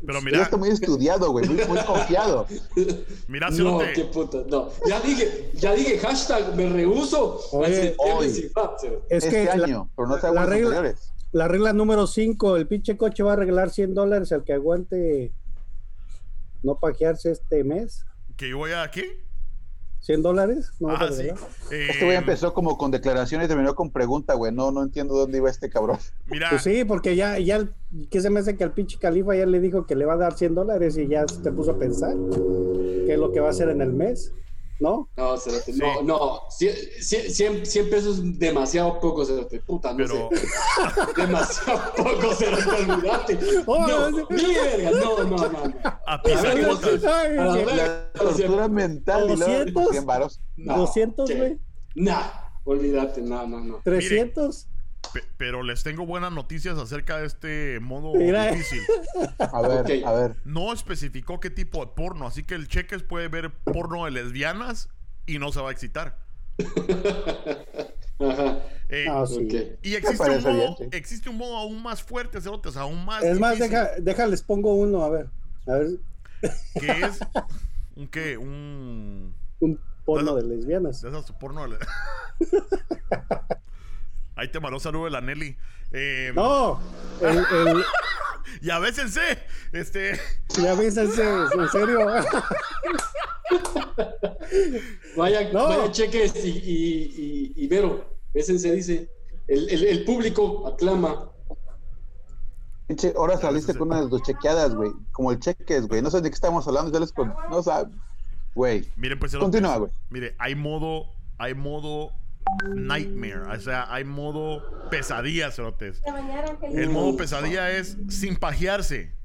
Pero 0.03 0.21
mira, 0.21 0.41
está 0.41 0.55
muy 0.57 0.69
estudiado, 0.69 1.31
güey. 1.31 1.45
Muy, 1.47 1.63
muy 1.65 1.77
confiado. 1.85 2.47
mira, 3.27 3.49
No, 3.51 3.55
cerote. 3.55 3.93
qué 3.93 4.05
puta, 4.05 4.39
no. 4.47 4.69
Ya 4.87 4.99
dije, 5.01 5.51
ya 5.55 5.73
dije, 5.73 5.99
hashtag, 5.99 6.55
me 6.55 6.69
rehuso. 6.69 7.39
Oye, 7.51 7.95
hoy. 7.99 8.27
Es 9.09 9.23
este 9.25 9.29
que 9.29 9.57
la, 9.57 9.65
año, 9.65 9.89
pero 9.95 10.07
no 10.07 10.15
la 10.15 10.21
sabemos 10.21 10.49
regla- 10.49 10.67
anteriores. 10.69 11.11
la 11.33 11.47
regla 11.49 11.73
número 11.73 12.07
5, 12.07 12.55
el 12.55 12.65
pinche 12.67 12.97
coche 12.97 13.21
va 13.23 13.31
a 13.31 13.33
arreglar 13.33 13.69
100 13.69 13.93
dólares 13.93 14.31
al 14.31 14.43
que 14.45 14.53
aguante 14.53 15.33
no 16.63 16.79
pajearse 16.79 17.31
este 17.31 17.63
mes. 17.63 18.05
Que 18.37 18.49
yo 18.49 18.57
voy 18.57 18.71
a 18.71 18.83
aquí. 18.83 19.03
100 20.01 20.21
dólares, 20.21 20.71
no 20.79 20.89
Ah, 20.89 21.09
sí. 21.11 21.29
arreglar. 21.29 21.37
Este 21.71 22.05
güey 22.05 22.15
Eh, 22.15 22.19
empezó 22.19 22.53
como 22.53 22.77
con 22.77 22.89
declaraciones 22.91 23.45
y 23.45 23.49
terminó 23.49 23.75
con 23.75 23.91
pregunta, 23.91 24.33
güey. 24.33 24.51
No, 24.53 24.71
no 24.71 24.81
entiendo 24.83 25.13
dónde 25.15 25.37
iba 25.37 25.49
este 25.49 25.69
cabrón. 25.69 25.97
Mira, 26.27 26.47
Pues 26.49 26.63
sí, 26.63 26.83
porque 26.85 27.15
ya, 27.15 27.37
ya, 27.39 27.67
¿qué 28.09 28.21
se 28.21 28.29
me 28.29 28.39
hace 28.39 28.55
que 28.57 28.63
el 28.63 28.71
pinche 28.71 28.97
califa 28.97 29.35
ya 29.35 29.45
le 29.45 29.59
dijo 29.59 29.85
que 29.85 29.95
le 29.95 30.05
va 30.05 30.13
a 30.13 30.17
dar 30.17 30.33
100 30.37 30.55
dólares 30.55 30.97
y 30.97 31.07
ya 31.07 31.25
te 31.25 31.51
puso 31.51 31.71
a 31.71 31.77
pensar 31.77 32.15
qué 33.05 33.13
es 33.13 33.19
lo 33.19 33.31
que 33.31 33.39
va 33.39 33.47
a 33.47 33.51
hacer 33.51 33.69
en 33.69 33.81
el 33.81 33.91
mes, 33.93 34.31
¿no? 34.79 35.09
No, 35.17 35.37
Cerote, 35.37 35.73
Sí. 35.73 35.79
no, 35.79 36.01
no. 36.03 36.41
100, 36.49 37.65
100 37.65 37.89
pesos 37.89 38.17
es 38.19 38.39
demasiado 38.39 38.99
poco, 38.99 39.25
Cerote. 39.25 39.59
Puta, 39.61 39.91
no 39.91 39.97
pero 39.97 40.29
sé. 40.31 40.47
Demasiado 41.21 41.81
poco, 41.97 42.33
Cerote, 42.33 42.91
olvídate. 42.91 43.39
Oh, 43.65 43.87
No, 43.87 44.09
no, 44.11 44.27
verga, 44.27 44.91
no, 44.91 45.23
no, 45.23 45.37
no. 45.37 45.47
no. 45.49 45.73
a 46.07 46.21
pisar 46.21 46.47
A 46.47 46.53
ver, 46.55 46.67
putas. 46.69 47.03
Ay, 47.03 47.37
A 47.37 47.53
que- 47.53 47.65
ver. 47.65 47.75
La 47.75 48.11
tortura 48.13 48.67
mental 48.67 49.23
y 49.31 49.35
luego 49.35 49.45
200. 49.53 49.89
100 49.91 50.05
varos. 50.05 50.41
No, 50.57 50.77
200, 50.77 51.29
¿qué? 51.29 51.35
güey. 51.35 51.57
Nah, 51.95 52.23
olvídate, 52.63 53.21
no, 53.21 53.45
no, 53.47 53.59
no. 53.59 53.81
300. 53.83 54.67
Pe- 55.13 55.23
Pero 55.37 55.63
les 55.63 55.81
tengo 55.83 56.05
buenas 56.05 56.31
noticias 56.31 56.77
acerca 56.77 57.17
de 57.17 57.25
este 57.27 57.79
modo 57.79 58.13
Mira. 58.17 58.51
difícil. 58.51 58.81
A 59.39 59.61
ver, 59.61 60.05
a 60.05 60.11
ver. 60.13 60.35
No 60.45 60.71
especificó 60.73 61.39
qué 61.39 61.49
tipo 61.49 61.83
de 61.85 61.91
porno, 61.95 62.27
así 62.27 62.43
que 62.43 62.55
el 62.55 62.67
cheques 62.67 63.01
puede 63.03 63.27
ver 63.27 63.51
porno 63.51 64.05
de 64.05 64.11
lesbianas 64.11 64.89
y 65.25 65.39
no 65.39 65.51
se 65.51 65.61
va 65.61 65.69
a 65.69 65.71
excitar. 65.71 66.17
Ajá. 68.19 68.59
Eh, 68.89 69.05
Ah, 69.09 69.23
sí. 69.27 69.47
Y 69.83 69.93
existe 69.95 70.29
un, 70.29 70.41
modo, 70.43 70.53
bien, 70.53 70.75
sí. 70.91 70.97
existe 70.97 71.29
un 71.29 71.37
modo 71.37 71.57
aún 71.57 71.81
más 71.81 72.01
fuerte, 72.03 72.41
cerotes, 72.41 72.75
aún 72.75 73.05
más. 73.05 73.23
Es 73.23 73.39
más, 73.39 73.57
deja, 73.59 73.91
déjales 73.99 74.41
pongo 74.41 74.73
uno, 74.75 75.03
a 75.03 75.09
ver. 75.09 75.27
A 75.67 75.73
ver, 75.73 75.89
Que 76.79 76.91
es. 77.05 77.19
¿Un 77.95 78.07
qué? 78.07 78.37
Un. 78.37 79.33
un 79.59 79.79
porno 80.05 80.35
de 80.35 80.43
lesbianas. 80.43 81.01
De 81.01 81.09
esas 81.09 81.31
porno. 81.33 81.63
de 81.63 81.69
le- 81.69 81.77
Ahí 84.39 84.47
te 84.47 84.59
mandó 84.61 84.79
saludo 84.79 85.05
de 85.05 85.11
la 85.11 85.19
Nelly. 85.21 85.57
Eh, 85.91 86.31
No, 86.33 86.79
el, 87.21 87.37
el, 87.37 87.83
Y 88.61 88.69
a 88.69 88.79
veces 88.79 89.13
sé. 89.13 89.39
Este. 89.73 90.19
ya 90.61 90.71
avísense, 90.71 91.23
en 91.23 91.69
serio. 91.69 91.99
Vaya, 95.17 95.51
No. 95.51 95.67
vaya 95.67 95.91
cheques 95.91 96.33
y, 96.45 96.49
y, 96.49 97.53
y, 97.57 97.63
y 97.63 97.67
Vero, 97.67 98.15
se 98.33 98.53
dice. 98.73 99.09
El, 99.47 99.69
el, 99.69 99.83
el 99.83 100.05
público 100.05 100.67
aclama. 100.67 101.31
Pinche, 102.87 103.13
ahora 103.17 103.37
saliste 103.37 103.73
con 103.75 103.89
una 103.89 104.01
de 104.01 104.09
tus 104.09 104.21
chequeadas, 104.23 104.73
güey. 104.73 104.91
Como 105.11 105.31
el 105.31 105.39
cheques, 105.39 105.87
güey. 105.87 106.01
No 106.01 106.09
sé 106.09 106.21
de 106.21 106.29
qué 106.29 106.33
estamos 106.35 106.67
hablando. 106.67 106.91
Ya 106.91 106.99
les 106.99 107.11
con... 107.11 107.33
No 107.49 107.61
sabes. 107.61 107.93
Güey. 108.55 108.87
Miren, 108.95 109.19
pues. 109.19 109.35
Continúa, 109.35 109.77
güey. 109.77 109.91
Mire, 110.09 110.35
hay 110.39 110.55
modo. 110.55 111.07
Hay 111.37 111.53
modo. 111.53 112.11
Nightmare. 112.75 113.41
O 113.41 113.59
sea, 113.59 113.93
hay 113.93 114.03
modo 114.03 114.89
pesadilla, 114.89 115.51
cerotes. 115.51 116.01
El 116.73 116.89
modo 116.89 117.15
pesadilla 117.17 117.71
es 117.71 117.97
sin 118.09 118.35
pajearse. 118.35 119.15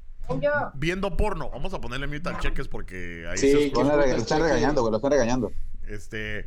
Viendo 0.74 1.16
porno. 1.16 1.50
Vamos 1.50 1.74
a 1.74 1.80
ponerle 1.80 2.06
mute 2.06 2.28
al 2.28 2.38
cheques 2.38 2.68
porque 2.68 3.26
ahí 3.30 3.36
Sí, 3.36 3.48
se 3.50 3.54
Lo 3.54 3.60
escucha. 3.60 3.96
lo 3.96 4.02
están 4.04 4.40
regañando, 4.42 4.80
güey. 4.80 4.90
Lo 4.90 4.96
están 4.96 5.10
regañando. 5.12 5.52
Este. 5.86 6.46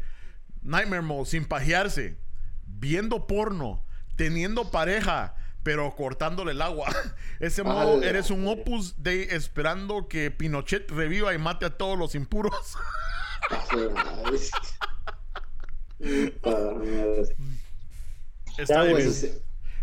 Nightmare 0.61 1.01
mode, 1.03 1.25
sin 1.25 1.45
pajearse. 1.45 2.17
Viendo 2.65 3.27
porno. 3.27 3.85
Teniendo 4.15 4.71
pareja. 4.71 5.35
Pero 5.63 5.95
cortándole 5.95 6.53
el 6.53 6.61
agua. 6.61 6.87
Ese 7.39 7.61
modo, 7.63 8.01
eres 8.01 8.31
un 8.31 8.47
opus 8.47 9.03
de 9.03 9.35
esperando 9.35 10.07
que 10.07 10.31
Pinochet 10.31 10.89
reviva 10.89 11.33
y 11.33 11.37
mate 11.37 11.65
a 11.65 11.77
todos 11.77 11.99
los 11.99 12.15
impuros. 12.15 12.53
Está 18.57 18.73
Ya, 18.73 18.81
bien. 18.81 18.91
güey. 18.93 19.03
Eso 19.07 19.13
sí. 19.13 19.31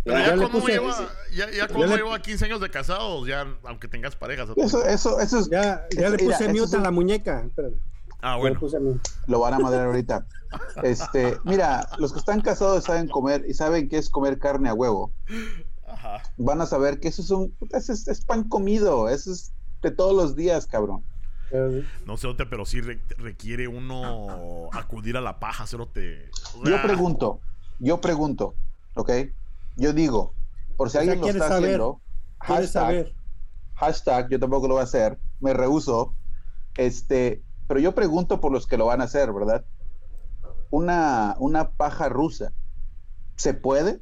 Pero 0.05 0.19
Ya, 0.19 0.27
ya, 0.27 0.37
cuando 0.37 0.59
puse- 0.61 0.73
lleva, 0.73 1.09
ya, 1.33 1.51
ya 1.51 1.67
le- 1.67 1.97
lleva 1.97 2.21
15 2.21 2.45
años 2.45 2.61
de 2.61 2.69
casados, 2.71 3.27
ya 3.27 3.47
aunque 3.65 3.89
tengas 3.89 4.15
parejas. 4.17 4.51
Eso, 4.57 4.85
eso, 4.85 5.19
eso 5.21 5.39
es. 5.39 5.49
Ya, 5.51 5.87
ya 5.97 6.11
le 6.11 6.19
puse 6.19 6.49
mute 6.49 6.65
es 6.65 6.75
a 6.75 6.79
la 6.81 6.91
muñeca. 6.91 7.43
Espérame, 7.47 7.81
Ah, 8.21 8.37
bueno. 8.37 8.59
Lo 9.27 9.41
van 9.41 9.55
a 9.55 9.59
madrear 9.59 9.87
ahorita. 9.87 10.27
Este, 10.85 11.37
mira, 11.45 11.89
los 11.99 12.13
que 12.13 12.19
están 12.21 12.41
casados 12.41 12.85
saben 12.85 13.09
comer 13.09 13.45
y 13.49 13.55
saben 13.55 13.89
qué 13.89 13.99
es 13.99 14.09
comer 14.09 14.39
carne 14.39 14.69
a 14.69 14.75
huevo. 14.75 15.13
Ajá. 15.87 16.23
Van 16.37 16.61
a 16.61 16.67
saber 16.67 17.01
que 17.01 17.09
eso 17.09 17.23
es 17.23 17.31
un. 17.31 17.53
Es 17.73 18.25
pan 18.25 18.49
comido. 18.49 19.09
Eso 19.09 19.33
es 19.33 19.53
de 19.83 19.91
todos 19.91 20.15
los 20.15 20.37
días, 20.37 20.67
cabrón. 20.67 21.03
No 22.07 22.17
sé, 22.17 22.27
Ote, 22.27 22.47
pero 22.47 22.65
sí 22.67 22.81
re- 22.81 23.01
requiere 23.19 23.69
uno 23.69 24.69
acudir 24.73 25.17
a 25.17 25.21
la 25.21 25.39
paja, 25.39 25.67
cerote. 25.67 26.31
Yo 26.65 26.83
pregunto, 26.83 27.41
yo 27.79 28.01
pregunto, 28.01 28.55
¿ok? 28.95 29.11
Yo 29.77 29.93
digo, 29.93 30.35
por 30.77 30.91
si 30.91 30.99
O 30.99 31.01
sea, 31.01 31.01
alguien 31.03 31.21
lo 31.21 31.25
¿quieres 31.25 31.43
está 31.43 31.55
saber? 31.55 31.65
haciendo, 31.65 32.01
¿Quieres 32.41 32.73
hashtag, 32.73 32.83
saber? 32.83 33.15
hashtag, 33.75 34.29
yo 34.31 34.41
tampoco 34.41 34.69
lo 34.69 34.75
voy 34.75 34.81
a 34.81 34.85
hacer, 34.85 35.19
me 35.41 35.53
rehuso, 35.55 36.15
este, 36.77 37.43
pero 37.69 37.81
yo 37.81 37.95
pregunto 37.95 38.41
por 38.41 38.53
los 38.53 38.67
que 38.67 38.77
lo 38.79 38.87
van 38.87 39.01
a 39.01 39.05
hacer, 39.05 39.33
¿verdad? 39.33 39.65
Una, 40.71 41.37
una 41.39 41.71
paja 41.71 42.09
rusa, 42.09 42.53
¿se 43.37 43.55
puede? 43.55 44.01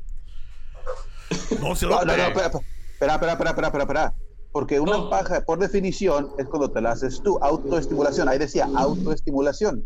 No, 1.61 1.69
No, 1.71 1.77
cerote. 1.77 2.07
no, 2.07 2.17
no, 2.17 2.23
espera, 2.25 2.47
espera, 2.47 3.15
espera, 3.15 3.33
espera, 3.33 3.51
espera, 3.51 3.67
espera, 3.69 3.83
espera. 3.83 4.15
Porque 4.53 4.79
una 4.79 4.99
No. 4.99 5.11
paja, 5.11 5.41
por 5.41 5.59
definición, 5.59 6.31
es 6.39 6.47
cuando 6.47 6.71
te 6.71 6.81
la 6.81 6.93
haces 6.93 7.21
tú, 7.23 7.39
autoestimulación. 7.43 8.29
Ahí 8.29 8.39
decía 8.39 8.69
autoestimulación. 8.77 9.85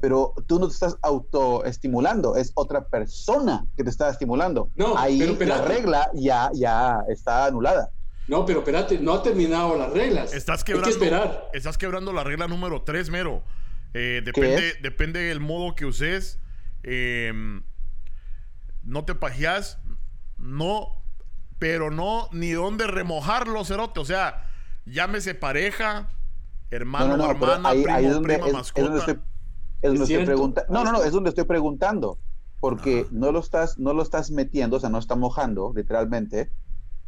Pero 0.00 0.34
tú 0.46 0.58
no 0.58 0.66
te 0.66 0.72
estás 0.72 0.96
autoestimulando, 1.02 2.34
es 2.34 2.50
otra 2.54 2.84
persona 2.88 3.64
que 3.76 3.84
te 3.84 3.90
está 3.90 4.08
estimulando. 4.10 4.70
No, 4.74 4.96
Ahí 4.98 5.18
pero 5.38 5.48
la 5.50 5.62
regla 5.62 6.10
ya, 6.14 6.50
ya 6.54 6.98
está 7.08 7.46
anulada. 7.46 7.90
No, 8.26 8.44
pero 8.44 8.58
espérate, 8.60 8.98
no 8.98 9.12
ha 9.14 9.22
terminado 9.22 9.76
las 9.76 9.92
reglas. 9.92 10.34
Estás 10.34 10.60
Hay 10.60 10.64
que 10.64 10.72
quebrando, 10.72 10.96
esperar. 10.96 11.50
estás 11.52 11.78
quebrando 11.78 12.12
la 12.12 12.24
regla 12.24 12.48
número 12.48 12.82
3, 12.82 13.08
mero. 13.10 13.42
Eh, 13.94 14.20
depende, 14.24 14.74
depende 14.82 15.20
del 15.20 15.40
modo 15.40 15.74
que 15.74 15.86
uses. 15.86 16.38
Eh, 16.82 17.32
no 18.82 19.04
te 19.04 19.14
pajeas. 19.14 19.78
No. 20.38 20.97
Pero 21.58 21.90
no 21.90 22.28
ni 22.32 22.50
dónde 22.52 22.86
remojarlo, 22.86 23.64
cerote. 23.64 24.00
O 24.00 24.04
sea, 24.04 24.48
llámese 24.86 25.34
pareja, 25.34 26.08
hermano, 26.70 27.16
no, 27.16 27.16
no, 27.16 27.32
no, 27.32 27.40
pero 27.40 27.52
hermana, 27.54 27.68
ahí, 27.70 27.82
primo, 27.82 27.96
ahí 27.98 28.04
es 28.06 28.12
donde, 28.14 28.28
prima, 28.34 28.44
es- 28.46 28.50
es 28.50 28.54
mascota. 28.54 28.82
donde 28.82 28.98
estoy, 29.00 29.14
es 29.14 29.20
donde 29.82 29.94
estoy 29.94 30.06
cierto. 30.06 30.26
preguntando. 30.26 30.72
No, 30.72 30.84
no, 30.84 30.92
no, 30.92 31.02
es 31.04 31.12
donde 31.12 31.28
estoy 31.30 31.44
preguntando. 31.44 32.18
Porque 32.60 33.00
Ajá. 33.02 33.08
no 33.12 33.30
lo 33.30 33.38
estás, 33.38 33.78
no 33.78 33.92
lo 33.92 34.02
estás 34.02 34.32
metiendo, 34.32 34.78
o 34.78 34.80
sea, 34.80 34.90
no 34.90 34.98
está 34.98 35.14
mojando, 35.14 35.72
literalmente. 35.76 36.50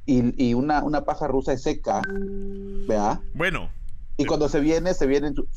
Y, 0.07 0.45
y 0.51 0.55
una, 0.55 0.83
una 0.85 1.05
paja 1.05 1.27
rusa 1.27 1.53
es 1.53 1.63
seca, 1.63 2.03
¿vea? 2.89 3.21
Bueno, 3.35 3.69
Y 4.17 4.27
cuando 4.27 4.49
se 4.49 4.61
viene, 4.61 4.95
se 4.95 5.07
viene 5.07 5.29
en, 5.29 5.35
tus 5.35 5.49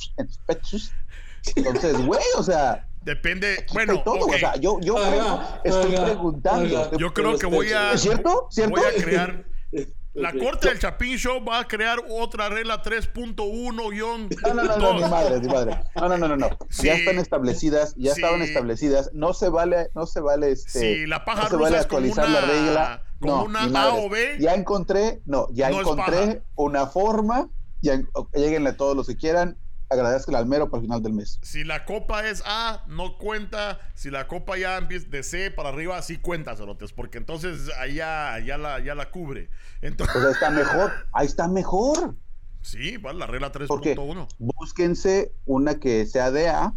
pechos. 0.48 0.92
Entonces, 1.56 2.06
güey, 2.06 2.24
o 2.38 2.44
sea, 2.44 2.88
depende. 3.04 3.66
Bueno, 3.74 4.02
todo. 4.04 4.16
ok. 4.26 4.34
O 4.36 4.38
sea, 4.38 4.56
yo, 4.58 4.80
yo 4.82 4.98
Haga, 4.98 5.12
pregun- 5.12 5.62
estoy 5.64 5.96
haga, 5.96 6.06
preguntando. 6.06 6.82
estoy- 6.84 7.00
Yo 7.00 7.14
creo 7.14 7.38
que 7.38 7.46
voy 7.46 7.72
a. 7.72 7.94
¿Es 7.94 8.02
cierto? 8.02 8.48
¿Cierto? 8.50 8.76
Voy 8.80 8.84
a 8.84 9.04
crear. 9.04 9.46
La 10.16 10.30
Ok. 10.30 10.36
corte 10.44 10.70
del 10.70 10.78
Chapín 10.78 11.18
Show 11.18 11.44
va 11.44 11.58
a 11.62 11.68
crear 11.68 11.98
otra 12.08 12.48
regla 12.48 12.84
3.1 12.84 13.90
guion. 13.90 14.30
No, 14.46 14.54
no, 14.54 14.64
no, 14.64 14.78
no, 14.78 14.94
ni 14.94 15.02
madre, 15.10 15.40
ni 15.40 15.48
madre. 15.48 15.80
No, 15.96 16.08
no, 16.08 16.18
no, 16.20 16.28
no, 16.28 16.38
no. 16.38 16.50
Sí. 16.70 16.86
Ya 16.86 16.94
están 16.94 17.18
establecidas, 17.18 17.96
ya 17.98 18.14
Sí. 18.14 18.22
estaban 18.22 18.44
establecidas. 18.44 19.10
No 19.14 19.34
se 19.34 19.50
vale, 19.50 19.88
no 19.96 20.06
se 20.06 20.20
vale 20.22 20.52
este. 20.52 20.80
Si 20.80 21.06
la 21.08 21.26
paja 21.26 21.46
no 21.46 21.50
se 21.50 21.56
vale 21.56 21.78
actualizar 21.80 22.28
una, 22.28 22.42
la 22.42 22.48
regla. 22.48 23.04
como 23.20 23.38
no, 23.38 23.44
una 23.46 23.62
ni 23.62 23.70
A 23.70 23.72
madres. 23.72 24.06
o 24.06 24.10
B, 24.10 24.38
Ya 24.40 24.54
encontré, 24.54 25.22
no, 25.26 25.48
ya 25.52 25.72
No 25.72 25.80
encontré 25.80 26.44
una 26.56 26.86
forma. 26.86 27.50
Ya, 27.82 27.94
en- 27.94 28.08
ok, 28.14 28.30
lléguenle 28.36 28.70
a 28.70 28.78
todos 28.78 28.96
los 28.96 29.08
que 29.08 29.18
quieran. 29.18 29.58
Agradezcan 29.94 30.36
al 30.36 30.46
mero 30.46 30.70
para 30.70 30.82
el 30.82 30.88
final 30.88 31.02
del 31.02 31.14
mes. 31.14 31.40
si 31.42 31.64
la 31.64 31.86
copa 31.86 32.28
es 32.28 32.44
A, 32.46 32.84
no 32.88 33.18
cuenta. 33.18 33.80
Si 33.94 34.10
la 34.10 34.28
copa 34.28 34.58
ya 34.58 34.78
empieza 34.78 35.08
de 35.10 35.24
C 35.24 35.52
para 35.52 35.70
arriba, 35.70 36.02
sí 36.02 36.18
cuenta, 36.18 36.56
cerotes. 36.56 36.94
Porque 36.94 37.18
entonces 37.18 37.70
ahí 37.80 37.96
ya, 37.96 38.40
la, 38.58 38.80
ya 38.80 38.96
la 38.96 39.12
cubre. 39.12 39.50
Entonces, 39.82 40.14
Pues 40.14 40.26
ahí 40.26 40.32
está 40.34 40.50
mejor. 40.50 40.92
Ahí 41.14 41.28
está 41.28 41.48
mejor. 41.48 42.16
sí, 42.62 42.98
vale, 42.98 43.20
la 43.20 43.28
regla 43.28 43.52
Porque 43.52 43.96
3.1. 43.96 44.28
búsquense 44.40 45.34
una 45.46 45.80
que 45.80 46.06
sea 46.06 46.32
de 46.32 46.50
A 46.50 46.74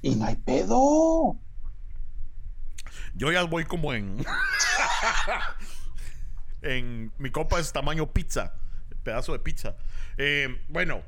y 0.00 0.14
no 0.14 0.26
hay 0.26 0.36
pedo. 0.36 1.36
Yo 3.14 3.32
ya 3.32 3.42
voy 3.44 3.64
como 3.64 3.92
en. 3.94 4.24
en. 6.62 7.12
Mi 7.18 7.30
copa 7.30 7.58
es 7.58 7.72
tamaño 7.72 8.12
pizza. 8.12 8.54
Pedazo 9.02 9.32
de 9.32 9.38
pizza. 9.40 9.76
Eh, 10.16 10.48
bueno. 10.68 11.02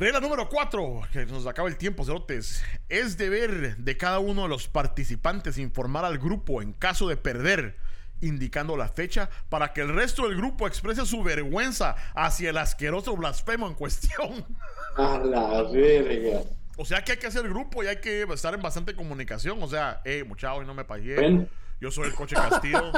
Regla 0.00 0.18
número 0.18 0.48
4, 0.48 1.02
que 1.12 1.26
nos 1.26 1.46
acaba 1.46 1.68
el 1.68 1.76
tiempo, 1.76 2.06
cerotes. 2.06 2.62
Es 2.88 3.18
deber 3.18 3.76
de 3.76 3.96
cada 3.98 4.18
uno 4.18 4.44
de 4.44 4.48
los 4.48 4.66
participantes 4.66 5.58
informar 5.58 6.06
al 6.06 6.16
grupo 6.16 6.62
en 6.62 6.72
caso 6.72 7.06
de 7.06 7.18
perder, 7.18 7.76
indicando 8.22 8.78
la 8.78 8.88
fecha 8.88 9.28
para 9.50 9.74
que 9.74 9.82
el 9.82 9.94
resto 9.94 10.26
del 10.26 10.38
grupo 10.38 10.66
exprese 10.66 11.04
su 11.04 11.22
vergüenza 11.22 11.96
hacia 12.14 12.48
el 12.48 12.56
asqueroso 12.56 13.14
blasfemo 13.14 13.66
en 13.66 13.74
cuestión. 13.74 14.46
A 14.96 15.18
la 15.18 15.64
verga. 15.64 16.44
O 16.78 16.86
sea 16.86 17.04
que 17.04 17.12
hay 17.12 17.18
que 17.18 17.26
hacer 17.26 17.46
grupo 17.46 17.84
y 17.84 17.88
hay 17.88 18.00
que 18.00 18.22
estar 18.22 18.54
en 18.54 18.62
bastante 18.62 18.94
comunicación. 18.94 19.62
O 19.62 19.68
sea, 19.68 20.00
hey, 20.06 20.24
muchachos, 20.26 20.66
no 20.66 20.72
me 20.72 20.86
pagué. 20.86 21.16
Bueno. 21.16 21.46
Yo 21.78 21.90
soy 21.90 22.08
el 22.08 22.14
coche 22.14 22.36
Castillo. 22.36 22.90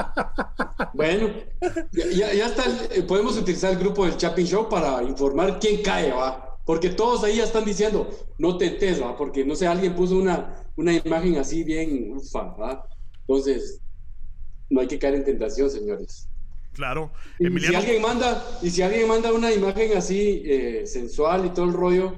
Bueno, 0.92 1.30
ya, 1.90 2.32
ya, 2.32 2.46
está. 2.46 2.64
eh, 2.92 3.02
podemos 3.02 3.36
utilizar 3.36 3.72
el 3.72 3.78
grupo 3.78 4.06
del 4.06 4.16
Chapin 4.16 4.46
Show 4.46 4.68
para 4.68 5.02
informar 5.02 5.58
quién 5.58 5.82
cae, 5.82 6.12
va. 6.12 6.51
Porque 6.64 6.90
todos 6.90 7.24
ahí 7.24 7.36
ya 7.38 7.44
están 7.44 7.64
diciendo, 7.64 8.08
no 8.38 8.56
te 8.56 8.66
entes, 8.66 9.02
va. 9.02 9.16
Porque 9.16 9.44
no 9.44 9.54
sé, 9.56 9.66
alguien 9.66 9.94
puso 9.94 10.16
una, 10.16 10.62
una 10.76 10.92
imagen 10.92 11.36
así 11.38 11.64
bien 11.64 12.12
ufa, 12.16 12.42
va. 12.54 12.86
Entonces, 13.26 13.80
no 14.70 14.80
hay 14.80 14.86
que 14.86 14.98
caer 14.98 15.14
en 15.16 15.24
tentación, 15.24 15.68
señores. 15.70 16.28
Claro. 16.72 17.12
Y 17.38 17.42
si 17.44 17.46
Emiliano, 17.48 17.78
alguien 17.78 18.00
manda, 18.02 18.46
y 18.62 18.70
si 18.70 18.80
alguien 18.82 19.06
manda 19.08 19.32
una 19.32 19.52
imagen 19.52 19.96
así 19.96 20.42
eh, 20.46 20.86
sensual 20.86 21.44
y 21.46 21.50
todo 21.50 21.66
el 21.66 21.72
rollo, 21.74 22.14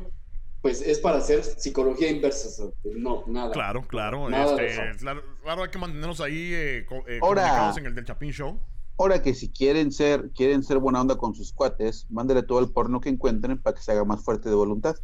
pues 0.63 0.81
es 0.81 0.99
para 1.01 1.19
hacer 1.19 1.43
psicología 1.43 2.11
inversa. 2.11 2.49
¿sabes? 2.51 2.75
No, 2.85 3.25
nada. 3.27 3.51
claro, 3.53 3.87
claro. 3.89 4.29
Nada 4.31 4.63
este, 4.63 4.97
claro, 4.99 5.23
claro, 5.43 5.63
hay 5.65 5.71
que 5.71 5.79
mantenernos 5.79 6.21
ahí 6.21 6.51
eh, 6.55 6.85
co- 6.89 7.05
eh, 7.09 7.19
Ahora- 7.23 7.43
comunicados 7.43 7.77
en 7.79 7.87
el 7.87 7.95
del 7.95 8.05
Chapín 8.05 8.31
Show. 8.31 8.61
Ahora 8.97 9.23
que 9.23 9.35
si 9.35 9.51
quieren 9.51 9.91
ser, 9.93 10.31
quieren 10.31 10.63
ser 10.63 10.79
buena 10.79 11.01
onda 11.01 11.17
con 11.17 11.35
sus 11.35 11.53
cuates, 11.53 12.07
mándale 12.11 12.43
todo 12.43 12.61
el 12.61 12.71
porno 12.71 13.01
que 13.01 13.09
encuentren 13.09 13.59
para 13.59 13.75
que 13.77 13.83
se 13.83 13.91
haga 13.93 14.05
más 14.05 14.23
fuerte 14.25 14.49
de 14.49 14.55
voluntad. 14.55 14.95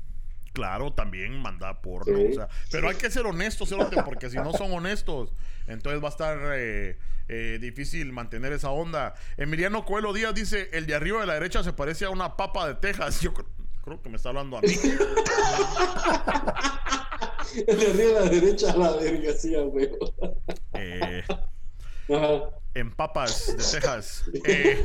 Claro, 0.52 0.92
también 0.92 1.40
manda 1.40 1.80
porno. 1.80 2.16
Sí, 2.16 2.24
o 2.30 2.34
sea, 2.34 2.48
pero 2.72 2.88
hay 2.88 2.96
que 2.96 3.10
ser 3.10 3.24
honestos, 3.26 3.72
porque 4.04 4.30
si 4.30 4.36
no 4.36 4.52
son 4.52 4.72
honestos, 4.72 5.32
entonces 5.66 6.02
va 6.02 6.06
a 6.08 6.10
estar 6.10 6.38
eh, 6.56 6.98
eh, 7.28 7.58
difícil 7.60 8.12
mantener 8.12 8.52
esa 8.52 8.70
onda. 8.70 9.14
Emiliano 9.36 9.84
Coelho 9.84 10.12
Díaz 10.12 10.34
dice: 10.34 10.68
el 10.72 10.86
de 10.86 10.94
arriba 10.96 11.20
de 11.20 11.26
la 11.26 11.34
derecha 11.34 11.62
se 11.62 11.72
parece 11.72 12.04
a 12.04 12.10
una 12.10 12.36
papa 12.36 12.66
de 12.66 12.74
Texas. 12.74 13.20
Yo 13.22 13.32
cr- 13.32 13.46
creo 13.84 14.02
que 14.02 14.08
me 14.08 14.16
está 14.16 14.30
hablando 14.30 14.58
a 14.58 14.60
mí. 14.62 14.68
El 17.66 17.78
de 17.80 17.86
arriba 17.90 18.20
a 18.20 18.24
la 18.24 18.30
derecha 18.30 18.72
a 18.72 18.76
la 18.76 18.92
verga, 18.96 19.32
sí, 19.32 19.56
huevo. 19.56 19.96
Eh, 20.74 21.22
Ajá. 22.14 22.50
en 22.74 22.90
papas 22.94 23.46
de 23.48 23.54
Texas. 23.54 24.24
Eh, 24.44 24.84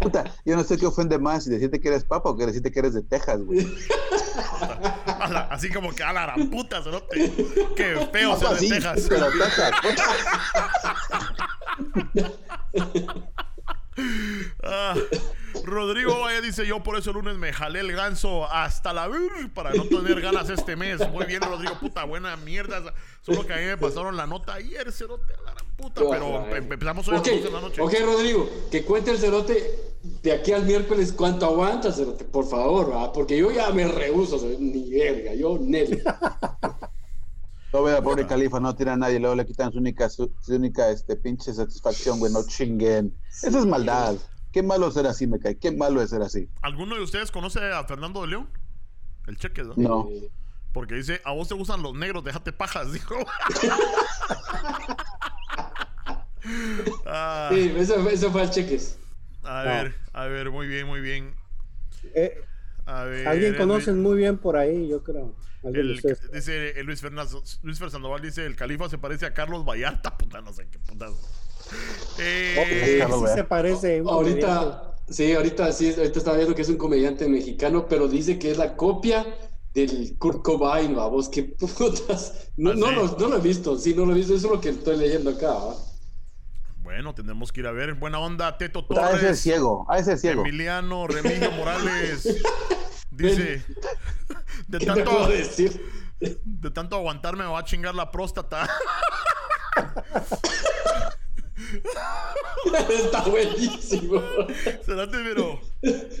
Puta, 0.00 0.24
yo 0.46 0.56
no 0.56 0.64
sé 0.64 0.78
qué 0.78 0.86
ofende 0.86 1.18
más, 1.18 1.44
si 1.44 1.50
decirte 1.50 1.78
que 1.78 1.88
eres 1.88 2.04
papa 2.04 2.30
o 2.30 2.36
que 2.36 2.46
decirte 2.46 2.72
que 2.72 2.78
eres 2.78 2.94
de 2.94 3.02
Texas, 3.02 3.40
güey. 3.42 3.66
así 5.50 5.70
como 5.70 5.94
que 5.94 6.02
a 6.02 6.12
la 6.12 6.34
puta, 6.50 6.82
cerote. 6.82 7.30
Qué 7.76 8.08
feo 8.10 8.38
ser 8.38 8.48
de 8.50 8.58
sí, 8.58 8.68
Texas. 8.70 9.06
pero 9.08 9.26
Texas. 9.30 9.72
puta. 9.82 10.04
Ah, 14.62 14.94
Rodrigo 15.64 16.20
Valle 16.20 16.40
dice: 16.40 16.66
Yo 16.66 16.82
por 16.82 16.96
eso 16.96 17.10
el 17.10 17.16
lunes 17.16 17.36
me 17.36 17.52
jalé 17.52 17.80
el 17.80 17.92
ganso 17.92 18.50
hasta 18.50 18.92
la 18.92 19.08
vir 19.08 19.52
para 19.52 19.74
no 19.74 19.84
tener 19.84 20.20
ganas 20.20 20.48
este 20.48 20.76
mes. 20.76 21.06
Muy 21.10 21.26
bien, 21.26 21.42
Rodrigo, 21.42 21.78
puta, 21.78 22.04
buena 22.04 22.36
mierda. 22.36 22.94
Solo 23.20 23.46
que 23.46 23.52
a 23.52 23.56
mí 23.56 23.64
me 23.64 23.76
pasaron 23.76 24.16
la 24.16 24.26
nota 24.26 24.54
ayer, 24.54 24.90
cerote, 24.92 25.34
a 25.34 25.42
la 25.42 25.49
puta. 25.80 26.02
Pero 26.10 26.46
em- 26.56 26.72
empezamos 26.72 27.08
hoy 27.08 27.16
ok, 27.16 27.26
a 27.26 27.30
las 27.30 27.42
12 27.42 27.42
de 27.42 27.50
la 27.50 27.60
noche. 27.60 27.80
ok, 27.82 27.94
Rodrigo, 28.04 28.50
que 28.70 28.84
cuente 28.84 29.10
el 29.10 29.18
cerote 29.18 29.92
de 30.22 30.32
aquí 30.32 30.52
al 30.52 30.64
miércoles 30.64 31.12
cuánto 31.12 31.46
aguanta, 31.46 31.92
cerote, 31.92 32.24
por 32.24 32.46
favor, 32.46 32.92
¿va? 32.92 33.12
porque 33.12 33.36
yo 33.36 33.50
ya 33.50 33.70
me 33.70 33.86
rehuso, 33.86 34.38
cerote, 34.38 34.60
ni 34.62 34.90
verga, 34.90 35.34
yo 35.34 35.58
Nelly. 35.58 36.02
No 37.72 37.84
vea, 37.84 38.02
pobre 38.02 38.26
califa, 38.26 38.58
no 38.58 38.74
tira 38.74 38.94
a 38.94 38.96
nadie, 38.96 39.20
luego 39.20 39.36
le 39.36 39.46
quitan 39.46 39.70
su 39.70 39.78
única, 39.78 40.10
su, 40.10 40.32
su 40.40 40.54
única 40.56 40.90
este, 40.90 41.14
pinche 41.14 41.54
satisfacción, 41.54 42.18
güey, 42.18 42.32
no 42.32 42.44
chinguen. 42.44 43.14
Esa 43.28 43.46
es 43.60 43.64
maldad. 43.66 44.16
Qué 44.50 44.60
malo 44.60 44.88
es 44.88 44.94
ser 44.94 45.06
así, 45.06 45.28
me 45.28 45.38
cae. 45.38 45.56
Qué 45.56 45.70
malo 45.70 46.02
es 46.02 46.10
ser 46.10 46.20
así. 46.22 46.48
¿Alguno 46.62 46.96
de 46.96 47.02
ustedes 47.02 47.30
conoce 47.30 47.60
a 47.60 47.84
Fernando 47.84 48.22
de 48.22 48.26
León? 48.26 48.50
El 49.28 49.36
cheque, 49.36 49.62
¿no? 49.62 49.74
No. 49.76 50.08
Porque 50.72 50.96
dice: 50.96 51.20
A 51.24 51.32
vos 51.32 51.46
te 51.46 51.54
gustan 51.54 51.80
los 51.80 51.94
negros, 51.94 52.24
déjate 52.24 52.52
pajas, 52.52 52.92
dijo. 52.92 53.14
Ah, 57.06 57.50
sí, 57.52 57.72
eso, 57.76 58.08
eso 58.08 58.30
fue 58.30 58.42
al 58.42 58.50
cheques. 58.50 58.98
a 59.44 59.62
ver, 59.62 59.94
a 60.12 60.26
ver, 60.26 60.50
muy 60.50 60.66
bien, 60.66 60.86
muy 60.86 61.00
bien. 61.00 61.34
Eh, 62.14 62.34
A 62.86 63.04
ver. 63.04 63.28
Alguien 63.28 63.52
el- 63.52 63.58
conoce 63.58 63.92
muy 63.92 64.16
bien 64.16 64.38
por 64.38 64.56
ahí, 64.56 64.88
yo 64.88 65.02
creo. 65.02 65.34
El, 65.72 66.02
dice 66.32 66.80
el 66.80 66.86
Luis 66.86 67.00
Fernando, 67.00 67.42
Luis 67.62 67.78
Fer 67.78 67.90
Sandoval 67.90 68.20
dice 68.22 68.44
el 68.44 68.56
califa 68.56 68.88
se 68.88 68.98
parece 68.98 69.26
a 69.26 69.34
Carlos 69.34 69.64
Vallarta, 69.64 70.16
puta, 70.18 70.40
no 70.40 70.52
sé 70.52 70.68
qué 70.70 70.78
putas. 70.78 71.12
Eh, 72.18 73.08
sí 73.12 73.26
se 73.26 73.44
parece. 73.44 73.98
Ahorita, 74.04 74.96
sí, 75.08 75.32
ahorita 75.32 75.72
sí, 75.72 75.94
ahorita 75.96 76.18
estaba 76.18 76.36
viendo 76.36 76.54
que 76.54 76.62
es 76.62 76.68
un 76.68 76.76
comediante 76.76 77.28
mexicano, 77.28 77.86
pero 77.88 78.08
dice 78.08 78.38
que 78.38 78.50
es 78.50 78.58
la 78.58 78.76
copia 78.76 79.26
del 79.74 80.16
Kurt 80.18 80.42
Cobain, 80.42 80.94
vamos, 80.94 81.28
qué 81.28 81.44
putas. 81.44 82.52
No, 82.56 82.72
¿Ah, 82.72 82.74
no, 82.74 82.86
sí? 82.88 82.94
lo, 82.94 83.06
no 83.18 83.28
lo 83.28 83.36
he 83.36 83.40
visto, 83.40 83.78
sí, 83.78 83.94
no 83.94 84.06
lo 84.06 84.12
he 84.12 84.16
visto, 84.16 84.34
eso 84.34 84.46
es 84.48 84.52
lo 84.52 84.60
que 84.60 84.70
estoy 84.70 84.96
leyendo 84.96 85.30
acá. 85.30 85.52
¿va? 85.52 85.76
Bueno, 86.90 87.14
tendremos 87.14 87.52
que 87.52 87.60
ir 87.60 87.68
a 87.68 87.72
ver. 87.72 87.94
Buena 87.94 88.18
onda, 88.18 88.58
Teto 88.58 88.86
Puta, 88.86 89.06
ha 89.06 89.06
de 89.06 89.12
ser 89.12 89.20
Torres, 89.20 89.40
ciego, 89.40 89.86
ha 89.88 89.96
de 89.96 90.04
ser 90.04 90.18
ciego. 90.18 90.42
Emiliano 90.42 91.06
Remigio 91.06 91.52
Morales. 91.52 92.42
Dice, 93.12 93.64
de 94.66 94.78
¿Qué 94.78 94.86
te 94.86 94.92
puedo 95.04 95.18
tanto, 95.18 95.28
decir? 95.28 95.80
de 96.18 96.70
tanto 96.70 96.96
aguantarme 96.96 97.44
me 97.44 97.50
va 97.50 97.60
a 97.60 97.64
chingar 97.64 97.94
la 97.94 98.10
próstata. 98.10 98.68
Está 102.88 103.22
buenísimo. 103.22 104.20
Cerote, 104.84 105.18
pero. 105.22 105.60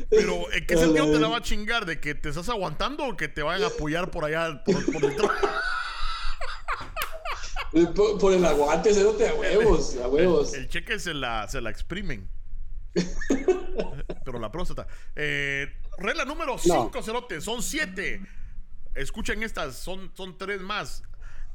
Pero, 0.08 0.52
¿en 0.52 0.66
qué 0.66 0.76
sentido 0.76 1.10
te 1.10 1.18
la 1.18 1.28
va 1.28 1.38
a 1.38 1.42
chingar? 1.42 1.84
¿De 1.84 1.98
que 1.98 2.14
te 2.14 2.28
estás 2.28 2.48
aguantando 2.48 3.06
o 3.06 3.16
que 3.16 3.26
te 3.26 3.42
vayan 3.42 3.64
a 3.64 3.74
apoyar 3.74 4.10
por 4.12 4.24
allá 4.24 4.62
por, 4.64 4.92
por 4.92 5.02
dentro? 5.02 5.30
Por, 7.94 8.18
por 8.18 8.32
el 8.32 8.44
aguante, 8.44 8.92
cerote, 8.92 9.28
a 9.28 9.34
huevos, 9.34 9.96
a 9.96 10.08
huevos. 10.08 10.54
El, 10.54 10.62
el 10.62 10.68
cheque 10.68 10.98
se 10.98 11.14
la, 11.14 11.48
se 11.48 11.60
la 11.60 11.70
exprimen. 11.70 12.28
Pero 14.24 14.38
la 14.38 14.50
próstata. 14.50 14.86
Eh, 15.14 15.68
regla 15.98 16.24
número 16.24 16.58
5, 16.58 17.02
cerote. 17.02 17.40
Son 17.40 17.62
7. 17.62 18.20
Escuchen 18.94 19.42
estas, 19.42 19.76
son, 19.76 20.10
son 20.14 20.36
tres 20.36 20.60
más. 20.60 21.02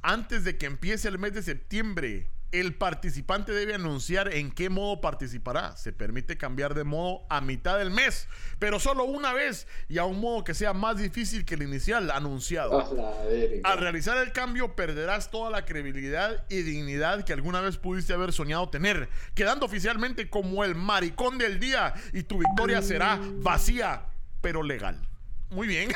Antes 0.02 0.44
de 0.44 0.58
que 0.58 0.66
empiece 0.66 1.08
el 1.08 1.20
mes 1.20 1.34
de 1.34 1.44
septiembre, 1.44 2.30
el 2.60 2.76
participante 2.76 3.52
debe 3.52 3.76
anunciar 3.76 4.34
en 4.34 4.52
qué 4.52 4.70
modo 4.70 5.02
participará. 5.02 5.76
Se 5.78 5.92
permite 5.92 6.38
cambiar 6.38 6.74
de 6.74 6.84
modo 6.84 7.26
a 7.30 7.42
mitad 7.42 7.78
del 7.78 7.92
mes, 7.92 8.28
pero 8.60 8.80
solo 8.80 9.04
una 9.04 9.34
vez 9.34 9.68
y 9.90 9.98
a 9.98 10.06
un 10.06 10.20
modo 10.20 10.44
que 10.44 10.54
sea 10.54 10.74
más 10.74 10.98
difícil 10.98 11.46
que 11.46 11.56
el 11.56 11.64
inicial 11.64 12.12
anunciado. 12.12 12.80
A 12.80 12.94
la 12.94 13.24
verga. 13.26 13.62
Al 13.64 13.78
realizar 13.80 14.18
el 14.18 14.32
cambio 14.32 14.76
perderás 14.76 15.32
toda 15.32 15.50
la 15.50 15.66
credibilidad 15.66 16.46
y 16.50 16.62
dignidad 16.62 17.24
que 17.24 17.34
alguna 17.34 17.62
vez 17.62 17.78
pudiste 17.78 18.14
haber 18.14 18.34
soñado 18.34 18.70
tener, 18.70 19.10
quedando 19.34 19.66
oficialmente 19.66 20.30
como 20.30 20.64
el 20.64 20.76
maricón 20.76 21.38
del 21.38 21.60
día 21.60 21.94
y 22.14 22.24
tu 22.24 22.40
victoria 22.40 22.82
será 22.82 23.20
vacía, 23.40 24.06
pero 24.42 24.64
legal. 24.64 25.08
Muy 25.50 25.68
bien. 25.68 25.92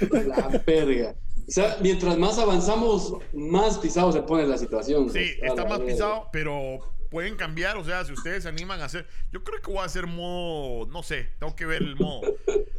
La 0.00 0.62
verga. 0.66 1.14
O 1.48 1.50
sea, 1.50 1.78
mientras 1.80 2.18
más 2.18 2.38
avanzamos, 2.38 3.14
más 3.32 3.78
pisado 3.78 4.12
se 4.12 4.20
pone 4.22 4.46
la 4.46 4.58
situación. 4.58 5.10
Sí, 5.10 5.30
A 5.42 5.46
está 5.46 5.64
más 5.64 5.80
pisado, 5.80 6.28
pero 6.30 6.78
pueden 7.10 7.36
cambiar. 7.36 7.78
O 7.78 7.84
sea, 7.84 8.04
si 8.04 8.12
ustedes 8.12 8.42
se 8.42 8.50
animan 8.50 8.80
a 8.82 8.84
hacer. 8.84 9.06
Yo 9.32 9.42
creo 9.42 9.60
que 9.62 9.70
voy 9.70 9.80
a 9.80 9.84
hacer 9.84 10.06
modo. 10.06 10.86
No 10.86 11.02
sé, 11.02 11.28
tengo 11.40 11.56
que 11.56 11.64
ver 11.64 11.80
el 11.82 11.96
modo. 11.96 12.20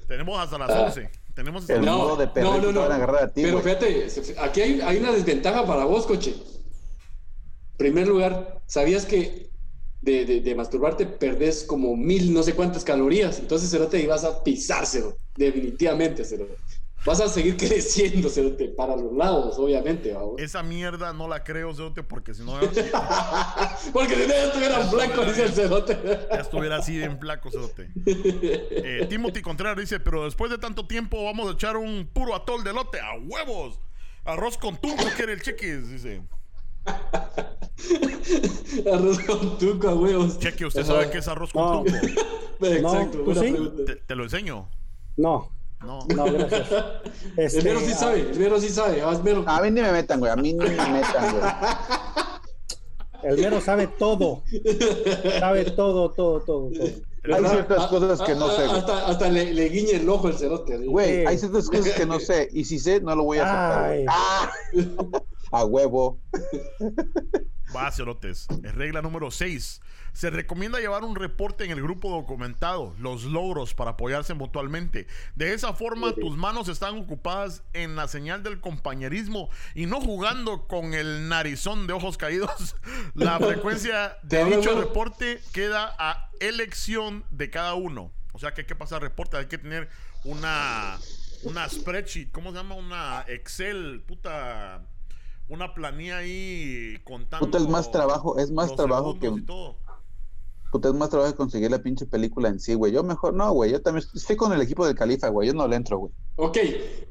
Tenemos 0.08 0.40
hasta 0.40 0.58
las 0.60 0.70
11. 0.70 1.10
Tenemos 1.34 1.64
hasta 1.64 1.74
El 1.76 1.86
las 1.86 1.96
modo 1.96 2.16
de 2.18 2.28
perrito 2.28 2.60
te 2.60 2.80
van 2.80 2.92
a 2.92 2.96
agarrar 2.96 3.24
a 3.24 3.34
ti, 3.34 3.42
Pero 3.42 3.60
güey. 3.62 3.76
fíjate, 3.76 4.08
aquí 4.40 4.62
hay, 4.62 4.82
hay 4.82 4.98
una 4.98 5.14
desventaja 5.14 5.66
para 5.66 5.86
vos, 5.86 6.06
coche. 6.06 6.36
Primer 7.78 8.08
lugar, 8.08 8.62
¿sabías 8.68 9.06
que 9.06 9.50
de, 10.02 10.26
de- 10.26 10.42
de 10.42 10.56
masturbarte 10.56 11.06
perdés 11.06 11.64
como 11.64 11.96
mil 11.96 12.34
no 12.34 12.44
sé 12.44 12.54
cuántas 12.54 12.84
calorías? 12.84 13.40
Entonces, 13.40 13.70
cerote, 13.72 14.00
y 14.02 14.06
vas 14.06 14.24
a 14.26 14.44
pisárselo. 14.44 15.18
Definitivamente, 15.38 16.26
cerote. 16.26 16.56
Vas 17.06 17.22
a 17.22 17.30
seguir 17.30 17.56
creciendo, 17.58 18.30
cerote, 18.30 18.68
para 18.70 18.96
los 18.96 19.14
lados, 19.14 19.58
obviamente, 19.58 20.14
vamos. 20.14 20.40
Esa 20.40 20.62
mierda 20.64 21.14
no 21.14 21.28
la 21.28 21.44
creo, 21.44 21.74
Cerote, 21.74 22.04
porque 22.04 22.34
si 22.34 22.44
no 22.44 22.60
Porque 23.94 24.16
si 24.16 24.22
no 24.28 24.34
ya 24.34 24.44
estuvieran 24.46 24.92
blancos, 24.92 25.28
dice 25.28 25.44
el 25.46 25.54
cerote. 25.54 25.98
ya 26.30 26.42
estuviera 26.42 26.78
así 26.78 27.02
en 27.02 27.20
flaco, 27.20 27.50
Cerote. 27.52 27.90
Eh, 28.06 29.06
Timothy 29.10 29.42
Contreras 29.42 29.78
dice: 29.78 30.00
Pero 30.00 30.26
después 30.26 30.52
de 30.52 30.58
tanto 30.58 30.86
tiempo, 30.88 31.24
vamos 31.24 31.50
a 31.50 31.54
echar 31.54 31.78
un 31.78 32.08
puro 32.12 32.36
atol 32.36 32.64
de 32.64 32.74
lote 32.74 33.00
a 33.00 33.14
huevos. 33.18 33.80
Arroz 34.26 34.58
con 34.58 34.78
tunco, 34.78 35.04
quiere 35.16 35.34
el 35.34 35.42
cheque, 35.42 35.78
dice. 35.78 36.22
Arroz 38.94 39.20
con 39.20 39.58
tuco 39.58 39.88
a 39.90 39.96
huevos. 39.96 40.40
Cheque, 40.40 40.66
usted 40.66 40.82
Ajá. 40.82 40.92
sabe 40.94 41.10
qué 41.12 41.18
es 41.20 41.28
arroz 41.28 41.52
con 41.54 41.64
No. 41.64 41.84
tunco. 41.84 41.98
Exacto, 42.66 43.18
¿tú 43.20 43.24
buena 43.26 43.42
sí? 43.42 43.52
pregunta. 43.52 43.86
Te, 43.86 43.96
te 43.96 44.16
lo 44.16 44.24
enseño. 44.24 44.68
No, 45.18 45.52
No. 45.82 46.00
no, 46.16 46.26
gracias. 46.26 46.72
El 47.38 47.46
Este, 47.46 47.64
mero 47.64 47.80
sí 47.80 47.94
sabe, 47.94 48.22
el 48.22 48.40
mero 48.40 48.60
sí 48.60 48.70
sabe. 48.70 49.02
Vas 49.02 49.24
mero. 49.24 49.44
A 49.48 49.62
mí 49.62 49.72
ni 49.72 49.82
me 49.82 49.92
metan, 49.92 50.20
güey. 50.20 50.32
A 50.32 50.36
mí 50.36 50.54
ni 50.54 50.66
me 50.66 50.70
metan, 50.70 51.32
güey. 51.32 51.52
El 53.24 53.38
mero 53.38 53.60
sabe 53.60 53.88
todo. 53.88 54.44
Sabe 55.40 55.66
todo, 55.66 56.12
todo, 56.12 56.40
todo, 56.42 56.70
todo. 56.72 56.86
Hay 57.36 57.46
ciertas 57.46 57.78
Ah, 57.82 57.88
cosas 57.90 58.22
que 58.22 58.34
no 58.34 58.46
ah, 58.46 58.56
sé. 58.56 58.64
Hasta, 58.64 59.08
hasta 59.08 59.30
le, 59.30 59.54
le 59.54 59.70
guiñe 59.70 59.92
el 59.92 60.08
ojo 60.08 60.30
el 60.30 60.36
cerote. 60.36 60.78
Güey, 60.78 61.26
hay 61.26 61.38
ciertas 61.38 61.68
cosas 61.70 61.94
que 61.94 62.06
no 62.06 62.20
sé. 62.20 62.48
Y 62.54 62.64
si 62.64 62.80
sé, 62.80 63.02
no 63.02 63.14
lo 63.16 63.24
voy 63.26 63.40
a 63.40 63.44
aceptar. 63.44 64.06
¡Ah! 64.08 64.52
A 65.52 65.66
huevo. 65.66 66.20
Va, 67.76 67.92
cerotes. 67.92 68.48
Es 68.64 68.76
regla 68.76 69.02
número 69.02 69.32
6. 69.32 69.82
Se 70.14 70.30
recomienda 70.30 70.80
llevar 70.80 71.04
un 71.04 71.16
reporte 71.16 71.66
en 71.66 71.72
el 71.72 71.82
grupo 71.82 72.10
documentado, 72.10 72.96
los 73.00 73.24
logros 73.24 73.74
para 73.74 73.92
apoyarse 73.92 74.34
mutuamente. 74.34 75.08
De 75.36 75.54
esa 75.54 75.74
forma, 75.74 76.14
tus 76.14 76.38
manos 76.38 76.68
están 76.68 76.98
ocupadas 76.98 77.64
en 77.74 77.96
la 77.96 78.08
señal 78.08 78.44
del 78.44 78.60
compañerismo 78.60 79.50
y 79.76 79.86
no 79.86 80.02
jugando 80.02 80.68
con 80.68 80.94
el 80.94 81.30
narizón 81.30 81.88
de 81.88 81.94
ojos 81.94 82.18
caídos. 82.18 82.76
La 83.14 83.40
frecuencia 83.40 84.18
de 84.24 84.46
dicho 84.46 84.80
reporte 84.80 85.42
queda 85.52 85.96
a 85.98 86.30
elección 86.40 87.26
de 87.32 87.50
cada 87.50 87.74
uno. 87.76 88.12
O 88.34 88.40
sea 88.40 88.54
que 88.54 88.62
hay 88.62 88.68
que 88.68 88.76
pasar 88.76 89.02
reporte, 89.02 89.38
hay 89.38 89.48
que 89.48 89.58
tener 89.58 89.90
una, 90.24 90.98
una 91.44 91.68
spreadsheet, 91.68 92.32
¿cómo 92.32 92.52
se 92.52 92.58
llama? 92.58 92.76
Una 92.76 93.26
Excel, 93.28 94.04
puta, 94.08 94.86
una 95.48 95.74
planilla 95.74 96.18
ahí 96.18 97.02
contando. 97.04 97.46
Puta, 97.46 97.58
es 97.58 97.68
más 97.68 97.92
trabajo, 97.92 98.38
es 98.38 98.52
más 98.52 98.76
trabajo 98.76 99.20
que-. 99.20 99.32
Puta, 100.72 100.90
es 100.90 100.94
más 100.94 101.10
trabajo 101.10 101.36
conseguir 101.36 101.72
la 101.72 101.80
pinche 101.80 102.06
película 102.06 102.50
en 102.50 102.60
sí, 102.60 102.76
güey. 102.76 102.92
Yo 102.92 103.04
mejor 103.04 103.34
no, 103.34 103.52
güey. 103.54 103.72
Yo 103.72 103.82
también 103.82 104.06
estoy 104.14 104.36
con 104.36 104.54
el 104.54 104.62
equipo 104.62 104.86
del 104.86 104.96
Califa, 104.96 105.30
güey. 105.30 105.48
Yo 105.48 105.54
no 105.54 105.68
le 105.68 105.76
entro, 105.76 105.98
güey. 105.98 106.14
Ok, 106.36 106.58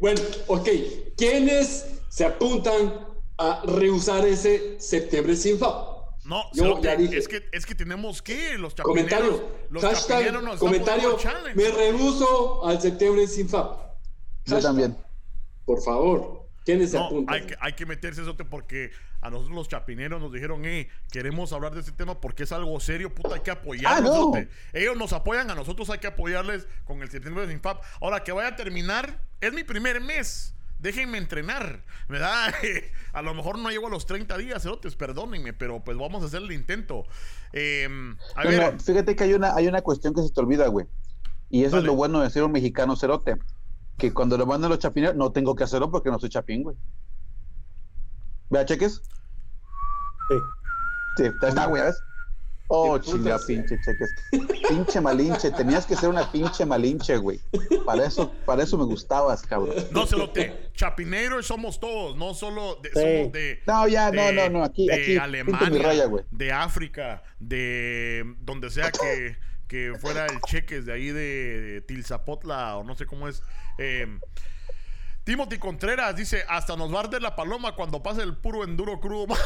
bueno, 0.01 0.21
ok. 0.47 0.69
¿Quiénes 1.17 1.87
se 2.09 2.25
apuntan 2.25 3.07
a 3.37 3.63
rehusar 3.67 4.27
ese 4.27 4.81
septiembre 4.81 5.35
sin 5.37 5.59
FAP? 5.59 5.99
No, 6.25 6.43
Yo 6.53 6.81
ya 6.83 6.95
dije. 6.95 7.17
es 7.19 7.27
que 7.27 7.43
es 7.53 7.65
que 7.65 7.75
tenemos 7.75 8.21
que 8.21 8.59
los 8.59 8.75
Comentario, 8.75 9.43
los 9.71 9.83
hashtag, 9.83 10.33
nos 10.43 10.59
comentario, 10.59 11.17
me 11.55 11.69
rehuso 11.71 12.65
al 12.67 12.81
septiembre 12.81 13.27
sin 13.27 13.49
FAP. 13.49 13.77
Yo 14.45 14.55
Hashtag, 14.55 14.63
también. 14.63 14.97
Por 15.65 15.83
favor, 15.83 16.49
¿quiénes 16.65 16.91
se 16.91 16.99
No, 16.99 17.07
apuntan? 17.07 17.35
hay 17.35 17.47
que, 17.47 17.57
hay 17.61 17.73
que 17.73 17.87
meterse 17.87 18.23
eso 18.23 18.37
porque 18.37 18.91
a 19.21 19.31
nosotros 19.31 19.55
los 19.57 19.69
chapineros 19.69 20.21
nos 20.21 20.33
dijeron, 20.33 20.65
eh, 20.65 20.89
queremos 21.11 21.53
hablar 21.53 21.75
de 21.75 21.81
este 21.81 21.93
tema 21.93 22.21
porque 22.21 22.45
es 22.45 22.53
algo 22.53 22.79
serio, 22.81 23.15
puta, 23.15 23.35
hay 23.35 23.41
que 23.41 23.51
apoyarlos. 23.51 24.11
Ah, 24.35 24.41
no. 24.41 24.49
Ellos 24.73 24.97
nos 24.97 25.13
apoyan, 25.13 25.51
a 25.51 25.55
nosotros 25.55 25.91
hay 25.91 25.99
que 25.99 26.07
apoyarles 26.07 26.67
con 26.85 27.03
el 27.03 27.11
septiembre 27.11 27.47
de 27.47 27.53
Sinfap. 27.53 27.83
Ahora 28.01 28.23
que 28.23 28.33
vaya 28.33 28.49
a 28.49 28.57
terminar, 28.57 29.21
es 29.41 29.53
mi 29.53 29.65
primer 29.65 30.01
mes. 30.01 30.55
Déjenme 30.79 31.19
entrenar, 31.19 31.83
¿verdad? 32.09 32.55
a 33.13 33.23
lo 33.23 33.35
mejor 33.35 33.59
no 33.59 33.69
llego 33.71 33.89
a 33.89 33.91
los 33.91 34.07
30 34.07 34.39
días, 34.39 34.63
cerotes, 34.63 34.95
perdónenme, 34.95 35.53
pero 35.53 35.83
pues 35.83 35.99
vamos 35.99 36.23
a 36.23 36.27
hacer 36.27 36.41
el 36.43 36.53
intento. 36.53 37.05
Eh, 37.53 37.89
a 38.37 38.45
No, 38.45 38.51
ver, 38.51 38.75
no, 38.75 38.79
fíjate 38.79 39.17
que 39.17 39.25
hay 39.25 39.35
una, 39.35 39.57
hay 39.57 39.67
una 39.67 39.83
cuestión 39.83 40.15
que 40.15 40.23
se 40.23 40.31
te 40.31 40.41
olvida, 40.41 40.69
güey. 40.69 40.87
Y 41.51 41.65
eso 41.65 41.77
Dale. 41.77 41.83
es 41.83 41.87
lo 41.87 41.95
bueno 41.97 42.21
de 42.21 42.31
ser 42.31 42.45
un 42.45 42.53
mexicano 42.53 42.95
cerote. 42.95 43.37
Que 43.97 44.15
cuando 44.15 44.39
lo 44.39 44.47
mandan 44.47 44.71
los 44.71 44.79
chapineros, 44.79 45.17
no 45.17 45.33
tengo 45.33 45.57
que 45.57 45.65
hacerlo 45.65 45.91
porque 45.91 46.11
no 46.11 46.21
soy 46.21 46.29
chapín, 46.29 46.63
güey. 46.63 46.77
Vea, 48.51 48.65
cheques. 48.65 49.03
Sí. 50.29 50.37
Sí, 51.17 51.25
está, 51.43 51.67
güey, 51.67 51.83
¿ves? 51.83 51.99
Oh, 52.71 52.99
chinga, 52.99 53.39
pinche 53.47 53.79
cheques. 53.83 54.15
Pinche 54.69 55.01
malinche. 55.01 55.51
Tenías 55.53 55.87
que 55.87 55.97
ser 55.97 56.11
una 56.11 56.31
pinche 56.31 56.67
malinche, 56.67 57.17
güey. 57.17 57.41
Para 57.87 58.05
eso, 58.05 58.31
para 58.45 58.63
eso 58.63 58.77
me 58.77 58.85
gustabas, 58.85 59.41
cabrón. 59.43 59.75
No, 59.91 60.07
cerote. 60.07 60.71
Chapineros 60.75 61.47
somos 61.47 61.81
todos, 61.81 62.15
no 62.17 62.35
solo 62.35 62.77
de, 62.83 62.91
Sí. 62.91 62.95
somos 63.01 63.33
de. 63.33 63.63
No, 63.67 63.89
ya, 63.89 64.11
no, 64.13 64.23
de- 64.27 64.33
no, 64.35 64.51
no. 64.51 64.65
Aquí, 64.65 64.87
de 64.87 64.95
aquí. 64.95 65.17
Alemania, 65.17 65.71
mi 65.71 65.79
raya, 65.79 66.05
güey. 66.05 66.25
de 66.31 66.53
África, 66.53 67.23
de 67.41 68.35
donde 68.41 68.69
sea 68.69 68.93
que, 68.93 69.39
que 69.67 69.95
fuera 69.99 70.27
el 70.27 70.39
cheques 70.43 70.85
de 70.85 70.93
ahí 70.93 71.07
de, 71.07 71.61
de 71.61 71.81
Tilzapotla 71.81 72.77
o 72.77 72.85
no 72.85 72.95
sé 72.95 73.07
cómo 73.07 73.29
es. 73.29 73.43
Eh, 73.79 74.07
Timothy 75.29 75.59
Contreras 75.59 76.17
dice: 76.17 76.43
Hasta 76.49 76.75
nos 76.75 76.91
va 76.91 77.01
a 77.01 77.03
arder 77.03 77.21
la 77.21 77.37
paloma 77.37 77.75
cuando 77.75 78.03
pase 78.03 78.23
el 78.23 78.35
puro 78.35 78.65
enduro 78.65 78.99
crudo. 78.99 79.27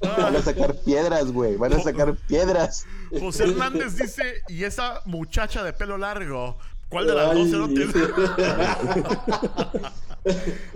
Van 0.00 0.34
a 0.34 0.42
sacar 0.42 0.74
piedras, 0.84 1.30
güey. 1.30 1.54
Van 1.54 1.72
a 1.72 1.78
sacar 1.78 2.16
piedras. 2.26 2.84
José 3.16 3.44
Hernández 3.44 3.96
dice: 3.96 4.42
Y 4.48 4.64
esa 4.64 5.02
muchacha 5.04 5.62
de 5.62 5.72
pelo 5.72 5.98
largo. 5.98 6.58
¿Cuál 6.88 7.06
de 7.06 7.14
las 7.14 7.30
Ay. 7.30 7.48
dos 7.48 7.70
cerotes? 7.70 7.94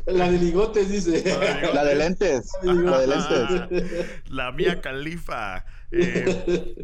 La 0.07 0.31
de 0.31 0.39
ligotes, 0.39 0.89
dice. 0.89 1.37
La 1.75 1.85
de 1.85 1.97
lentes. 1.97 2.53
La 2.63 2.99
de 3.01 3.07
lentes. 3.09 4.07
La 4.29 4.53
mía 4.53 4.81
califa. 4.81 5.65
Eh, 5.91 6.77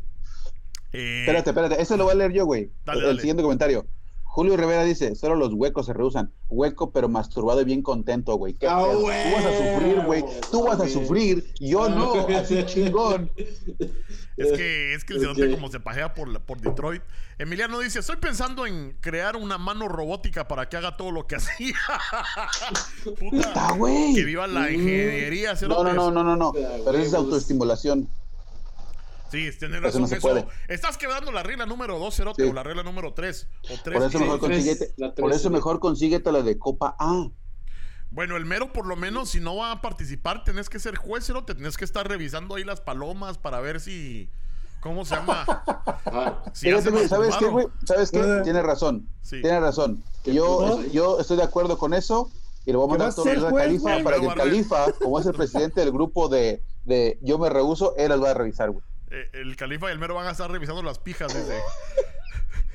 eh, 0.93 1.21
Espérate, 1.21 1.51
espérate. 1.51 1.81
Eso 1.81 1.97
lo 1.97 2.03
voy 2.03 2.15
a 2.15 2.17
leer 2.17 2.33
yo, 2.33 2.47
güey. 2.47 2.69
Dale, 2.85 2.99
el 2.99 3.07
dale. 3.07 3.21
siguiente 3.21 3.45
comentario. 3.45 3.87
Julio 4.41 4.57
Rivera 4.57 4.85
dice, 4.85 5.15
solo 5.17 5.35
los 5.35 5.53
huecos 5.53 5.85
se 5.85 5.93
rehusan. 5.93 6.33
Hueco, 6.49 6.93
pero 6.93 7.11
masturbado 7.11 7.61
y 7.61 7.65
bien 7.67 7.83
contento, 7.83 8.37
güey. 8.37 8.55
¿Qué 8.55 8.67
Ah, 8.67 8.85
pedo? 8.87 9.01
Tú 9.01 9.07
vas 9.07 9.45
a 9.45 9.59
sufrir, 9.59 10.01
güey. 10.07 10.25
Tú 10.51 10.65
vas 10.65 10.81
a 10.81 10.89
sufrir. 10.89 11.53
Yo 11.61 11.91
no, 11.91 12.15
así 12.39 12.65
chingón. 12.65 13.31
Es 14.39 14.53
que, 14.53 14.95
es 14.95 15.05
que 15.05 15.13
el 15.13 15.27
Ok. 15.27 15.35
cerote 15.37 15.55
como 15.55 15.69
se 15.71 15.79
pajea 15.79 16.15
por, 16.15 16.29
la- 16.29 16.39
por 16.41 16.59
Detroit. 16.59 17.03
Emiliano 17.37 17.81
dice, 17.81 17.99
estoy 17.99 18.17
pensando 18.17 18.67
en 18.67 18.97
crear 19.03 19.37
una 19.37 19.59
mano 19.59 19.89
robótica 19.89 20.49
para 20.49 20.71
que 20.71 20.79
haga 20.79 20.97
todo 20.97 21.11
lo 21.11 21.27
que 21.27 21.37
hacía. 21.37 21.75
Puta. 23.19 23.73
Güey. 23.77 24.15
Que 24.15 24.25
viva 24.25 24.47
la 24.47 24.71
ingeniería, 24.71 25.53
No, 25.69 25.85
no, 25.85 25.93
no, 25.93 26.11
no, 26.11 26.25
no, 26.25 26.35
no. 26.37 26.53
Pero 26.53 26.71
eso 26.73 26.89
es 26.89 27.13
huevos. 27.13 27.15
autoestimulación. 27.15 28.09
Sí, 29.31 29.51
tienes 29.59 29.77
Eso 29.79 29.81
razón. 29.81 30.03
no 30.03 30.09
se 30.09 30.17
eso. 30.17 30.29
puede. 30.29 30.47
Estás 30.69 30.99
quebrando 30.99 31.31
la 31.33 31.43
regla 31.43 31.67
número 31.67 31.99
2, 31.99 32.15
cerote, 32.17 32.43
Sí. 32.45 32.51
o 32.51 32.53
la 32.53 32.63
regla 32.63 32.83
número 32.83 33.13
3. 33.15 33.49
O 33.71 33.75
3. 33.83 33.99
Por 33.99 34.09
eso 34.09 34.19
mejor 34.21 34.41
tres, 34.41 34.51
consíguete, 34.57 34.95
la 34.97 35.07
por 35.15 35.15
tres, 35.31 35.37
eso 35.41 35.49
sí. 35.49 35.55
mejor 35.55 35.79
consíguete 35.81 36.33
la 36.33 36.43
de 36.43 36.59
Copa 36.59 36.97
A. 36.99 37.29
Bueno, 38.11 38.37
el 38.37 38.45
mero, 38.45 38.73
por 38.73 38.87
lo 38.87 38.97
menos, 38.97 39.31
si 39.31 39.39
no 39.41 39.55
va 39.57 39.71
a 39.71 39.81
participar, 39.81 40.43
tenés 40.43 40.69
que 40.69 40.81
ser 40.81 40.97
juez, 40.97 41.25
cerote. 41.27 41.55
Tenés 41.55 41.77
que 41.77 41.85
estar 41.85 42.09
revisando 42.09 42.57
ahí 42.57 42.65
las 42.65 42.81
palomas 42.81 43.39
para 43.39 43.61
ver 43.61 43.81
si. 43.81 44.29
¿Cómo 44.81 45.05
se 45.05 45.15
llama? 45.15 45.45
Si 46.55 46.69
¿Sabes 46.71 46.85
qué, 46.85 46.91
masturbaron. 46.91 47.53
güey? 47.53 47.67
¿Sabes 47.85 48.11
qué? 48.11 48.19
Eh. 48.19 48.41
Tienes 48.43 48.63
razón. 48.65 49.07
Sí. 49.23 49.41
Tienes 49.43 49.61
razón. 49.61 50.03
¿Qué 50.25 50.35
Yo, 50.35 50.83
yo 50.91 51.21
estoy 51.21 51.37
de 51.37 51.43
acuerdo 51.45 51.77
con 51.79 51.93
eso 51.95 52.31
y 52.65 52.71
le 52.73 52.77
voy 52.79 52.87
a 52.87 52.97
¿Qué 52.97 52.99
mandar 52.99 53.09
vas 53.17 53.45
a 53.45 53.55
Califa 53.55 53.91
güey? 53.93 54.05
para 54.05 54.19
que 54.19 54.27
Barret. 54.27 54.45
Califa, 54.45 54.93
como 54.93 55.21
es 55.21 55.27
el 55.27 55.35
presidente 55.35 55.81
del 55.81 55.93
grupo 55.93 56.29
de, 56.29 56.63
de 56.85 57.19
Yo 57.23 57.39
me 57.39 57.49
rehuso, 57.51 57.95
él 57.97 58.09
las 58.09 58.23
va 58.23 58.31
a 58.31 58.35
revisar, 58.35 58.71
güey. 58.71 58.83
Eh, 59.11 59.29
el 59.35 59.57
califa 59.57 59.89
y 59.89 59.93
el 59.93 59.99
mero 59.99 60.15
van 60.15 60.27
a 60.27 60.31
estar 60.33 60.51
revisando 60.51 60.83
las 60.83 60.99
pijas, 60.99 61.33
dice. 61.35 61.59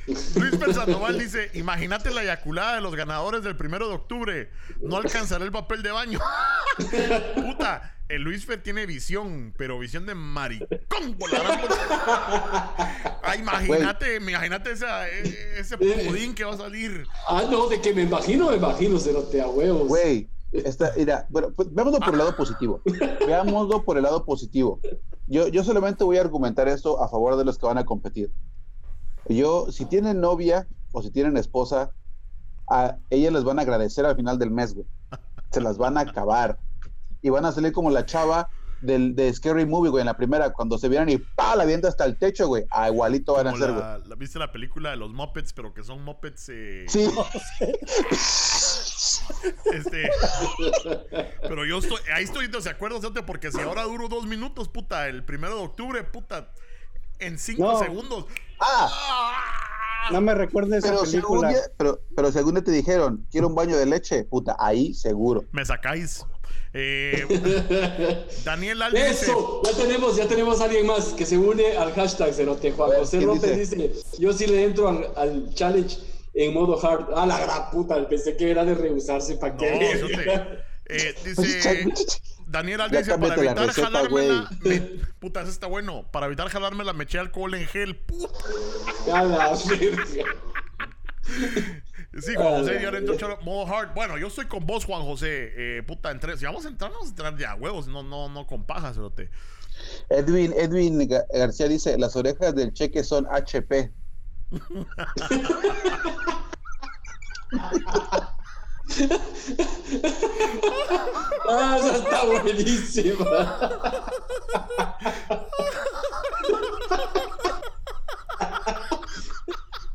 Luis 0.39 0.55
Per 0.57 0.73
Sandoval 0.73 1.17
dice: 1.17 1.49
Imagínate 1.55 2.11
la 2.11 2.21
eyaculada 2.21 2.75
de 2.75 2.81
los 2.81 2.95
ganadores 2.95 3.41
del 3.43 3.55
primero 3.55 3.87
de 3.89 3.95
octubre. 3.95 4.51
No 4.81 4.97
alcanzará 4.97 5.43
el 5.45 5.51
papel 5.51 5.81
de 5.81 5.91
baño. 5.91 6.19
Puta, 7.35 7.95
el 8.07 8.21
Luis 8.21 8.45
Fer 8.45 8.61
tiene 8.61 8.85
visión, 8.85 9.53
pero 9.57 9.79
visión 9.79 10.05
de 10.05 10.13
maricón. 10.13 10.67
por 11.17 11.31
la. 11.33 11.59
Ah, 13.23 13.35
imagínate, 13.35 14.17
imagínate 14.17 14.71
esa- 14.73 15.09
e- 15.09 15.59
ese 15.59 15.75
pudín 15.77 16.35
que 16.35 16.43
va 16.43 16.53
a 16.53 16.57
salir. 16.57 17.07
Ah, 17.27 17.43
no, 17.49 17.67
de 17.67 17.81
que 17.81 17.91
me 17.93 18.03
imagino, 18.03 18.51
me 18.51 18.57
imagino, 18.57 18.99
cerote 18.99 19.41
a 19.41 19.47
huevos. 19.47 19.87
Güey, 19.87 20.29
está, 20.63 20.91
mira, 20.95 21.25
bueno, 21.29 21.51
pues, 21.55 21.73
veámoslo 21.73 21.99
por 21.99 22.13
el 22.13 22.17
lado 22.19 22.35
positivo. 22.35 22.81
Veámoslo 23.25 23.83
por 23.83 23.97
el 23.97 24.03
lado 24.03 24.23
positivo. 24.25 24.79
Yo, 25.27 25.47
yo 25.47 25.63
solamente 25.63 26.03
voy 26.03 26.17
a 26.17 26.21
argumentar 26.21 26.67
esto 26.67 27.01
a 27.01 27.09
favor 27.09 27.35
de 27.35 27.45
los 27.45 27.57
que 27.57 27.65
van 27.65 27.77
a 27.77 27.85
competir. 27.85 28.31
Yo, 29.27 29.71
si 29.71 29.85
tienen 29.85 30.21
novia 30.21 30.67
o 30.91 31.01
si 31.01 31.11
tienen 31.11 31.37
esposa, 31.37 31.91
a 32.69 32.97
ellas 33.09 33.33
les 33.33 33.43
van 33.43 33.59
a 33.59 33.63
agradecer 33.63 34.05
al 34.05 34.15
final 34.15 34.37
del 34.37 34.51
mes, 34.51 34.73
güey. 34.73 34.87
Se 35.51 35.61
las 35.61 35.77
van 35.77 35.97
a 35.97 36.01
acabar. 36.01 36.59
Y 37.21 37.29
van 37.29 37.45
a 37.45 37.51
salir 37.51 37.71
como 37.71 37.89
la 37.89 38.05
chava 38.05 38.49
del, 38.81 39.15
de 39.15 39.33
Scary 39.33 39.65
Movie, 39.65 39.89
güey, 39.89 40.01
en 40.01 40.05
la 40.05 40.17
primera, 40.17 40.51
cuando 40.53 40.77
se 40.77 40.89
vieran 40.89 41.09
y 41.09 41.17
¡pa! 41.17 41.55
la 41.55 41.65
viento 41.65 41.87
hasta 41.87 42.05
el 42.05 42.17
techo, 42.17 42.47
güey. 42.47 42.65
Ah, 42.69 42.89
igualito 42.89 43.33
van 43.33 43.47
a 43.47 43.51
Como 43.51 43.63
ser, 43.63 43.73
güey. 43.73 44.17
¿Viste 44.17 44.37
la 44.37 44.51
película 44.51 44.91
de 44.91 44.97
los 44.97 45.11
Muppets, 45.11 45.53
pero 45.53 45.73
que 45.73 45.83
son 45.83 46.03
Muppets? 46.03 46.49
eh, 46.49 46.85
Sí. 46.87 47.09
Este. 49.73 50.09
Pero 51.41 51.65
yo 51.65 51.79
estoy. 51.79 51.99
Ahí 52.13 52.23
estoy 52.23 52.47
de 52.47 52.69
acuerdo, 52.69 52.99
porque 53.25 53.51
si 53.51 53.59
ahora 53.61 53.83
duro 53.83 54.07
dos 54.07 54.25
minutos, 54.25 54.69
puta, 54.69 55.07
el 55.07 55.23
primero 55.23 55.55
de 55.57 55.61
octubre, 55.63 56.03
puta, 56.03 56.51
en 57.19 57.37
cinco 57.39 57.63
No. 57.73 57.79
segundos. 57.79 58.25
¡Ah! 58.59 58.89
¡ah! 58.91 60.09
No 60.11 60.21
me 60.21 60.35
recuerdes 60.35 60.83
esa 60.83 60.93
Pero 60.93 61.05
según, 61.05 61.41
película. 61.41 61.63
pero, 61.77 61.99
pero 62.15 62.31
según 62.31 62.63
te 62.63 62.71
dijeron, 62.71 63.25
quiero 63.31 63.47
un 63.47 63.55
baño 63.55 63.75
de 63.75 63.85
leche, 63.87 64.23
puta, 64.25 64.55
ahí 64.59 64.93
seguro. 64.93 65.43
Me 65.51 65.65
sacáis. 65.65 66.23
Eh, 66.73 67.25
Daniel 68.45 68.83
dice. 68.91 69.09
Eso, 69.09 69.61
ya 69.63 69.71
tenemos, 69.77 70.15
ya 70.17 70.27
tenemos 70.27 70.61
a 70.61 70.65
alguien 70.65 70.85
más 70.85 71.05
que 71.13 71.25
se 71.25 71.37
une 71.37 71.75
al 71.77 71.93
hashtag 71.93 72.33
Cerote. 72.33 72.71
Juan 72.71 72.91
José 72.97 73.17
¿quién 73.17 73.27
López 73.29 73.57
dice? 73.71 73.91
yo 74.19 74.31
sí 74.33 74.45
le 74.45 74.63
entro 74.63 74.89
al, 74.89 75.07
al 75.15 75.53
challenge 75.53 75.97
en 76.35 76.53
modo 76.53 76.77
hard. 76.85 77.13
A 77.17 77.25
la 77.25 77.39
gran 77.39 77.71
puta, 77.71 78.07
pensé 78.07 78.35
que 78.37 78.51
era 78.51 78.63
de 78.65 78.75
rehusarse 78.75 79.35
para 79.37 79.53
No, 79.53 79.59
que. 79.59 79.87
Cerote. 79.97 80.59
Eh, 80.87 81.15
dice. 81.25 81.87
Daniel 82.47 82.79
Ya 82.91 82.99
dice, 82.99 83.17
para 83.17 83.35
evitar 83.35 83.57
receta, 83.67 83.87
jalármela. 83.87 84.49
me- 84.61 84.79
Puta, 85.19 85.41
eso 85.41 85.49
está 85.49 85.65
bueno. 85.67 86.05
Para 86.11 86.27
evitar 86.27 86.47
jalármela, 86.49 86.93
me 86.93 87.05
eché 87.05 87.17
alcohol 87.17 87.53
en 87.55 87.65
gel. 87.65 87.95
Puta. 87.95 88.29
A 89.13 89.23
la. 89.23 89.55
Sí, 92.21 92.33
Juan 92.35 92.59
José, 92.61 92.79
ya 92.81 92.91
le 92.91 92.99
entró 92.99 93.15
choro- 93.17 93.41
modo 93.41 93.65
hard. 93.73 93.93
Bueno, 93.93 94.17
yo 94.17 94.27
estoy 94.27 94.45
con 94.45 94.65
vos, 94.65 94.85
Juan 94.85 95.01
José. 95.01 95.51
Eh, 95.79 95.83
puta, 95.83 96.11
entre, 96.11 96.37
si 96.37 96.45
vamos 96.45 96.65
a 96.65 96.69
entrar, 96.69 96.91
vamos 96.91 97.07
a 97.07 97.09
entrar 97.09 97.35
ya, 97.37 97.55
huevos. 97.55 97.87
No, 97.87 98.03
no, 98.03 98.29
no 98.29 98.45
con 98.47 98.63
pajas, 98.63 98.95
cerote. 98.95 99.29
Edwin, 100.09 100.53
Edwin 100.55 100.99
Ga- 101.09 101.25
García 101.33 101.67
dice, 101.67 101.97
las 101.97 102.15
orejas 102.15 102.55
del 102.55 102.73
cheque 102.73 103.03
son 103.03 103.25
HP. 103.29 103.91
Ah, 111.47 111.77
esa 111.79 111.97
está 111.97 112.25
buenísima. 112.25 113.25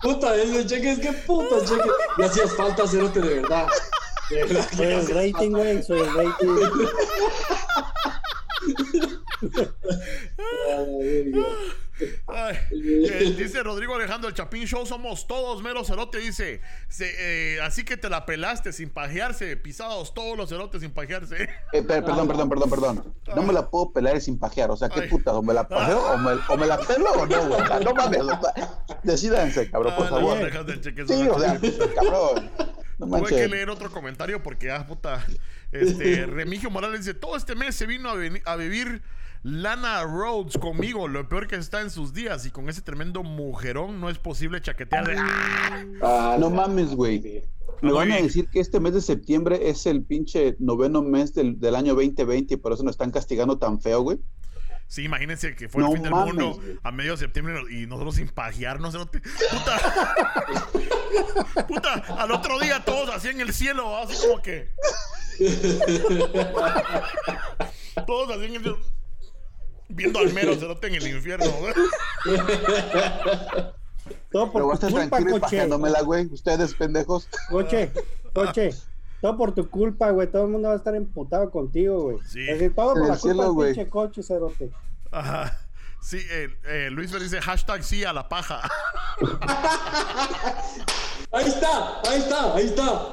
Puta, 0.03 0.35
ese 0.37 0.67
cheque 0.67 0.93
es 0.93 0.99
que 0.99 1.13
puta 1.13 1.65
cheque. 1.65 1.91
Y 2.19 2.23
hacías 2.23 2.55
falta 2.57 2.87
cerote 2.87 3.21
de 3.21 3.41
verdad. 3.41 3.69
De 4.31 4.45
verdad 4.45 4.69
Soy 4.77 4.87
el 4.87 5.09
rating, 5.09 5.51
güey. 5.51 5.83
Soy 5.83 6.01
el 6.01 6.15
rating. 6.15 6.49
Ay, 12.27 12.57
eh, 12.73 13.35
dice 13.37 13.63
Rodrigo 13.63 13.95
Alejandro, 13.95 14.29
el 14.29 14.35
Chapín 14.35 14.65
Show 14.67 14.87
somos 14.87 15.27
todos 15.27 15.63
mero 15.63 15.85
cerote, 15.85 16.19
dice. 16.19 16.63
Se- 16.89 17.57
eh, 17.57 17.61
así 17.61 17.85
que 17.85 17.99
te 17.99 18.09
la 18.09 18.25
pelaste 18.25 18.73
sin 18.73 18.89
pajearse, 18.89 19.57
pisados 19.59 20.15
todos 20.15 20.37
los 20.37 20.49
cerotes 20.49 20.81
sin 20.81 20.93
pajearse. 20.93 21.43
Eh, 21.73 21.83
per- 21.83 22.03
perdón, 22.03 22.27
perdón, 22.27 22.49
perdón, 22.49 22.71
perdón. 22.71 23.15
No 23.37 23.43
me 23.43 23.53
la 23.53 23.69
puedo 23.69 23.93
pelar 23.93 24.19
sin 24.21 24.39
pajear. 24.39 24.71
O 24.71 24.77
sea, 24.77 24.89
¿qué 24.89 25.01
Ay. 25.03 25.09
puta? 25.09 25.33
¿O 25.35 25.43
me 25.43 25.53
la 25.53 25.69
pajeo 25.69 26.01
o 26.13 26.17
me, 26.19 26.33
o 26.49 26.57
me 26.57 26.67
la 26.67 26.79
pelo 26.79 27.11
o 27.13 27.27
no, 27.27 27.49
güey? 27.49 27.61
No 27.85 27.95
mames. 27.95 28.21
Decídanse, 29.03 29.71
cabrón, 29.71 29.95
por 29.97 30.07
Ah, 30.07 30.11
favor. 30.11 30.39
Sí, 31.07 31.29
o 31.29 31.39
sea, 31.39 31.95
cabrón. 31.95 32.51
No 33.07 33.19
Tuve 33.19 33.31
que 33.31 33.49
leer 33.49 33.71
otro 33.71 33.91
comentario 33.91 34.43
porque, 34.43 34.71
ah, 34.71 34.87
puta. 34.87 35.25
Este, 35.73 36.27
Remigio 36.27 36.71
Morales 36.71 37.01
dice: 37.01 37.15
Todo 37.15 37.37
este 37.37 37.55
mes 37.55 37.75
se 37.75 37.87
vino 37.87 38.11
a, 38.11 38.53
a 38.53 38.57
vivir 38.57 39.03
Lana 39.43 40.03
Rhodes 40.05 40.59
conmigo. 40.59 41.09
Lo 41.09 41.29
peor 41.29 41.47
que 41.47 41.57
está 41.57 41.81
en 41.81 41.91
sus 41.91 42.13
días. 42.13 42.47
Y 42.47 42.51
con 42.51 42.69
ese 42.69 42.83
tremendo 42.83 43.23
mujerón 43.23 44.01
no 44.01 44.11
es 44.11 44.19
posible 44.19 44.61
chaquetearle. 44.61 45.17
¡Ah! 45.19 45.85
Ah, 46.03 46.37
No 46.39 46.51
mames, 46.51 46.95
güey. 46.95 47.43
Me 47.83 47.93
van 47.93 48.13
a 48.13 48.17
decir 48.17 48.49
que 48.49 48.61
este 48.61 48.79
mes 48.79 48.93
de 48.93 49.01
septiembre 49.01 49.71
es 49.71 49.87
el 49.87 50.05
pinche 50.05 50.57
noveno 50.59 51.03
mes 51.03 51.33
del, 51.33 51.59
del 51.59 51.75
año 51.75 51.95
2020 51.95 52.55
y 52.55 52.57
por 52.59 52.73
eso 52.73 52.83
nos 52.83 52.93
están 52.93 53.11
castigando 53.11 53.59
tan 53.59 53.81
feo, 53.81 54.03
güey. 54.03 54.19
Sí, 54.91 55.05
imagínense 55.05 55.55
que 55.55 55.69
fue 55.69 55.85
No 55.85 55.91
el 55.91 55.95
fin 55.95 56.03
del 56.03 56.11
mames, 56.11 56.35
mundo 56.35 56.55
güey. 56.61 56.77
a 56.83 56.91
medio 56.91 57.13
de 57.13 57.19
septiembre 57.19 57.63
y 57.71 57.87
nosotros 57.87 58.17
sin 58.17 58.29
pajearnos. 58.29 58.93
¿no? 58.93 59.07
Puta. 59.07 59.79
Puta, 61.69 61.93
al 62.19 62.33
otro 62.33 62.59
día 62.59 62.85
todos 62.85 63.09
así 63.15 63.29
en 63.29 63.41
el 63.41 63.55
cielo, 63.55 63.97
así 63.97 64.17
como 64.27 64.43
que. 64.43 64.69
todos 68.05 68.37
así 68.37 68.47
en 68.47 68.55
el 68.57 68.63
cielo. 68.63 68.81
Viendo 69.91 70.19
al 70.19 70.33
mero 70.33 70.57
cerote 70.57 70.89
en 70.89 70.95
el 70.97 71.07
infierno. 71.07 71.47
Todo 74.33 74.53
Pero 74.53 74.55
por 74.67 74.79
tu 74.79 74.83
estar 74.87 74.91
culpa, 74.91 75.09
tranquilo 75.09 75.37
y 75.37 75.41
pajeándomela, 75.41 76.01
güey. 76.03 76.27
Ustedes, 76.27 76.75
pendejos. 76.75 77.29
Coche, 77.49 77.93
coche. 78.35 78.71
Todo 79.21 79.37
por 79.37 79.53
tu 79.55 79.69
culpa, 79.69 80.11
güey. 80.11 80.31
Todo 80.31 80.45
el 80.45 80.51
mundo 80.51 80.69
va 80.69 80.75
a 80.75 80.77
estar 80.79 80.95
emputado 80.95 81.51
contigo, 81.51 82.03
güey. 82.03 82.19
Sí. 82.27 82.41
Es 82.41 82.59
decir, 82.59 82.75
todo 82.75 82.95
por 82.95 83.03
el 83.03 83.09
la 83.09 83.15
culpa 83.17 83.21
cielo, 83.21 83.43
del 83.43 83.53
güey. 83.53 83.75
pinche 83.75 83.91
coche, 83.91 84.23
cerote. 84.23 84.71
Ajá. 85.11 85.57
Sí, 86.01 86.19
eh, 86.31 86.49
eh, 86.65 86.89
Luis 86.91 87.11
Fer 87.13 87.21
dice 87.21 87.41
hashtag 87.43 87.83
sí 87.85 88.05
a 88.05 88.13
la 88.15 88.27
paja. 88.29 88.63
Ahí 91.33 91.47
está, 91.47 92.01
ahí 92.11 92.19
está, 92.19 92.55
ahí 92.55 92.67
está. 92.67 93.09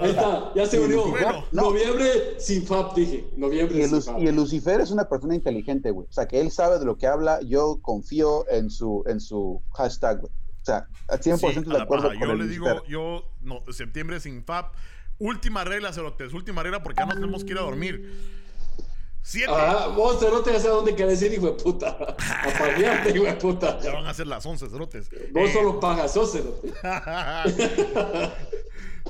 Ahí 0.00 0.10
está, 0.10 0.52
ya 0.54 0.66
se 0.66 0.80
unió. 0.80 1.06
Bueno. 1.06 1.44
Noviembre 1.52 2.40
sin 2.40 2.66
FAP, 2.66 2.94
dije. 2.96 3.26
Noviembre 3.36 3.76
Y 3.78 3.82
el, 3.82 3.90
sin 3.90 4.02
FAP. 4.02 4.18
y 4.20 4.26
el 4.26 4.34
Lucifer 4.36 4.80
es 4.80 4.90
una 4.90 5.08
persona 5.08 5.34
inteligente, 5.34 5.90
güey. 5.90 6.08
O 6.08 6.12
sea, 6.12 6.26
que 6.26 6.40
él 6.40 6.50
sabe 6.50 6.78
de 6.78 6.84
lo 6.86 6.96
que 6.96 7.06
habla. 7.06 7.40
Yo 7.42 7.78
confío 7.82 8.48
en 8.48 8.70
su, 8.70 9.04
en 9.06 9.20
su 9.20 9.62
hashtag, 9.74 10.20
güey. 10.20 10.32
O 10.32 10.64
sea, 10.64 10.88
al 11.08 11.20
100% 11.20 11.38
Sí, 11.38 11.70
a 11.70 11.72
de 11.76 11.82
acuerdo 11.82 12.08
con 12.08 12.18
Yo 12.18 12.32
el 12.32 12.38
le 12.38 12.46
digo, 12.46 12.66
yo, 12.88 13.22
no, 13.42 13.62
septiembre 13.70 14.18
sin 14.18 14.42
FAP. 14.44 14.74
Última 15.24 15.62
regla, 15.62 15.92
cerotes. 15.92 16.32
Última 16.32 16.62
regla 16.64 16.82
porque 16.82 17.00
ya 17.00 17.06
nos 17.06 17.14
tenemos 17.14 17.44
que 17.44 17.52
ir 17.52 17.58
a 17.58 17.62
dormir. 17.62 18.12
Siete. 19.22 19.52
Ah, 19.54 19.86
vos, 19.94 20.18
cerote, 20.18 20.52
ya 20.52 20.58
sé 20.58 20.66
dónde 20.66 20.96
querés 20.96 21.22
ir, 21.22 21.32
hijo 21.32 21.46
de 21.46 21.62
puta. 21.62 21.90
A 21.90 22.58
paviarte, 22.58 23.10
hijo 23.14 23.24
de 23.24 23.34
puta. 23.34 23.78
Ya 23.82 23.92
van 23.92 24.06
a 24.06 24.14
ser 24.14 24.26
las 24.26 24.44
11, 24.44 24.68
cerotes. 24.68 25.08
Vos 25.30 25.48
Eh, 25.48 25.52
solo 25.52 25.78
pagas, 25.78 26.12
sos 26.12 26.32
cerote. 26.32 26.72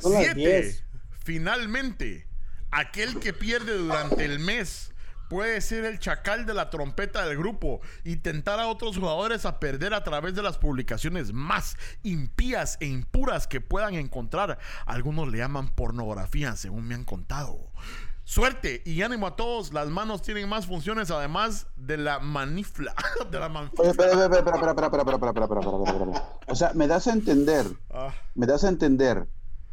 Siete. 0.02 0.34
10. 0.34 0.84
Finalmente, 1.24 2.26
aquel 2.70 3.18
que 3.20 3.32
pierde 3.32 3.72
durante 3.78 4.24
el 4.26 4.38
mes 4.38 4.91
puede 5.32 5.62
ser 5.62 5.86
el 5.86 5.98
chacal 5.98 6.44
de 6.44 6.52
la 6.52 6.68
trompeta 6.68 7.24
del 7.24 7.38
grupo 7.38 7.80
y 8.04 8.16
tentar 8.16 8.60
a 8.60 8.66
otros 8.66 8.98
jugadores 8.98 9.46
a 9.46 9.58
perder 9.60 9.94
a 9.94 10.04
través 10.04 10.34
de 10.34 10.42
las 10.42 10.58
publicaciones 10.58 11.32
más 11.32 11.78
impías 12.02 12.76
e 12.80 12.86
impuras 12.86 13.46
que 13.46 13.62
puedan 13.62 13.94
encontrar. 13.94 14.58
Algunos 14.84 15.28
le 15.28 15.38
llaman 15.38 15.68
pornografía, 15.74 16.54
según 16.54 16.86
me 16.86 16.94
han 16.94 17.04
contado. 17.04 17.72
Suerte 18.24 18.82
y 18.84 19.00
ánimo 19.00 19.26
a 19.26 19.34
todos. 19.36 19.72
Las 19.72 19.88
manos 19.88 20.20
tienen 20.20 20.50
más 20.50 20.66
funciones 20.66 21.10
además 21.10 21.66
de 21.76 21.96
la 21.96 22.18
manifla. 22.18 22.94
De 23.30 23.38
la 23.40 23.46
Oye, 23.46 23.54
manfla. 23.54 23.84
espera, 23.90 24.12
espera, 24.12 24.36
espera, 24.36 24.56
espera, 24.56 24.70
espera, 24.70 24.86
espera, 24.86 25.16
espera, 25.16 25.28
espera, 25.30 25.30
espera, 25.30 25.60
espera, 25.60 25.92
espera, 25.94 26.12
espera. 26.12 26.28
O 26.46 26.54
sea, 26.54 26.72
me 26.74 26.86
das 26.86 27.06
a 27.06 27.12
entender, 27.12 27.64
Ah, 27.90 28.12
me 28.34 28.44
das 28.46 28.64
a 28.64 28.68
entender 28.68 29.26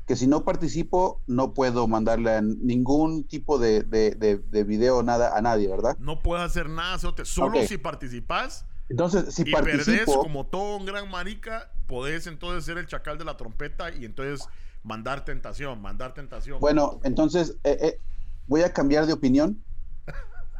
que 0.09 0.15
si 0.15 0.25
no 0.25 0.43
participo, 0.43 1.21
no 1.27 1.53
puedo 1.53 1.87
mandarle 1.87 2.41
ningún 2.41 3.25
tipo 3.25 3.59
de, 3.59 3.83
de, 3.83 4.15
de, 4.15 4.39
de 4.39 4.63
video 4.63 5.03
nada 5.03 5.37
a 5.37 5.41
nadie, 5.43 5.67
¿verdad? 5.67 5.95
no 5.99 6.23
puedes 6.23 6.43
hacer 6.43 6.67
nada, 6.67 6.97
Cerote. 6.97 7.25
Solo 7.25 7.61
si 7.67 7.77
participas 7.77 8.65
Entonces, 8.89 9.31
si 9.35 9.43
y 9.43 9.51
perdés 9.51 10.05
como 10.05 10.47
todo 10.47 10.77
un 10.77 10.87
gran 10.87 11.11
marica, 11.11 11.71
podés 11.85 12.25
entonces 12.25 12.65
ser 12.65 12.79
el 12.79 12.87
chacal 12.87 13.19
de 13.19 13.25
la 13.25 13.37
trompeta 13.37 13.93
y 13.93 14.03
entonces 14.03 14.47
mandar 14.81 15.25
tentación, 15.25 15.79
mandar 15.79 16.15
tentación. 16.15 16.59
bueno, 16.59 16.99
entonces 17.03 17.57
eh, 17.63 17.77
eh, 17.79 18.01
voy 18.47 18.63
a 18.63 18.73
cambiar 18.73 19.05
de 19.05 19.13
opinión, 19.13 19.63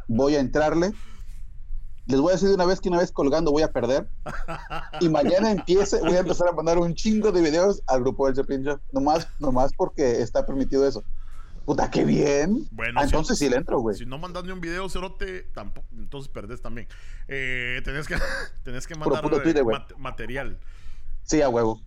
voy 0.08 0.36
a 0.36 0.42
entrarle. 0.42 0.92
Les 2.10 2.20
voy 2.20 2.32
a 2.32 2.34
decir 2.34 2.50
de 2.50 2.56
una 2.56 2.66
vez 2.66 2.82
que 2.82 2.90
una 2.90 2.98
vez 2.98 3.12
colgando 3.12 3.52
voy 3.52 3.62
a 3.62 3.72
perder. 3.72 4.08
Y 5.00 5.10
mañana 5.10 5.52
empiece, 5.52 6.00
voy 6.02 6.16
a 6.16 6.20
empezar 6.22 6.48
a 6.48 6.54
mandar 6.54 6.80
un 6.80 6.96
chingo 6.96 7.32
de 7.32 7.40
videos 7.40 7.84
al 7.86 8.00
grupo 8.02 8.26
del 8.26 8.36
Chapin 8.36 8.64
Show. 8.64 8.80
Nomás, 8.92 9.28
nomás 9.38 9.72
porque 9.78 10.20
está 10.22 10.44
permitido 10.44 10.88
eso. 10.88 11.04
Puta, 11.66 11.92
qué 11.92 12.04
bien. 12.04 12.68
Bueno, 12.72 12.94
Ah, 13.00 13.04
sí. 13.04 13.10
entonces 13.12 13.38
sí 13.38 13.48
le 13.48 13.58
entro, 13.58 13.80
güey. 13.80 13.96
Si 13.96 14.08
no 14.08 14.18
mandas 14.18 14.44
ni 14.44 14.52
un 14.52 14.60
video, 14.60 14.90
cerote, 14.90 15.44
tampoco, 15.54 15.86
entonces 15.96 16.32
perdés 16.32 16.64
también. 16.64 16.88
Eh, 17.28 17.80
tenés, 17.86 18.08
que, 18.08 18.16
tenés 18.64 18.88
que 18.88 18.96
mandar 18.96 19.24
eh, 19.26 19.40
Twitter, 19.44 19.64
mat- 19.64 19.96
material. 19.98 20.58
Sí, 21.22 21.44
a 21.44 21.50
huevo. 21.50 21.80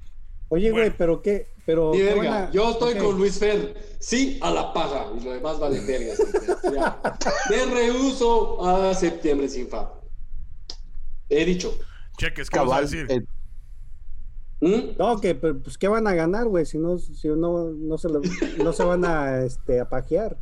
Oye, 0.50 0.70
güey, 0.70 0.82
Bueno. 0.84 0.94
pero 0.98 1.22
qué, 1.22 1.48
pero 1.66 1.90
Ni 1.90 1.98
¿qué 1.98 2.04
verga. 2.04 2.30
van 2.30 2.42
a- 2.44 2.50
Yo 2.52 2.70
estoy 2.70 2.94
con 2.94 3.16
Luis 3.18 3.40
Fer. 3.40 3.96
Sí 3.98 4.38
a 4.40 4.52
la 4.52 4.72
paga. 4.72 5.06
Y 5.18 5.24
lo 5.24 5.32
demás 5.32 5.58
vale 5.58 5.80
verga. 5.80 6.14
Me 7.50 7.64
rehuso 7.74 8.64
a 8.64 8.94
septiembre 8.94 9.48
sin 9.48 9.66
fa. 9.68 9.90
He 11.32 11.44
dicho. 11.44 11.76
Cheques, 12.18 12.48
¿qué 12.50 12.58
vas 12.60 12.72
a 12.72 12.80
decir? 12.82 13.06
eh, 13.10 13.22
¿Mm? 14.60 14.96
No, 14.98 15.20
que 15.20 15.34
pero, 15.34 15.58
pues 15.60 15.76
qué 15.76 15.88
van 15.88 16.06
a 16.06 16.14
ganar, 16.14 16.46
güey, 16.46 16.64
si 16.66 16.78
no 16.78 16.96
si 16.98 17.26
no 17.28 17.70
no 17.72 17.98
se 17.98 18.08
lo- 18.08 18.20
no 18.62 18.72
se 18.72 18.84
van 18.84 19.04
a 19.04 19.40
este 19.44 19.80
a 19.80 19.88
pajear. 19.88 20.36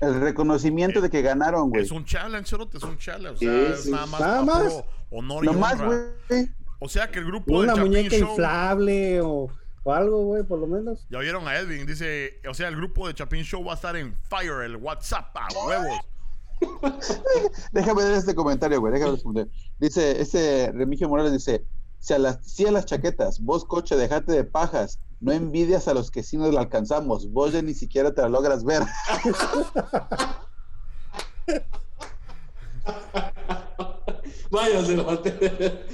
el 0.00 0.20
reconocimiento 0.20 1.00
de 1.00 1.10
que 1.10 1.22
ganaron, 1.22 1.70
güey. 1.70 1.82
Es 1.82 1.90
un 1.90 2.04
challenge, 2.04 2.48
cerote, 2.48 2.76
es 2.78 2.84
un 2.84 2.98
challenge. 2.98 3.34
O 3.34 3.36
sea, 3.50 3.72
es 3.74 3.82
sí. 3.84 3.90
nada 3.90 4.06
más, 4.06 4.20
Nada 4.20 4.42
más. 4.44 4.84
honor 5.10 5.44
y 5.44 5.46
Nomás, 5.48 5.72
honra. 5.80 5.86
güey. 6.28 6.48
O 6.78 6.88
sea 6.88 7.10
que 7.10 7.18
el 7.18 7.24
grupo 7.24 7.52
Una 7.58 7.72
de 7.72 7.78
Chapin 7.78 7.82
muñeca 7.92 8.16
Show... 8.16 8.28
inflable 8.30 9.20
o, 9.22 9.50
o 9.82 9.92
algo, 9.92 10.24
güey, 10.26 10.44
por 10.44 10.60
lo 10.60 10.68
menos. 10.68 11.04
Ya 11.10 11.18
vieron 11.18 11.48
a 11.48 11.56
Edwin, 11.58 11.84
dice, 11.84 12.40
o 12.48 12.54
sea, 12.54 12.68
el 12.68 12.76
grupo 12.76 13.08
de 13.08 13.14
Chapin 13.14 13.42
Show 13.42 13.64
va 13.64 13.72
a 13.72 13.74
estar 13.74 13.96
en 13.96 14.14
Fire, 14.30 14.62
el 14.64 14.76
WhatsApp, 14.76 15.36
a 15.36 15.48
huevos. 15.66 15.98
Déjame 17.72 18.04
ver 18.04 18.14
este 18.14 18.34
comentario, 18.34 18.80
güey. 18.80 18.92
Déjame 18.92 19.12
responder. 19.12 19.48
Dice, 19.78 20.20
ese 20.20 20.72
Remigio 20.72 21.08
Morales 21.08 21.32
dice, 21.32 21.64
si 21.98 22.14
a 22.14 22.18
las, 22.18 22.38
sí 22.42 22.66
a 22.66 22.72
las 22.72 22.86
chaquetas, 22.86 23.40
vos 23.40 23.64
coche, 23.64 23.96
dejate 23.96 24.32
de 24.32 24.44
pajas. 24.44 25.00
No 25.20 25.32
envidias 25.32 25.88
a 25.88 25.94
los 25.94 26.10
que 26.10 26.22
sí 26.22 26.36
nos 26.36 26.54
la 26.54 26.60
alcanzamos. 26.60 27.30
Vos 27.32 27.52
ya 27.52 27.62
ni 27.62 27.74
siquiera 27.74 28.14
te 28.14 28.22
la 28.22 28.28
logras 28.28 28.64
ver. 28.64 28.82
Vaya, 34.50 34.82
cerote. 34.84 35.84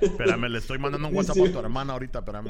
Espérame, 0.00 0.48
le 0.48 0.58
estoy 0.58 0.78
mandando 0.78 1.08
un 1.08 1.16
WhatsApp 1.16 1.36
Sí. 1.36 1.46
a 1.46 1.52
tu 1.52 1.58
hermana 1.58 1.92
ahorita, 1.94 2.20
espérame. 2.20 2.48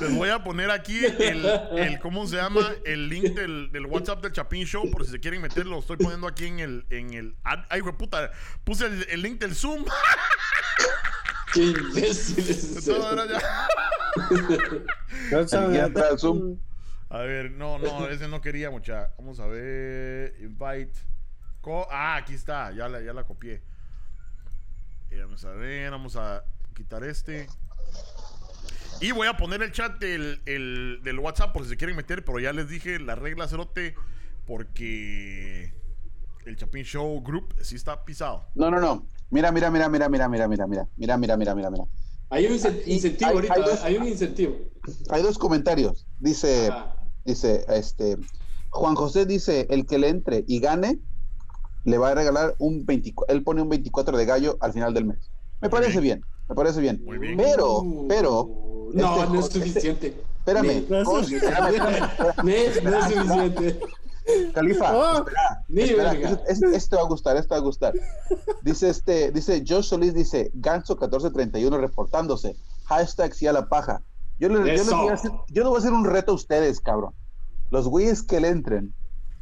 Les 0.00 0.14
voy 0.14 0.30
a 0.30 0.42
poner 0.42 0.70
aquí 0.70 1.04
el, 1.04 1.44
el 1.76 1.98
¿cómo 2.00 2.26
se 2.26 2.36
llama? 2.36 2.72
El 2.84 3.08
link 3.08 3.34
del, 3.34 3.70
del 3.72 3.86
WhatsApp 3.86 4.22
del 4.22 4.32
Chapin 4.32 4.64
Show, 4.64 4.90
por 4.90 5.04
si 5.04 5.10
se 5.12 5.20
quieren 5.20 5.42
meter, 5.42 5.66
lo 5.66 5.78
estoy 5.80 5.96
poniendo 5.96 6.26
aquí 6.26 6.46
en 6.46 6.60
el, 6.60 6.86
en 6.90 7.12
el, 7.14 7.34
ay, 7.68 7.80
güey, 7.80 7.94
puta, 7.96 8.30
puse 8.64 8.86
el, 8.86 9.06
el 9.10 9.22
link 9.22 9.40
del 9.40 9.54
Zoom. 9.54 9.84
Qué 11.52 11.62
imbécil 11.64 12.48
es 12.48 12.84
ya- 12.86 13.68
Ya 15.30 15.38
entra 15.86 16.08
el 16.10 16.18
Zoom. 16.18 16.58
A 17.10 17.18
ver, 17.18 17.50
no, 17.50 17.78
no, 17.78 18.08
ese 18.08 18.26
no 18.26 18.40
quería 18.40 18.70
mucha. 18.70 19.10
Vamos 19.18 19.38
a 19.38 19.46
ver, 19.46 20.34
invite. 20.40 20.92
Co- 21.62 21.86
ah, 21.90 22.16
aquí 22.16 22.34
está, 22.34 22.72
ya 22.72 22.88
la, 22.88 23.00
ya 23.00 23.12
la 23.14 23.24
copié. 23.24 23.62
Y 25.10 25.16
vamos 25.16 25.42
a 25.44 25.50
ver, 25.52 25.90
vamos 25.90 26.16
a 26.16 26.44
quitar 26.74 27.04
este. 27.04 27.46
Y 29.00 29.12
voy 29.12 29.26
a 29.28 29.36
poner 29.36 29.62
el 29.62 29.72
chat 29.72 29.98
del, 29.98 30.42
el- 30.46 31.00
del 31.02 31.18
WhatsApp 31.18 31.52
por 31.52 31.62
si 31.64 31.70
se 31.70 31.76
quieren 31.76 31.96
meter, 31.96 32.24
pero 32.24 32.38
ya 32.40 32.52
les 32.52 32.68
dije 32.68 32.98
la 32.98 33.14
regla 33.14 33.48
cerote 33.48 33.94
porque 34.46 35.72
el 36.46 36.56
Chapin 36.56 36.84
Show 36.84 37.22
Group 37.22 37.54
sí 37.62 37.76
está 37.76 38.04
pisado. 38.04 38.44
No, 38.54 38.70
no, 38.70 38.80
no. 38.80 39.06
Mira, 39.30 39.50
mira, 39.52 39.70
mira, 39.70 39.88
mira, 39.88 40.08
mira, 40.08 40.28
mira, 40.28 40.48
mira, 40.48 40.66
mira, 40.66 40.88
mira, 40.96 41.16
mira, 41.16 41.36
mira, 41.36 41.54
mira, 41.54 41.70
mira. 41.70 41.84
Hay 42.30 42.46
un 42.46 42.52
incentivo 42.86 43.28
hay- 43.30 43.34
ahorita. 43.36 43.54
hay 43.54 43.62
dos- 43.62 43.82
Hay 43.84 43.96
un 43.96 44.06
incentivo. 44.08 44.56
Hay 45.10 45.22
dos 45.22 45.38
comentarios. 45.38 46.06
Dice, 46.18 46.68
Ajá. 46.68 46.96
dice, 47.24 47.64
este, 47.68 48.16
Juan 48.70 48.94
José 48.94 49.26
dice, 49.26 49.66
el 49.70 49.86
que 49.86 49.98
le 49.98 50.08
entre 50.08 50.44
y 50.48 50.58
gane, 50.60 50.98
le 51.84 51.98
va 51.98 52.10
a 52.10 52.14
regalar 52.14 52.54
un 52.58 52.84
24, 52.86 53.34
él 53.34 53.42
pone 53.42 53.62
un 53.62 53.68
24 53.68 54.16
de 54.16 54.24
gallo 54.26 54.56
al 54.60 54.72
final 54.72 54.94
del 54.94 55.04
mes. 55.06 55.18
Me 55.60 55.68
Muy 55.68 55.70
parece 55.70 56.00
bien. 56.00 56.20
bien, 56.20 56.24
me 56.48 56.54
parece 56.54 56.80
bien. 56.80 57.02
Muy 57.04 57.18
bien. 57.18 57.36
Pero, 57.36 57.80
Uh, 57.80 58.08
pero, 58.08 58.48
No, 58.94 59.16
este- 59.22 59.32
no 59.32 59.40
es 59.40 59.46
este- 59.46 59.58
suficiente. 59.60 60.22
Espérame, 60.38 60.84
No 60.88 60.98
es 60.98 61.04
Cos, 61.04 61.32
espérame, 61.32 61.74
espérame, 61.74 62.04
espérame. 62.04 62.44
Ne- 62.44 62.90
no 62.90 62.98
es 62.98 63.04
suficiente. 63.04 63.80
Califa, 64.54 64.96
Oh. 64.96 65.18
espera, 65.18 65.64
espera, 65.68 66.12
verga. 66.12 66.30
es- 66.48 66.62
es- 66.62 66.72
esto 66.74 66.96
va 66.96 67.02
a 67.02 67.06
gustar, 67.08 67.36
esto 67.36 67.54
va 67.54 67.60
a 67.60 67.64
gustar. 67.64 67.92
Dice 68.62 68.88
este, 68.88 69.32
dice 69.32 69.64
Josh 69.66 69.84
Solís, 69.86 70.14
dice 70.14 70.50
Ganso 70.54 70.94
1431 70.94 71.76
reportándose. 71.78 72.56
Hashtag 72.84 73.34
sí 73.34 73.46
a 73.48 73.52
la 73.52 73.68
paja. 73.68 74.02
Yo, 74.38 74.48
le- 74.48 74.58
yo 74.58 74.64
les 74.64 74.90
voy 74.90 75.08
a 75.08 75.14
hacer, 75.14 75.30
yo 75.48 75.62
les 75.62 75.68
voy 75.68 75.76
a 75.76 75.78
hacer 75.78 75.92
un 75.92 76.04
reto 76.04 76.32
a 76.32 76.34
ustedes, 76.36 76.80
cabrón. 76.80 77.14
Los 77.70 77.88
güeyes 77.88 78.22
que 78.22 78.40
le 78.40 78.48
entren, 78.48 78.94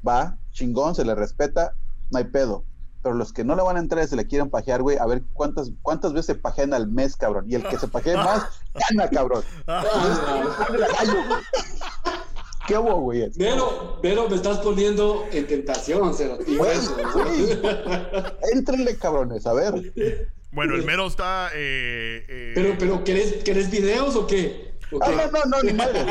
va, 0.07 0.39
chingón, 0.53 0.95
se 0.95 1.05
le 1.05 1.15
respeta, 1.15 1.73
no 2.11 2.19
hay 2.19 2.25
pedo. 2.25 2.65
Pero 3.03 3.15
los 3.15 3.33
que 3.33 3.45
no 3.45 3.57
le 3.57 3.63
van 3.63 3.77
a 3.77 3.81
entrar 3.81 4.05
y 4.05 4.09
se 4.09 4.15
le 4.17 4.27
quieren 4.27 4.51
pajear, 4.51 4.83
güey, 4.83 4.99
a 4.99 5.07
ver 5.07 5.23
cuántas, 5.33 5.71
cuántas 5.81 6.13
veces 6.13 6.27
se 6.27 6.35
pajean 6.35 6.75
al 6.75 6.87
mes, 6.87 7.17
cabrón. 7.17 7.47
Y 7.49 7.55
el 7.55 7.63
que 7.67 7.79
se 7.79 7.89
pajee 7.89 8.15
más, 8.15 8.43
gana, 8.91 9.09
cabrón. 9.09 9.43
¿Qué 12.67 12.77
hubo, 12.79 13.01
güey? 13.01 13.31
Pero, 13.37 13.99
pero 14.03 14.29
me 14.29 14.37
estás 14.37 14.59
poniendo 14.59 15.25
en 15.33 15.47
tentación, 15.47 16.13
güey. 16.57 16.79
Entrenle, 18.53 18.97
cabrones, 18.97 19.47
a 19.47 19.55
ver. 19.55 19.93
Bueno, 20.53 20.75
el 20.75 20.85
mero 20.85 21.07
está. 21.07 21.49
eh, 21.55 22.25
eh, 22.29 22.53
Pero, 22.55 22.75
pero, 22.79 23.03
¿querés, 23.05 23.43
¿querés 23.45 23.71
videos 23.71 24.15
o 24.15 24.27
qué? 24.27 24.70
¿O 24.93 24.99
Ah, 25.03 25.11
no, 25.11 25.31
no, 25.31 25.45
no, 25.47 25.63
ni 25.63 25.73
madre. 25.73 26.05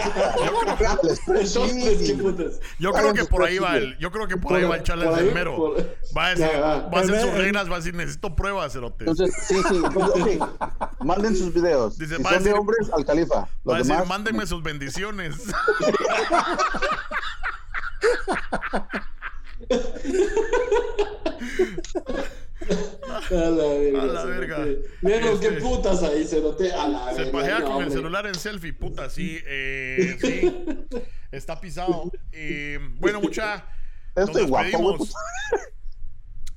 Yo 2.79 2.91
creo 2.93 3.13
que 3.13 3.25
por 3.25 3.43
ahí 3.43 3.59
va 3.59 3.77
el, 3.77 3.97
yo 3.97 4.11
creo 4.11 4.27
que 4.27 4.37
por 4.37 4.55
ahí 4.55 4.63
va 4.63 4.77
el 4.77 4.83
challenge 4.83 5.21
del 5.23 5.33
mero. 5.33 5.55
por- 5.55 5.77
Va 6.17 6.27
a 6.27 6.29
decir, 6.29 6.47
Ya, 6.51 6.59
va. 6.61 6.79
va 6.89 6.99
a 6.99 7.01
hacer 7.01 7.21
sus 7.21 7.33
reglas, 7.33 7.69
va 7.69 7.75
a 7.75 7.79
decir, 7.79 7.93
necesito 7.93 8.35
pruebas, 8.35 8.73
cerotes. 8.73 9.07
Entonces, 9.07 9.35
sí, 9.47 9.55
sí, 9.69 9.81
entonces, 9.83 10.39
ok. 10.41 11.03
Manden 11.03 11.35
sus 11.35 11.53
videos. 11.53 11.97
Dice, 11.97 12.17
si 12.17 12.23
son 12.23 12.43
de 12.43 12.53
hombres, 12.53 12.89
al 12.93 13.05
califa. 13.05 13.47
Va 13.67 13.75
a 13.75 13.77
decir, 13.79 13.93
demás, 13.93 14.07
mándenme 14.07 14.45
sus 14.47 14.63
bendiciones. 14.63 15.35
A 22.61 23.33
la 23.33 23.49
verga. 23.49 24.01
A 24.01 24.05
la 24.05 24.25
verga. 24.25 24.67
Menos 25.01 25.39
que 25.39 25.47
Este- 25.47 25.61
putas 25.61 26.03
ahí, 26.03 26.25
Cerote. 26.25 26.71
A 26.71 26.87
la 26.87 27.13
Se 27.13 27.23
verga, 27.23 27.31
pajea 27.31 27.59
no, 27.59 27.71
con 27.73 27.83
el 27.83 27.91
celular 27.91 28.27
en 28.27 28.35
selfie, 28.35 28.73
puta, 28.73 29.09
sí, 29.09 29.39
eh, 29.45 30.17
sí. 30.19 30.85
Está 31.31 31.59
pisado. 31.59 32.11
Eh, 32.31 32.79
bueno, 32.97 33.21
mucha. 33.21 33.65
Nos 34.15 34.31
guapo, 34.47 34.63
despedimos. 34.65 35.13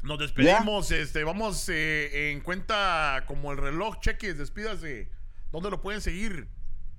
Nos 0.02 0.18
despedimos. 0.18 0.90
Este, 0.90 1.22
vamos 1.24 1.68
eh, 1.68 2.32
en 2.32 2.40
cuenta 2.40 3.24
como 3.26 3.52
el 3.52 3.58
reloj. 3.58 4.00
Cheques, 4.00 4.36
despídase. 4.38 5.08
¿Dónde 5.52 5.70
lo 5.70 5.80
pueden 5.80 6.00
seguir? 6.00 6.48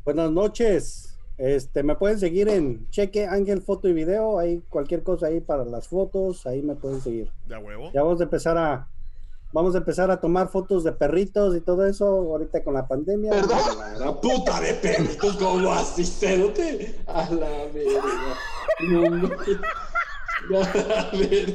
Buenas 0.06 0.32
noches. 0.32 1.10
Este, 1.38 1.82
me 1.82 1.96
pueden 1.96 2.20
seguir 2.20 2.48
en 2.48 2.88
Cheque 2.92 3.26
Ángel 3.26 3.62
Foto 3.64 3.90
y 3.90 3.94
Video, 3.94 4.38
hay 4.38 4.62
cualquier 4.70 5.02
cosa 5.02 5.28
ahí 5.28 5.40
para 5.42 5.66
las 5.66 5.88
fotos, 5.88 6.46
ahí 6.46 6.62
me 6.62 6.76
pueden 6.76 7.02
seguir. 7.02 7.32
De 7.48 7.58
huevo. 7.58 7.92
Ya 7.92 8.04
vamos 8.04 8.22
a 8.22 8.26
empezar 8.26 8.56
a 8.58 8.88
vamos 9.54 9.76
a 9.76 9.78
empezar 9.78 10.12
a 10.12 10.20
tomar 10.20 10.50
fotos 10.50 10.84
de 10.84 10.92
perritos 10.92 11.56
y 11.56 11.62
todo 11.62 11.86
eso 11.86 12.06
ahorita 12.06 12.62
con 12.64 12.74
la 12.74 12.86
pandemia. 12.88 13.32
¿Verdad? 13.32 13.98
La 14.00 14.20
puta 14.20 14.60
de 14.60 14.74
perritos, 14.74 15.38
¿cómo 15.38 15.72
así, 15.72 16.04
cerote? 16.06 17.00
A 17.08 17.30
la 17.30 17.48
verga. 17.74 18.02
No, 18.82 19.10
no. 19.10 19.28
A 20.60 21.12
verga. 21.16 21.54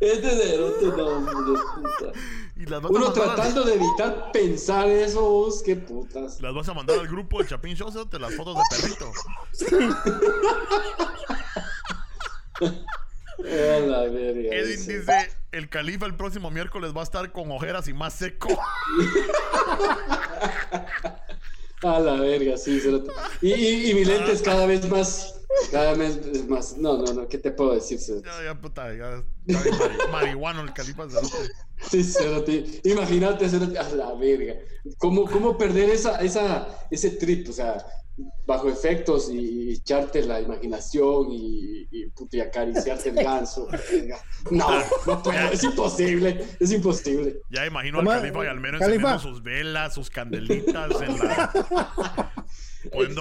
Este 0.00 0.30
cerote, 0.30 0.86
no, 0.96 1.06
hombre, 1.08 1.60
puta. 1.74 2.12
Y 2.54 2.66
las 2.66 2.80
vas, 2.82 2.90
a 2.90 2.94
Uno 2.94 3.06
al- 3.08 3.12
tratando 3.12 3.64
de 3.64 3.74
evitar 3.74 4.30
pensar 4.32 4.88
eso, 4.88 5.20
vos, 5.28 5.60
qué 5.64 5.74
putas. 5.74 6.40
las 6.40 6.54
vas 6.54 6.68
a 6.68 6.74
mandar 6.74 7.00
al 7.00 7.08
grupo 7.08 7.40
de 7.42 7.48
Chapin 7.48 7.74
Show, 7.74 7.90
Cerote, 7.90 8.18
las 8.20 8.32
fotos 8.36 8.54
de 8.56 8.62
perrito. 8.70 9.10
Verga. 12.60 12.84
Edwin 13.44 14.86
dice, 14.86 15.30
el 15.52 15.68
califa 15.68 16.06
el 16.06 16.14
próximo 16.16 16.50
miércoles 16.50 16.92
va 16.96 17.00
a 17.00 17.04
estar 17.04 17.30
con 17.32 17.50
ojeras 17.52 17.88
y 17.88 17.92
más 17.92 18.14
seco. 18.14 18.48
A 21.82 22.00
la 22.00 22.14
verga, 22.14 22.56
sí, 22.56 22.80
cerote. 22.80 23.12
Y, 23.40 23.52
y, 23.54 23.90
y 23.90 23.94
mi 23.94 24.04
lente 24.04 24.32
es 24.32 24.42
cada 24.42 24.66
vez 24.66 24.88
más. 24.88 25.37
Cada 25.72 25.94
vez 25.94 26.16
es 26.32 26.46
más. 26.48 26.76
No, 26.76 26.98
no, 26.98 27.12
no, 27.12 27.28
¿qué 27.28 27.38
te 27.38 27.50
puedo 27.50 27.74
decir, 27.74 27.98
cerote? 27.98 28.28
ya, 28.28 28.44
ya, 28.44 28.60
puta, 28.60 28.88
ya. 28.94 29.22
ya 29.46 29.58
mari- 29.58 29.70
marihuano 30.12 30.62
el 30.62 30.72
califa. 30.72 31.08
Cerote. 31.08 31.52
Sí, 31.90 32.04
cerote. 32.04 32.80
Imagínate, 32.84 33.48
cerote, 33.48 33.78
a 33.78 33.88
la 33.90 34.12
verga. 34.14 34.54
¿Cómo, 34.98 35.24
cómo 35.26 35.56
perder 35.56 35.90
esa, 35.90 36.20
esa, 36.20 36.68
ese 36.90 37.10
trip? 37.12 37.48
O 37.48 37.52
sea, 37.52 37.84
bajo 38.46 38.68
efectos 38.68 39.30
y, 39.30 39.38
y 39.38 39.72
echarte 39.74 40.22
la 40.22 40.40
imaginación 40.40 41.28
y, 41.30 41.86
y, 41.90 42.10
puta, 42.10 42.36
y 42.36 42.40
acariciarte 42.40 43.10
el 43.10 43.14
ganso. 43.24 43.68
verga. 43.68 44.18
No, 44.50 44.68
no 45.06 45.22
puedo, 45.22 45.38
es 45.52 45.62
imposible, 45.64 46.44
es 46.60 46.72
imposible. 46.72 47.40
Ya 47.50 47.64
imagino 47.66 48.00
al 48.00 48.06
califa 48.06 48.44
y 48.44 48.48
al 48.48 48.60
menos 48.60 48.80
Califa. 48.80 49.12
encendiendo 49.14 49.18
sus 49.36 49.42
velas, 49.42 49.94
sus 49.94 50.10
candelitas 50.10 50.90
en 51.00 51.18
la. 51.18 52.34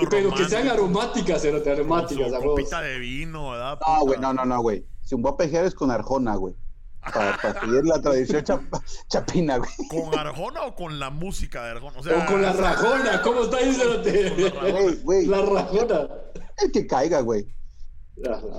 Pero 0.09 0.33
que 0.33 0.45
sean 0.45 0.67
aromáticas, 0.69 1.41
con 1.43 1.71
aromáticas, 1.71 2.29
su 2.29 2.35
a 2.35 2.39
vos. 2.39 2.47
copita 2.49 2.81
de 2.81 2.99
vino, 2.99 3.51
¿verdad? 3.51 3.79
No, 3.87 4.01
güey, 4.05 4.19
no, 4.19 4.33
no, 4.33 4.45
no, 4.45 4.61
güey. 4.61 4.85
Si 5.03 5.15
un 5.15 5.23
es 5.39 5.73
con 5.75 5.91
Arjona, 5.91 6.35
güey. 6.35 6.55
Para, 7.01 7.37
para 7.37 7.61
seguir 7.61 7.85
la 7.85 8.01
tradición 8.01 8.43
chap- 8.43 8.83
chapina, 9.07 9.57
güey. 9.57 9.69
¿Con 9.89 10.17
Arjona 10.19 10.63
o 10.63 10.75
con 10.75 10.99
la 10.99 11.09
música 11.09 11.63
de 11.63 11.71
Arjona? 11.71 11.97
O, 11.97 12.03
sea, 12.03 12.17
O 12.17 12.25
con 12.25 12.41
la 12.41 12.51
rajona, 12.53 13.21
¿cómo 13.21 13.43
está? 13.43 13.57
Con 13.59 15.29
la 15.29 15.41
rajona. 15.41 15.93
La. 15.93 16.09
El 16.61 16.71
que 16.71 16.85
caiga, 16.85 17.21
güey. 17.21 17.47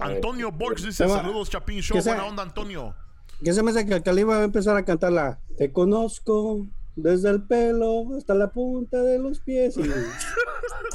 Antonio 0.01 0.51
Borges 0.53 0.87
dice: 0.87 1.07
Saludos, 1.09 1.51
Chapin 1.51 1.81
Show. 1.81 2.01
Buena 2.03 2.25
onda, 2.25 2.43
Antonio. 2.43 2.95
Que 3.43 3.53
se 3.53 3.63
me 3.63 3.71
hace 3.71 3.85
que 3.87 3.95
el 3.95 4.03
califa 4.03 4.29
va 4.29 4.39
a 4.41 4.45
empezar 4.45 4.77
a 4.77 4.85
cantar 4.85 5.13
la 5.13 5.41
Te 5.59 5.73
conozco 5.73 6.67
desde 6.97 7.31
el 7.31 7.47
pelo 7.47 8.17
hasta 8.17 8.35
la 8.35 8.51
punta 8.51 9.01
de 9.03 9.19
los 9.19 9.41
pies. 9.41 9.77
y- 9.77 9.83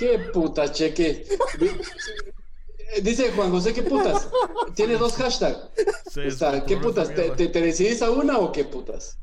¿Qué 0.00 0.18
puta, 0.32 0.72
cheque? 0.72 1.26
Dice 3.02 3.32
Juan 3.32 3.50
José, 3.50 3.74
¿qué 3.74 3.82
putas? 3.82 4.30
Tiene 4.74 4.96
dos 4.96 5.12
hashtags. 5.12 5.58
¿Qué 6.66 6.78
putas? 6.78 7.08
¿Te, 7.08 7.14
mierda. 7.16 7.36
te, 7.36 7.48
te 7.48 7.60
decidís 7.60 8.00
a 8.00 8.10
una 8.10 8.38
o 8.38 8.50
qué 8.50 8.64
putas? 8.64 9.18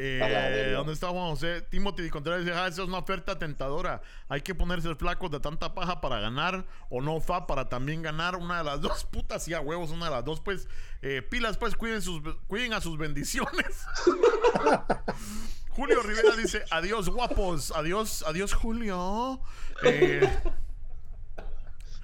Eh. 0.00 0.72
¿Dónde 0.74 0.92
está 0.92 1.08
Juan 1.08 1.30
José? 1.30 1.62
Timothy 1.62 2.08
Contreras 2.08 2.44
dice, 2.44 2.56
ah, 2.56 2.68
eso 2.68 2.82
es 2.82 2.88
una 2.88 2.98
oferta 2.98 3.38
tentadora. 3.38 4.00
Hay 4.28 4.42
que 4.42 4.54
ponerse 4.54 4.94
flacos 4.94 5.30
de 5.30 5.40
tanta 5.40 5.74
paja 5.74 6.00
para 6.00 6.20
ganar 6.20 6.64
o 6.88 7.00
no 7.00 7.20
fa 7.20 7.46
para 7.46 7.68
también 7.68 8.02
ganar. 8.02 8.36
Una 8.36 8.58
de 8.58 8.64
las 8.64 8.80
dos 8.80 9.04
putas, 9.04 9.44
sí, 9.44 9.54
a 9.54 9.60
huevos, 9.60 9.90
una 9.90 10.06
de 10.06 10.10
las 10.12 10.24
dos. 10.24 10.40
Pues, 10.40 10.68
eh, 11.02 11.22
pilas, 11.22 11.56
pues, 11.56 11.74
cuiden, 11.74 12.02
sus, 12.02 12.22
cuiden 12.46 12.72
a 12.74 12.80
sus 12.80 12.96
bendiciones. 12.96 13.84
Julio 15.70 16.02
Rivera 16.02 16.36
dice, 16.36 16.64
adiós, 16.70 17.08
guapos. 17.08 17.72
Adiós, 17.72 18.24
adiós, 18.26 18.52
Julio. 18.52 19.40
Eh, 19.84 20.28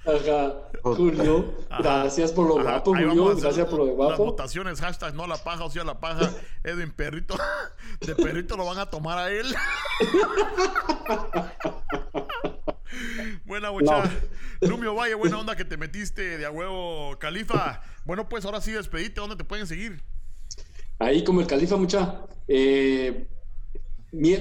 Ajá, 0.06 0.54
Julio, 0.82 1.54
Ajá. 1.70 1.82
gracias 2.02 2.30
por 2.32 2.46
lo 2.46 2.58
Ajá, 2.60 2.70
guapo, 2.72 2.90
Julio, 2.94 3.36
gracias 3.36 3.66
por 3.68 3.78
lo 3.78 3.86
Las 3.86 3.94
guapo. 3.96 4.24
votaciones, 4.26 4.80
hashtag 4.80 5.14
no 5.14 5.26
la 5.26 5.38
paja, 5.38 5.64
o 5.64 5.70
sea 5.70 5.82
la 5.84 5.98
paja. 5.98 6.30
Edwin 6.62 6.90
Perrito, 6.92 7.36
de 8.00 8.14
Perrito 8.14 8.56
lo 8.56 8.66
van 8.66 8.78
a 8.78 8.86
tomar 8.86 9.18
a 9.18 9.30
él. 9.30 9.46
Buena 13.44 13.70
muchacha. 13.70 14.10
Lumio 14.60 14.94
Valle, 14.94 15.14
buena 15.14 15.38
onda 15.38 15.56
que 15.56 15.64
te 15.64 15.76
metiste 15.76 16.38
de 16.38 16.46
a 16.46 16.50
huevo, 16.50 17.18
Califa. 17.18 17.82
Bueno, 18.04 18.28
pues 18.28 18.44
ahora 18.44 18.60
sí 18.60 18.72
despedite, 18.72 19.20
¿dónde 19.20 19.36
te 19.36 19.44
pueden 19.44 19.66
seguir? 19.66 20.02
Ahí 20.98 21.24
como 21.24 21.40
el 21.40 21.46
califa, 21.46 21.76
mucha. 21.76 22.20
Eh, 22.46 23.26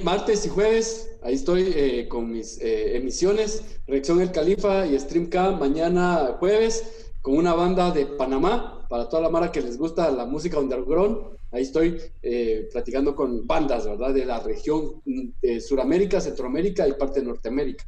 martes 0.04 0.46
y 0.46 0.50
jueves, 0.50 1.10
ahí 1.24 1.36
estoy 1.36 1.74
eh, 1.76 2.08
con 2.08 2.32
mis 2.32 2.60
eh, 2.62 2.98
emisiones, 2.98 3.64
Reacción 3.88 4.22
El 4.22 4.32
Califa 4.32 4.86
y 4.86 5.00
Streamcam 5.00 5.60
mañana 5.60 6.36
jueves, 6.40 7.08
con 7.22 7.38
una 7.38 7.54
banda 7.54 7.92
de 7.92 8.06
Panamá, 8.06 8.86
para 8.90 9.10
toda 9.10 9.24
la 9.24 9.30
mara 9.30 9.52
que 9.52 9.62
les 9.62 9.78
gusta 9.78 10.12
la 10.12 10.26
música 10.26 10.60
underground. 10.60 11.34
Ahí 11.52 11.64
estoy 11.64 12.00
eh, 12.22 12.68
platicando 12.72 13.16
con 13.16 13.46
bandas, 13.46 13.86
¿verdad? 13.86 14.14
De 14.14 14.26
la 14.26 14.40
región 14.40 15.02
mm, 15.06 15.30
de 15.42 15.62
Suramérica, 15.62 16.20
Centroamérica 16.20 16.88
y 16.88 16.94
parte 16.94 17.20
de 17.20 17.28
Norteamérica. 17.28 17.86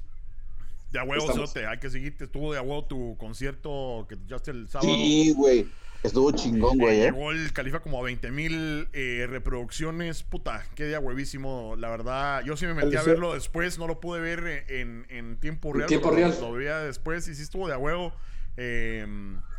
De 0.91 0.99
a 0.99 1.03
huevo. 1.03 1.31
Cerote, 1.31 1.65
hay 1.65 1.79
que 1.79 1.89
seguirte. 1.89 2.25
Estuvo 2.25 2.53
de 2.53 2.59
a 2.59 2.61
huevo 2.61 2.85
tu 2.85 3.17
concierto 3.17 4.05
que 4.07 4.17
ya 4.27 4.37
el 4.47 4.67
sábado. 4.67 4.93
Sí, 4.93 5.33
güey. 5.35 5.67
Estuvo 6.05 6.31
chingón, 6.31 6.77
güey, 6.77 6.99
Eh, 6.99 7.07
eh. 7.07 7.11
Llegó 7.11 7.31
el 7.31 7.51
Califa 7.53 7.79
como 7.79 7.99
a 7.99 8.03
20 8.03 8.31
mil 8.31 8.87
reproducciones. 9.27 10.23
Puta, 10.23 10.65
qué 10.75 10.85
día 10.85 10.99
huevísimo. 10.99 11.75
La 11.77 11.89
verdad, 11.89 12.43
yo 12.43 12.55
sí 12.57 12.65
me 12.65 12.73
metí 12.73 12.95
a 12.95 13.03
verlo 13.03 13.33
después. 13.33 13.77
No 13.77 13.87
lo 13.87 13.99
pude 13.99 14.21
ver 14.21 14.65
en, 14.69 15.05
en 15.09 15.37
tiempo 15.39 15.73
real. 15.73 15.87
tiempo 15.87 16.11
real. 16.11 16.35
Lo 16.39 16.53
veía 16.53 16.79
después 16.79 17.27
y 17.27 17.35
sí 17.35 17.41
estuvo 17.41 17.67
de 17.67 17.73
a 17.73 17.77
huevo. 17.77 18.13
Eh, 18.57 19.05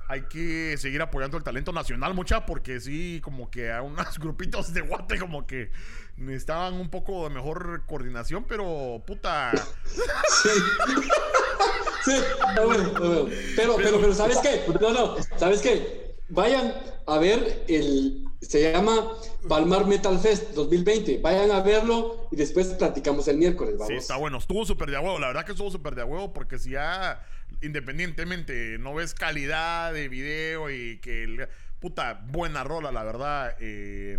hay 0.09 0.22
que 0.22 0.76
seguir 0.78 1.03
apoyando 1.03 1.36
el 1.36 1.42
talento 1.42 1.72
nacional, 1.72 2.14
mucha, 2.14 2.47
porque 2.47 2.80
sí, 2.80 3.20
como 3.22 3.51
que 3.51 3.72
a 3.72 3.82
unos 3.82 4.18
grupitos 4.20 4.72
de 4.72 4.82
guate, 4.82 5.18
como 5.18 5.47
que 5.47 5.70
necesitaban 6.16 6.74
un 6.74 6.88
poco 6.90 7.28
de 7.28 7.34
mejor 7.34 7.82
coordinación, 7.86 8.44
pero 8.44 9.03
puta. 9.07 9.53
Sí. 10.42 10.49
Sí, 12.05 12.12
ah, 12.40 12.55
bueno, 12.64 12.92
ah, 12.94 12.99
bueno. 13.01 13.24
Pero, 13.57 13.76
pero, 13.78 14.01
pero, 14.01 14.14
¿sabes 14.14 14.38
qué? 14.38 14.62
No, 14.80 14.92
no, 14.92 15.16
¿sabes 15.36 15.61
qué? 15.61 16.05
Vayan 16.28 16.74
a 17.06 17.18
ver 17.18 17.64
el. 17.68 18.22
Se 18.40 18.70
llama 18.70 19.12
Palmar 19.48 19.86
Metal 19.86 20.18
Fest 20.18 20.52
2020. 20.54 21.18
Vayan 21.18 21.50
a 21.50 21.62
verlo 21.62 22.28
y 22.30 22.36
después 22.36 22.66
platicamos 22.74 23.26
el 23.28 23.38
miércoles, 23.38 23.74
vamos. 23.78 23.88
Sí, 23.88 23.94
está 23.94 24.16
bueno. 24.16 24.38
Estuvo 24.38 24.64
súper 24.66 24.90
de 24.90 24.98
huevo. 24.98 25.18
La 25.18 25.28
verdad 25.28 25.44
que 25.46 25.52
estuvo 25.52 25.70
súper 25.70 25.94
de 25.94 26.04
huevo 26.04 26.32
porque 26.32 26.58
si 26.58 26.70
ya, 26.70 27.24
independientemente, 27.62 28.76
no 28.78 28.94
ves 28.94 29.14
calidad 29.14 29.92
de 29.92 30.08
video 30.08 30.70
y 30.70 30.98
que... 30.98 31.24
el- 31.24 31.48
puta, 31.80 32.24
buena 32.28 32.64
rola, 32.64 32.90
la 32.92 33.04
verdad. 33.04 33.54
eh, 33.60 34.18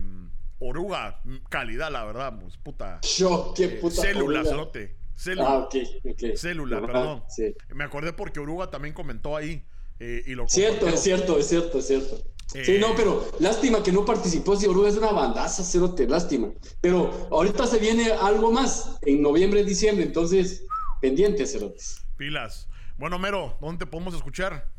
oruga, 0.59 1.21
calidad, 1.49 1.91
la 1.91 2.05
verdad. 2.05 2.39
Pues, 2.39 2.57
puta. 2.57 2.99
Yo, 3.17 3.53
qué 3.55 3.65
eh, 3.65 3.69
puta. 3.81 4.01
célula, 4.01 4.39
oruga. 4.39 4.43
cerote. 4.51 4.95
Célula. 5.15 5.47
Ah, 5.49 5.57
ok, 5.59 5.75
ok. 6.11 6.35
Célula, 6.35 6.81
perdón. 6.81 7.23
Sí. 7.29 7.55
Me 7.73 7.83
acordé 7.83 8.13
porque 8.13 8.39
Oruga 8.39 8.69
también 8.69 8.93
comentó 8.93 9.35
ahí. 9.35 9.63
Eh, 9.99 10.23
y 10.25 10.35
lo 10.35 10.47
Cierto, 10.47 10.87
es 10.87 11.01
cierto, 11.01 11.37
es 11.37 11.47
cierto, 11.47 11.79
es 11.79 11.87
cierto. 11.87 12.15
Eh. 12.53 12.63
Sí, 12.65 12.77
no, 12.79 12.95
pero 12.95 13.29
lástima 13.39 13.83
que 13.83 13.91
no 13.91 14.05
participó. 14.05 14.55
Si 14.55 14.67
Oruga 14.67 14.89
es 14.89 14.97
una 14.97 15.11
bandaza, 15.11 15.63
cerote, 15.63 16.07
lástima. 16.07 16.49
Pero 16.81 17.27
ahorita 17.31 17.67
se 17.67 17.77
viene 17.77 18.11
algo 18.11 18.51
más 18.51 18.97
en 19.01 19.21
noviembre, 19.21 19.63
diciembre, 19.63 20.05
entonces, 20.05 20.65
pendientes, 21.01 21.51
cerotes. 21.51 22.01
Pilas. 22.15 22.69
Bueno, 22.97 23.19
Mero, 23.19 23.57
¿dónde 23.59 23.85
te 23.85 23.91
podemos 23.91 24.15
escuchar? 24.15 24.71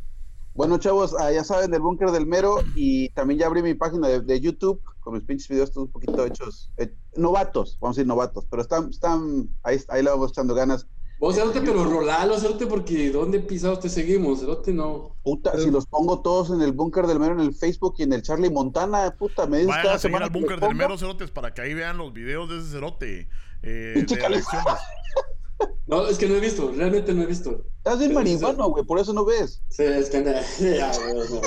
Bueno, 0.55 0.79
chavos, 0.79 1.15
ah, 1.21 1.31
ya 1.31 1.45
saben 1.45 1.71
del 1.71 1.81
búnker 1.81 2.11
del 2.11 2.27
mero 2.27 2.65
y 2.75 3.11
también 3.11 3.39
ya 3.39 3.47
abrí 3.47 3.63
mi 3.63 3.75
página 3.75 4.09
de, 4.09 4.23
de 4.23 4.41
YouTube 4.41 4.83
con 5.09 5.15
mis 5.15 5.23
pinches 5.23 5.49
videos 5.49 5.73
todos 5.73 5.87
un 5.87 5.93
poquito 5.93 6.27
hechos, 6.27 6.71
eh, 6.77 6.93
novatos, 7.17 7.79
vamos 7.81 7.97
a 7.97 8.01
decir 8.01 8.07
novatos, 8.07 8.45
pero 8.51 8.61
están, 8.61 8.91
están, 8.91 9.49
ahí, 9.63 9.81
ahí 9.89 10.03
le 10.03 10.11
vamos 10.11 10.33
echando 10.33 10.55
ganas. 10.55 10.87
Vos, 11.19 11.35
cerote, 11.35 11.61
pero 11.61 11.83
rolalo, 11.85 12.39
cerote, 12.39 12.67
porque 12.67 13.11
¿dónde 13.11 13.41
pisados 13.41 13.81
te 13.81 13.89
seguimos? 13.89 14.39
Cerote, 14.41 14.73
no. 14.73 15.17
Puta, 15.25 15.59
si 15.59 15.71
los 15.71 15.85
pongo 15.87 16.21
todos 16.21 16.51
en 16.51 16.63
el 16.63 16.71
búnker 16.73 17.07
del 17.09 17.19
mero 17.19 17.35
en 17.35 17.41
el 17.41 17.55
Facebook 17.55 17.95
y 17.99 18.05
en 18.05 18.13
el 18.13 18.23
Charlie 18.23 18.51
Montana, 18.51 19.15
puta, 19.19 19.47
me 19.47 19.59
dices 19.59 19.69
Vayan 19.69 19.83
cada 19.83 19.97
a 19.97 19.99
seguir 19.99 20.13
semana 20.13 20.27
al 20.27 20.33
búnker 20.33 20.61
del. 20.61 20.75
Mero 20.77 20.97
Cerotes 20.97 21.31
para 21.33 21.53
que 21.53 21.63
ahí 21.63 21.75
vean 21.75 21.97
los 21.99 22.13
videos 22.13 22.49
de 22.49 22.59
ese 22.61 22.71
cerote. 22.71 23.29
Eh, 23.63 23.93
Pinche 23.97 24.15
de. 24.17 24.43
No, 25.89 26.07
es 26.07 26.19
que 26.19 26.29
no 26.29 26.37
he 26.37 26.41
visto, 26.41 26.71
realmente 26.77 27.13
no 27.13 27.23
he 27.23 27.27
visto. 27.27 27.65
Estás 27.79 27.99
bien 27.99 28.15
marihuano, 28.15 28.69
güey, 28.69 28.85
por 28.85 29.01
eso 29.01 29.13
no 29.13 29.25
ves. 29.25 29.61
Sí, 29.71 29.83
es 29.83 30.11
que 30.11 30.21
no. 30.21 30.31
Ya, 30.61 30.93
güey, 30.97 31.15
no. 31.15 31.41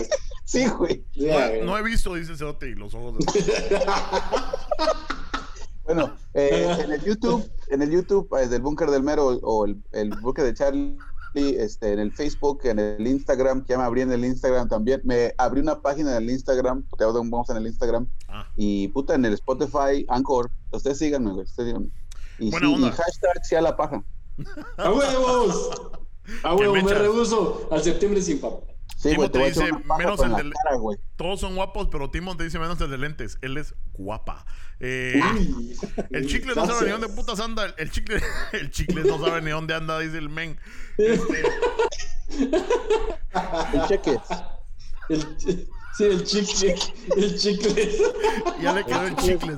Sí, 0.44 0.68
güey. 0.68 1.06
Ya, 1.14 1.46
No, 1.46 1.48
güey. 1.50 1.66
no 1.66 1.78
he 1.78 1.84
visto, 1.84 2.14
dice 2.16 2.36
Cerote, 2.36 2.68
y 2.68 2.74
los 2.76 2.94
ojos 2.94 3.20
de... 3.20 3.26
Bueno, 5.84 6.16
eh, 6.34 6.76
en 6.80 6.92
el 6.92 7.04
YouTube, 7.04 7.52
en 7.70 7.82
el 7.82 7.90
YouTube 7.90 8.30
eh, 8.38 8.48
del 8.48 8.62
Búnker 8.62 8.90
del 8.90 9.04
Mero 9.04 9.28
o 9.28 9.66
el, 9.66 9.82
el 9.92 10.10
Búnker 10.22 10.46
de 10.46 10.54
Charlie, 10.54 10.98
este, 11.34 11.94
en 11.94 12.00
el 12.00 12.12
Facebook, 12.12 12.62
en 12.66 12.80
el 12.80 13.08
Instagram, 13.08 13.64
que 13.64 13.74
ya 13.74 13.78
me 13.78 13.86
abrí 13.86 14.02
en 14.02 14.12
el 14.12 14.26
Instagram 14.26 14.68
también. 14.68 15.02
Me 15.04 15.34
abrí 15.38 15.62
una 15.62 15.82
página 15.82 16.18
en 16.18 16.24
el 16.24 16.30
Instagram, 16.30 16.84
te 16.98 17.06
vamos 17.06 17.50
en 17.50 17.58
el 17.58 17.68
Instagram. 17.68 18.08
Ah. 18.28 18.48
Y 18.56 18.90
puta, 18.90 19.16
en 19.16 19.26
el 19.26 19.34
Spotify, 19.34 20.06
Anchor. 20.10 20.52
Ustedes 20.72 20.98
síganme, 20.98 21.32
güey. 21.32 21.46
Ustedes 21.46 21.70
síganme. 21.70 21.90
Y, 22.40 22.52
Buena 22.52 22.68
sí, 22.68 22.76
y 22.76 22.92
hashtag 22.92 23.46
sea 23.46 23.62
la 23.62 23.78
paja. 23.78 24.04
¡A 24.78 24.92
huevos! 24.92 25.70
¡A 26.44 26.56
huevo! 26.56 26.74
Me 26.74 26.94
rehuso 26.94 27.68
al 27.72 27.82
septiembre 27.82 28.22
sin 28.22 28.42
papá. 28.42 28.71
Sí, 29.02 29.10
Timo 29.10 29.32
te 29.32 29.40
dice, 29.46 29.72
menos 29.98 30.20
el 30.22 30.36
del- 30.36 30.54
cara. 30.54 30.78
Todos 31.16 31.40
son 31.40 31.56
guapos, 31.56 31.88
pero 31.92 32.12
Timon 32.12 32.38
te 32.38 32.44
dice 32.44 32.60
menos 32.60 32.80
el 32.82 32.92
de 32.92 33.00
lentes. 33.00 33.40
Él 33.42 33.58
es 33.58 33.74
guapa. 33.94 34.46
Eh, 34.80 35.20
Uy. 35.36 35.76
el 36.12 36.28
chicle 36.28 36.54
no 36.54 36.68
sabe 36.68 36.86
ni 36.86 36.92
dónde 36.92 37.10
putas 37.10 37.40
anda. 37.40 37.74
El 37.78 37.90
chicle, 37.90 38.22
el 38.52 38.70
chicle 38.70 39.04
no 39.04 39.18
sabe 39.24 39.42
ni 39.42 39.50
dónde 39.50 39.74
anda, 39.74 39.98
dice 40.00 40.20
el 40.20 40.30
men. 40.30 40.60
Este, 40.98 41.44
El 43.74 43.88
cheque. 43.88 44.20
El, 45.10 45.38
sí, 45.40 46.04
el 46.06 46.24
chicle. 46.24 46.76
El 47.18 47.38
chicle. 47.40 47.92
ya 48.62 48.74
le 48.74 48.86
quedó 48.86 49.02
el 49.04 49.16
chicle. 49.16 49.58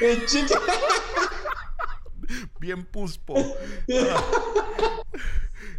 El 0.00 0.26
chicle. 0.26 0.56
Bien 2.60 2.84
puspo. 2.86 3.34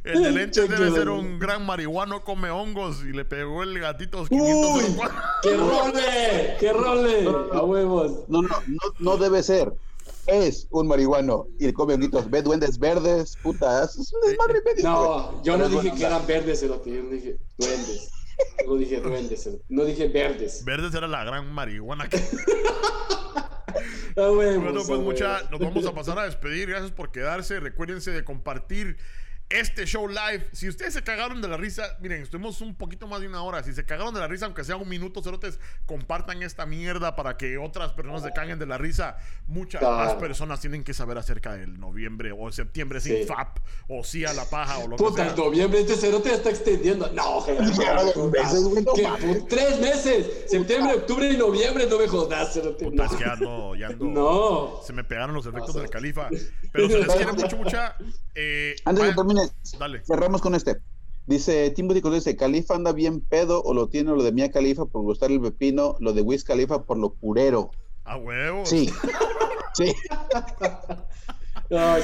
El 0.06 0.22
de 0.24 0.32
lentes 0.32 0.70
debe 0.70 0.92
ser 0.92 1.10
un 1.10 1.40
gran 1.40 1.66
marihuano, 1.66 2.24
come 2.24 2.52
hongos 2.52 3.04
y 3.04 3.12
le 3.12 3.26
pegó 3.26 3.64
el 3.64 3.80
gatito 3.80 4.22
¡Uy! 4.22 4.28
504. 4.30 5.22
¡Que 5.42 5.58
role! 5.58 6.58
¡Que 6.60 6.74
role! 6.74 7.28
¡A 7.54 7.64
huevos! 7.64 8.24
No, 8.28 8.44
no, 8.44 8.50
no, 8.68 8.80
no 9.00 9.18
debe 9.18 9.42
ser. 9.42 9.74
Es 10.28 10.68
un 10.72 10.88
marihuano 10.88 11.48
y 11.60 11.72
come 11.74 11.96
honguitos. 11.96 12.30
Ve 12.30 12.42
duendes 12.42 12.78
verdes, 12.78 13.36
puta. 13.42 13.84
Es 13.84 13.98
un 13.98 14.30
desmadre 14.30 14.62
medio. 14.64 14.84
No, 14.84 15.44
yo 15.44 15.58
no 15.58 15.70
dije 15.70 15.94
que 15.96 16.06
eran 16.06 16.26
verdes. 16.26 16.62
Yo 16.62 16.68
no 16.68 17.10
dije 17.10 17.38
duendes. 17.58 18.12
No 18.68 18.76
dije 18.76 19.02
duendes. 19.02 19.50
No 19.70 19.86
dije 19.86 20.08
verdes. 20.08 20.64
Verdes 20.66 20.94
era 20.94 21.08
la 21.08 21.24
gran 21.24 21.52
marihuana 21.52 22.10
que. 22.10 22.18
A 24.18 24.32
huevos. 24.32 24.64
Bueno, 24.64 24.82
pues 24.88 25.00
mucha, 25.02 25.42
nos 25.52 25.60
vamos 25.60 25.86
a 25.86 25.94
pasar 25.94 26.18
a 26.20 26.24
despedir. 26.24 26.70
Gracias 26.70 26.92
por 26.92 27.12
quedarse. 27.12 27.60
Recuérdense 27.60 28.12
de 28.12 28.24
compartir 28.24 28.98
este 29.50 29.86
show 29.86 30.08
live. 30.08 30.48
Si 30.54 30.68
ustedes 30.68 30.94
se 30.96 31.04
cagaron 31.04 31.42
de 31.42 31.48
la 31.48 31.58
risa, 31.58 31.98
miren, 32.02 32.24
estuvimos 32.24 32.62
un 32.62 32.76
poquito 32.76 33.08
más 33.08 33.22
de 33.22 33.28
una 33.28 33.44
hora. 33.44 33.64
Si 33.64 33.74
se 33.74 33.86
cagaron 33.86 34.14
de 34.14 34.20
la 34.20 34.28
risa, 34.28 34.46
aunque 34.46 34.64
sea 34.64 34.76
un 34.76 34.90
minuto, 34.90 35.22
cerotes, 35.22 35.60
compartan 35.86 36.42
esta 36.44 36.66
mierda 36.66 37.16
para 37.16 37.38
que 37.38 37.58
otras 37.58 37.92
personas 37.94 38.24
se 38.24 38.32
caguen 38.32 38.60
de 38.60 38.66
la 38.66 38.78
risa. 38.78 39.18
Muchas 39.48 39.80
Claro. 39.80 39.98
más 39.98 40.14
personas 40.16 40.60
tienen 40.62 40.84
que 40.84 40.94
saber 40.94 41.18
acerca 41.18 41.54
del 41.54 41.80
noviembre 41.80 42.32
o 42.38 42.52
septiembre 42.52 43.00
sin 43.00 43.18
Sí. 43.18 43.24
FAP 43.26 43.60
o 43.88 44.04
sí 44.04 44.26
a 44.26 44.34
la 44.34 44.46
paja 44.50 44.80
o 44.80 44.88
lo 44.88 44.98
que 44.98 45.04
Puta, 45.04 45.24
sea. 45.24 45.32
en 45.32 45.38
noviembre 45.38 45.82
este 45.82 45.96
cerote 45.96 46.30
ya 46.30 46.36
está 46.36 46.50
extendiendo. 46.50 47.12
No, 47.14 47.46
Tres 49.50 49.80
meses. 49.80 50.44
Septiembre, 50.48 50.96
octubre 50.96 51.30
y 51.32 51.38
noviembre. 51.38 51.88
No 51.90 52.00
me 52.00 52.08
jodas, 52.08 52.54
cerote. 52.54 52.86
Puta, 52.86 53.04
No. 53.06 53.12
es 53.12 53.18
que 53.18 53.24
ando, 53.26 53.76
ya 53.76 53.90
ando- 53.90 54.12
No. 54.12 54.82
Se 54.86 54.94
me 54.94 55.04
pegaron 55.04 55.36
los 55.36 55.46
efectos 55.46 55.76
No, 55.76 55.82
del 55.82 55.90
califa. 55.90 56.30
Pero 56.72 56.90
se 56.90 56.98
les 57.00 57.08
quiere 57.16 57.32
mucho, 57.34 57.58
mucha. 57.58 57.96
Eh, 58.34 58.76
Antes 58.86 59.04
de 59.06 59.12
vayan- 59.12 59.16
Dale. 59.80 60.04
cerramos 60.06 60.42
con 60.42 60.56
este. 60.56 60.78
Dice 61.28 61.72
Timothy 61.72 62.02
Cruz, 62.02 62.14
dice, 62.16 62.36
Califa 62.36 62.76
anda 62.76 62.92
bien 62.92 63.20
pedo 63.20 63.64
o 63.64 63.74
lo 63.74 63.90
tiene 63.90 64.12
lo 64.12 64.22
de 64.22 64.32
Mia 64.32 64.52
Califa 64.52 64.86
por 64.86 65.02
gustar 65.02 65.32
el 65.32 65.42
pepino, 65.42 65.96
lo 66.00 66.14
de 66.14 66.22
Wiz 66.22 66.44
Califa 66.44 66.84
por 66.84 67.00
lo 67.00 67.14
curero. 67.16 67.72
A 68.04 68.18
huevos. 68.18 68.70
Sí. 68.70 68.90
sí. 69.74 69.94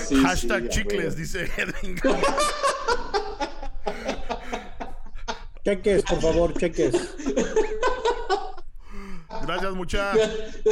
Sí, 0.08 0.16
Hashtag 0.24 0.64
sí, 0.64 0.70
chicles, 0.70 1.04
huevo. 1.04 1.16
dice 1.16 1.48
Edwin. 1.58 1.98
Cheques, 5.64 6.04
por 6.04 6.20
favor, 6.22 6.54
cheques. 6.58 6.96
Gracias, 9.44 9.74
mucha. 9.74 10.14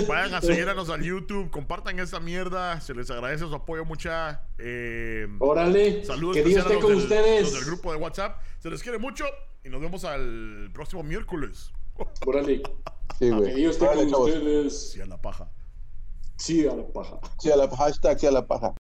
Vayan 0.07 0.34
a 0.34 0.41
seguirnos 0.41 0.90
al 0.90 1.02
YouTube, 1.03 1.49
compartan 1.49 1.99
esta 1.99 2.19
mierda. 2.19 2.80
Se 2.81 2.94
les 2.94 3.10
agradece 3.10 3.48
su 3.48 3.56
apoyo, 3.56 3.86
mucha. 3.86 4.44
Eh, 4.57 5.27
Órale. 5.40 6.03
saludos 6.06 6.36
Que 6.38 6.44
Dios 6.44 6.60
esté 6.61 6.73
los 6.76 6.84
con 6.84 6.94
del, 6.94 7.02
ustedes. 7.03 7.41
los 7.44 7.53
del 7.53 7.65
grupo 7.65 7.91
de 7.91 7.98
WhatsApp. 7.98 8.41
Se 8.60 8.69
les 8.69 8.81
quiere 8.84 8.98
mucho 8.98 9.26
y 9.64 9.69
nos 9.69 9.81
vemos 9.81 10.03
al 10.06 10.69
próximo 10.73 11.03
miércoles. 11.03 11.72
Órale. 12.26 12.61
Sí, 13.18 13.26
Que 13.26 13.31
güey. 13.31 13.56
Dios 13.56 13.73
esté 13.76 13.86
Órale, 13.86 14.02
con 14.03 14.11
chavos. 14.11 14.27
ustedes. 14.30 14.91
Sí, 14.91 15.02
a 15.02 15.06
la 15.06 15.22
paja. 15.22 15.49
Sí, 16.38 16.65
a 16.68 16.73
la 16.73 16.88
paja. 16.88 17.19
Sí, 17.40 17.52
a 17.52 17.56
la 17.57 17.68
hashtag, 17.69 18.19
sí 18.19 18.26
a 18.27 18.31
la 18.31 18.48
paja. 18.48 18.73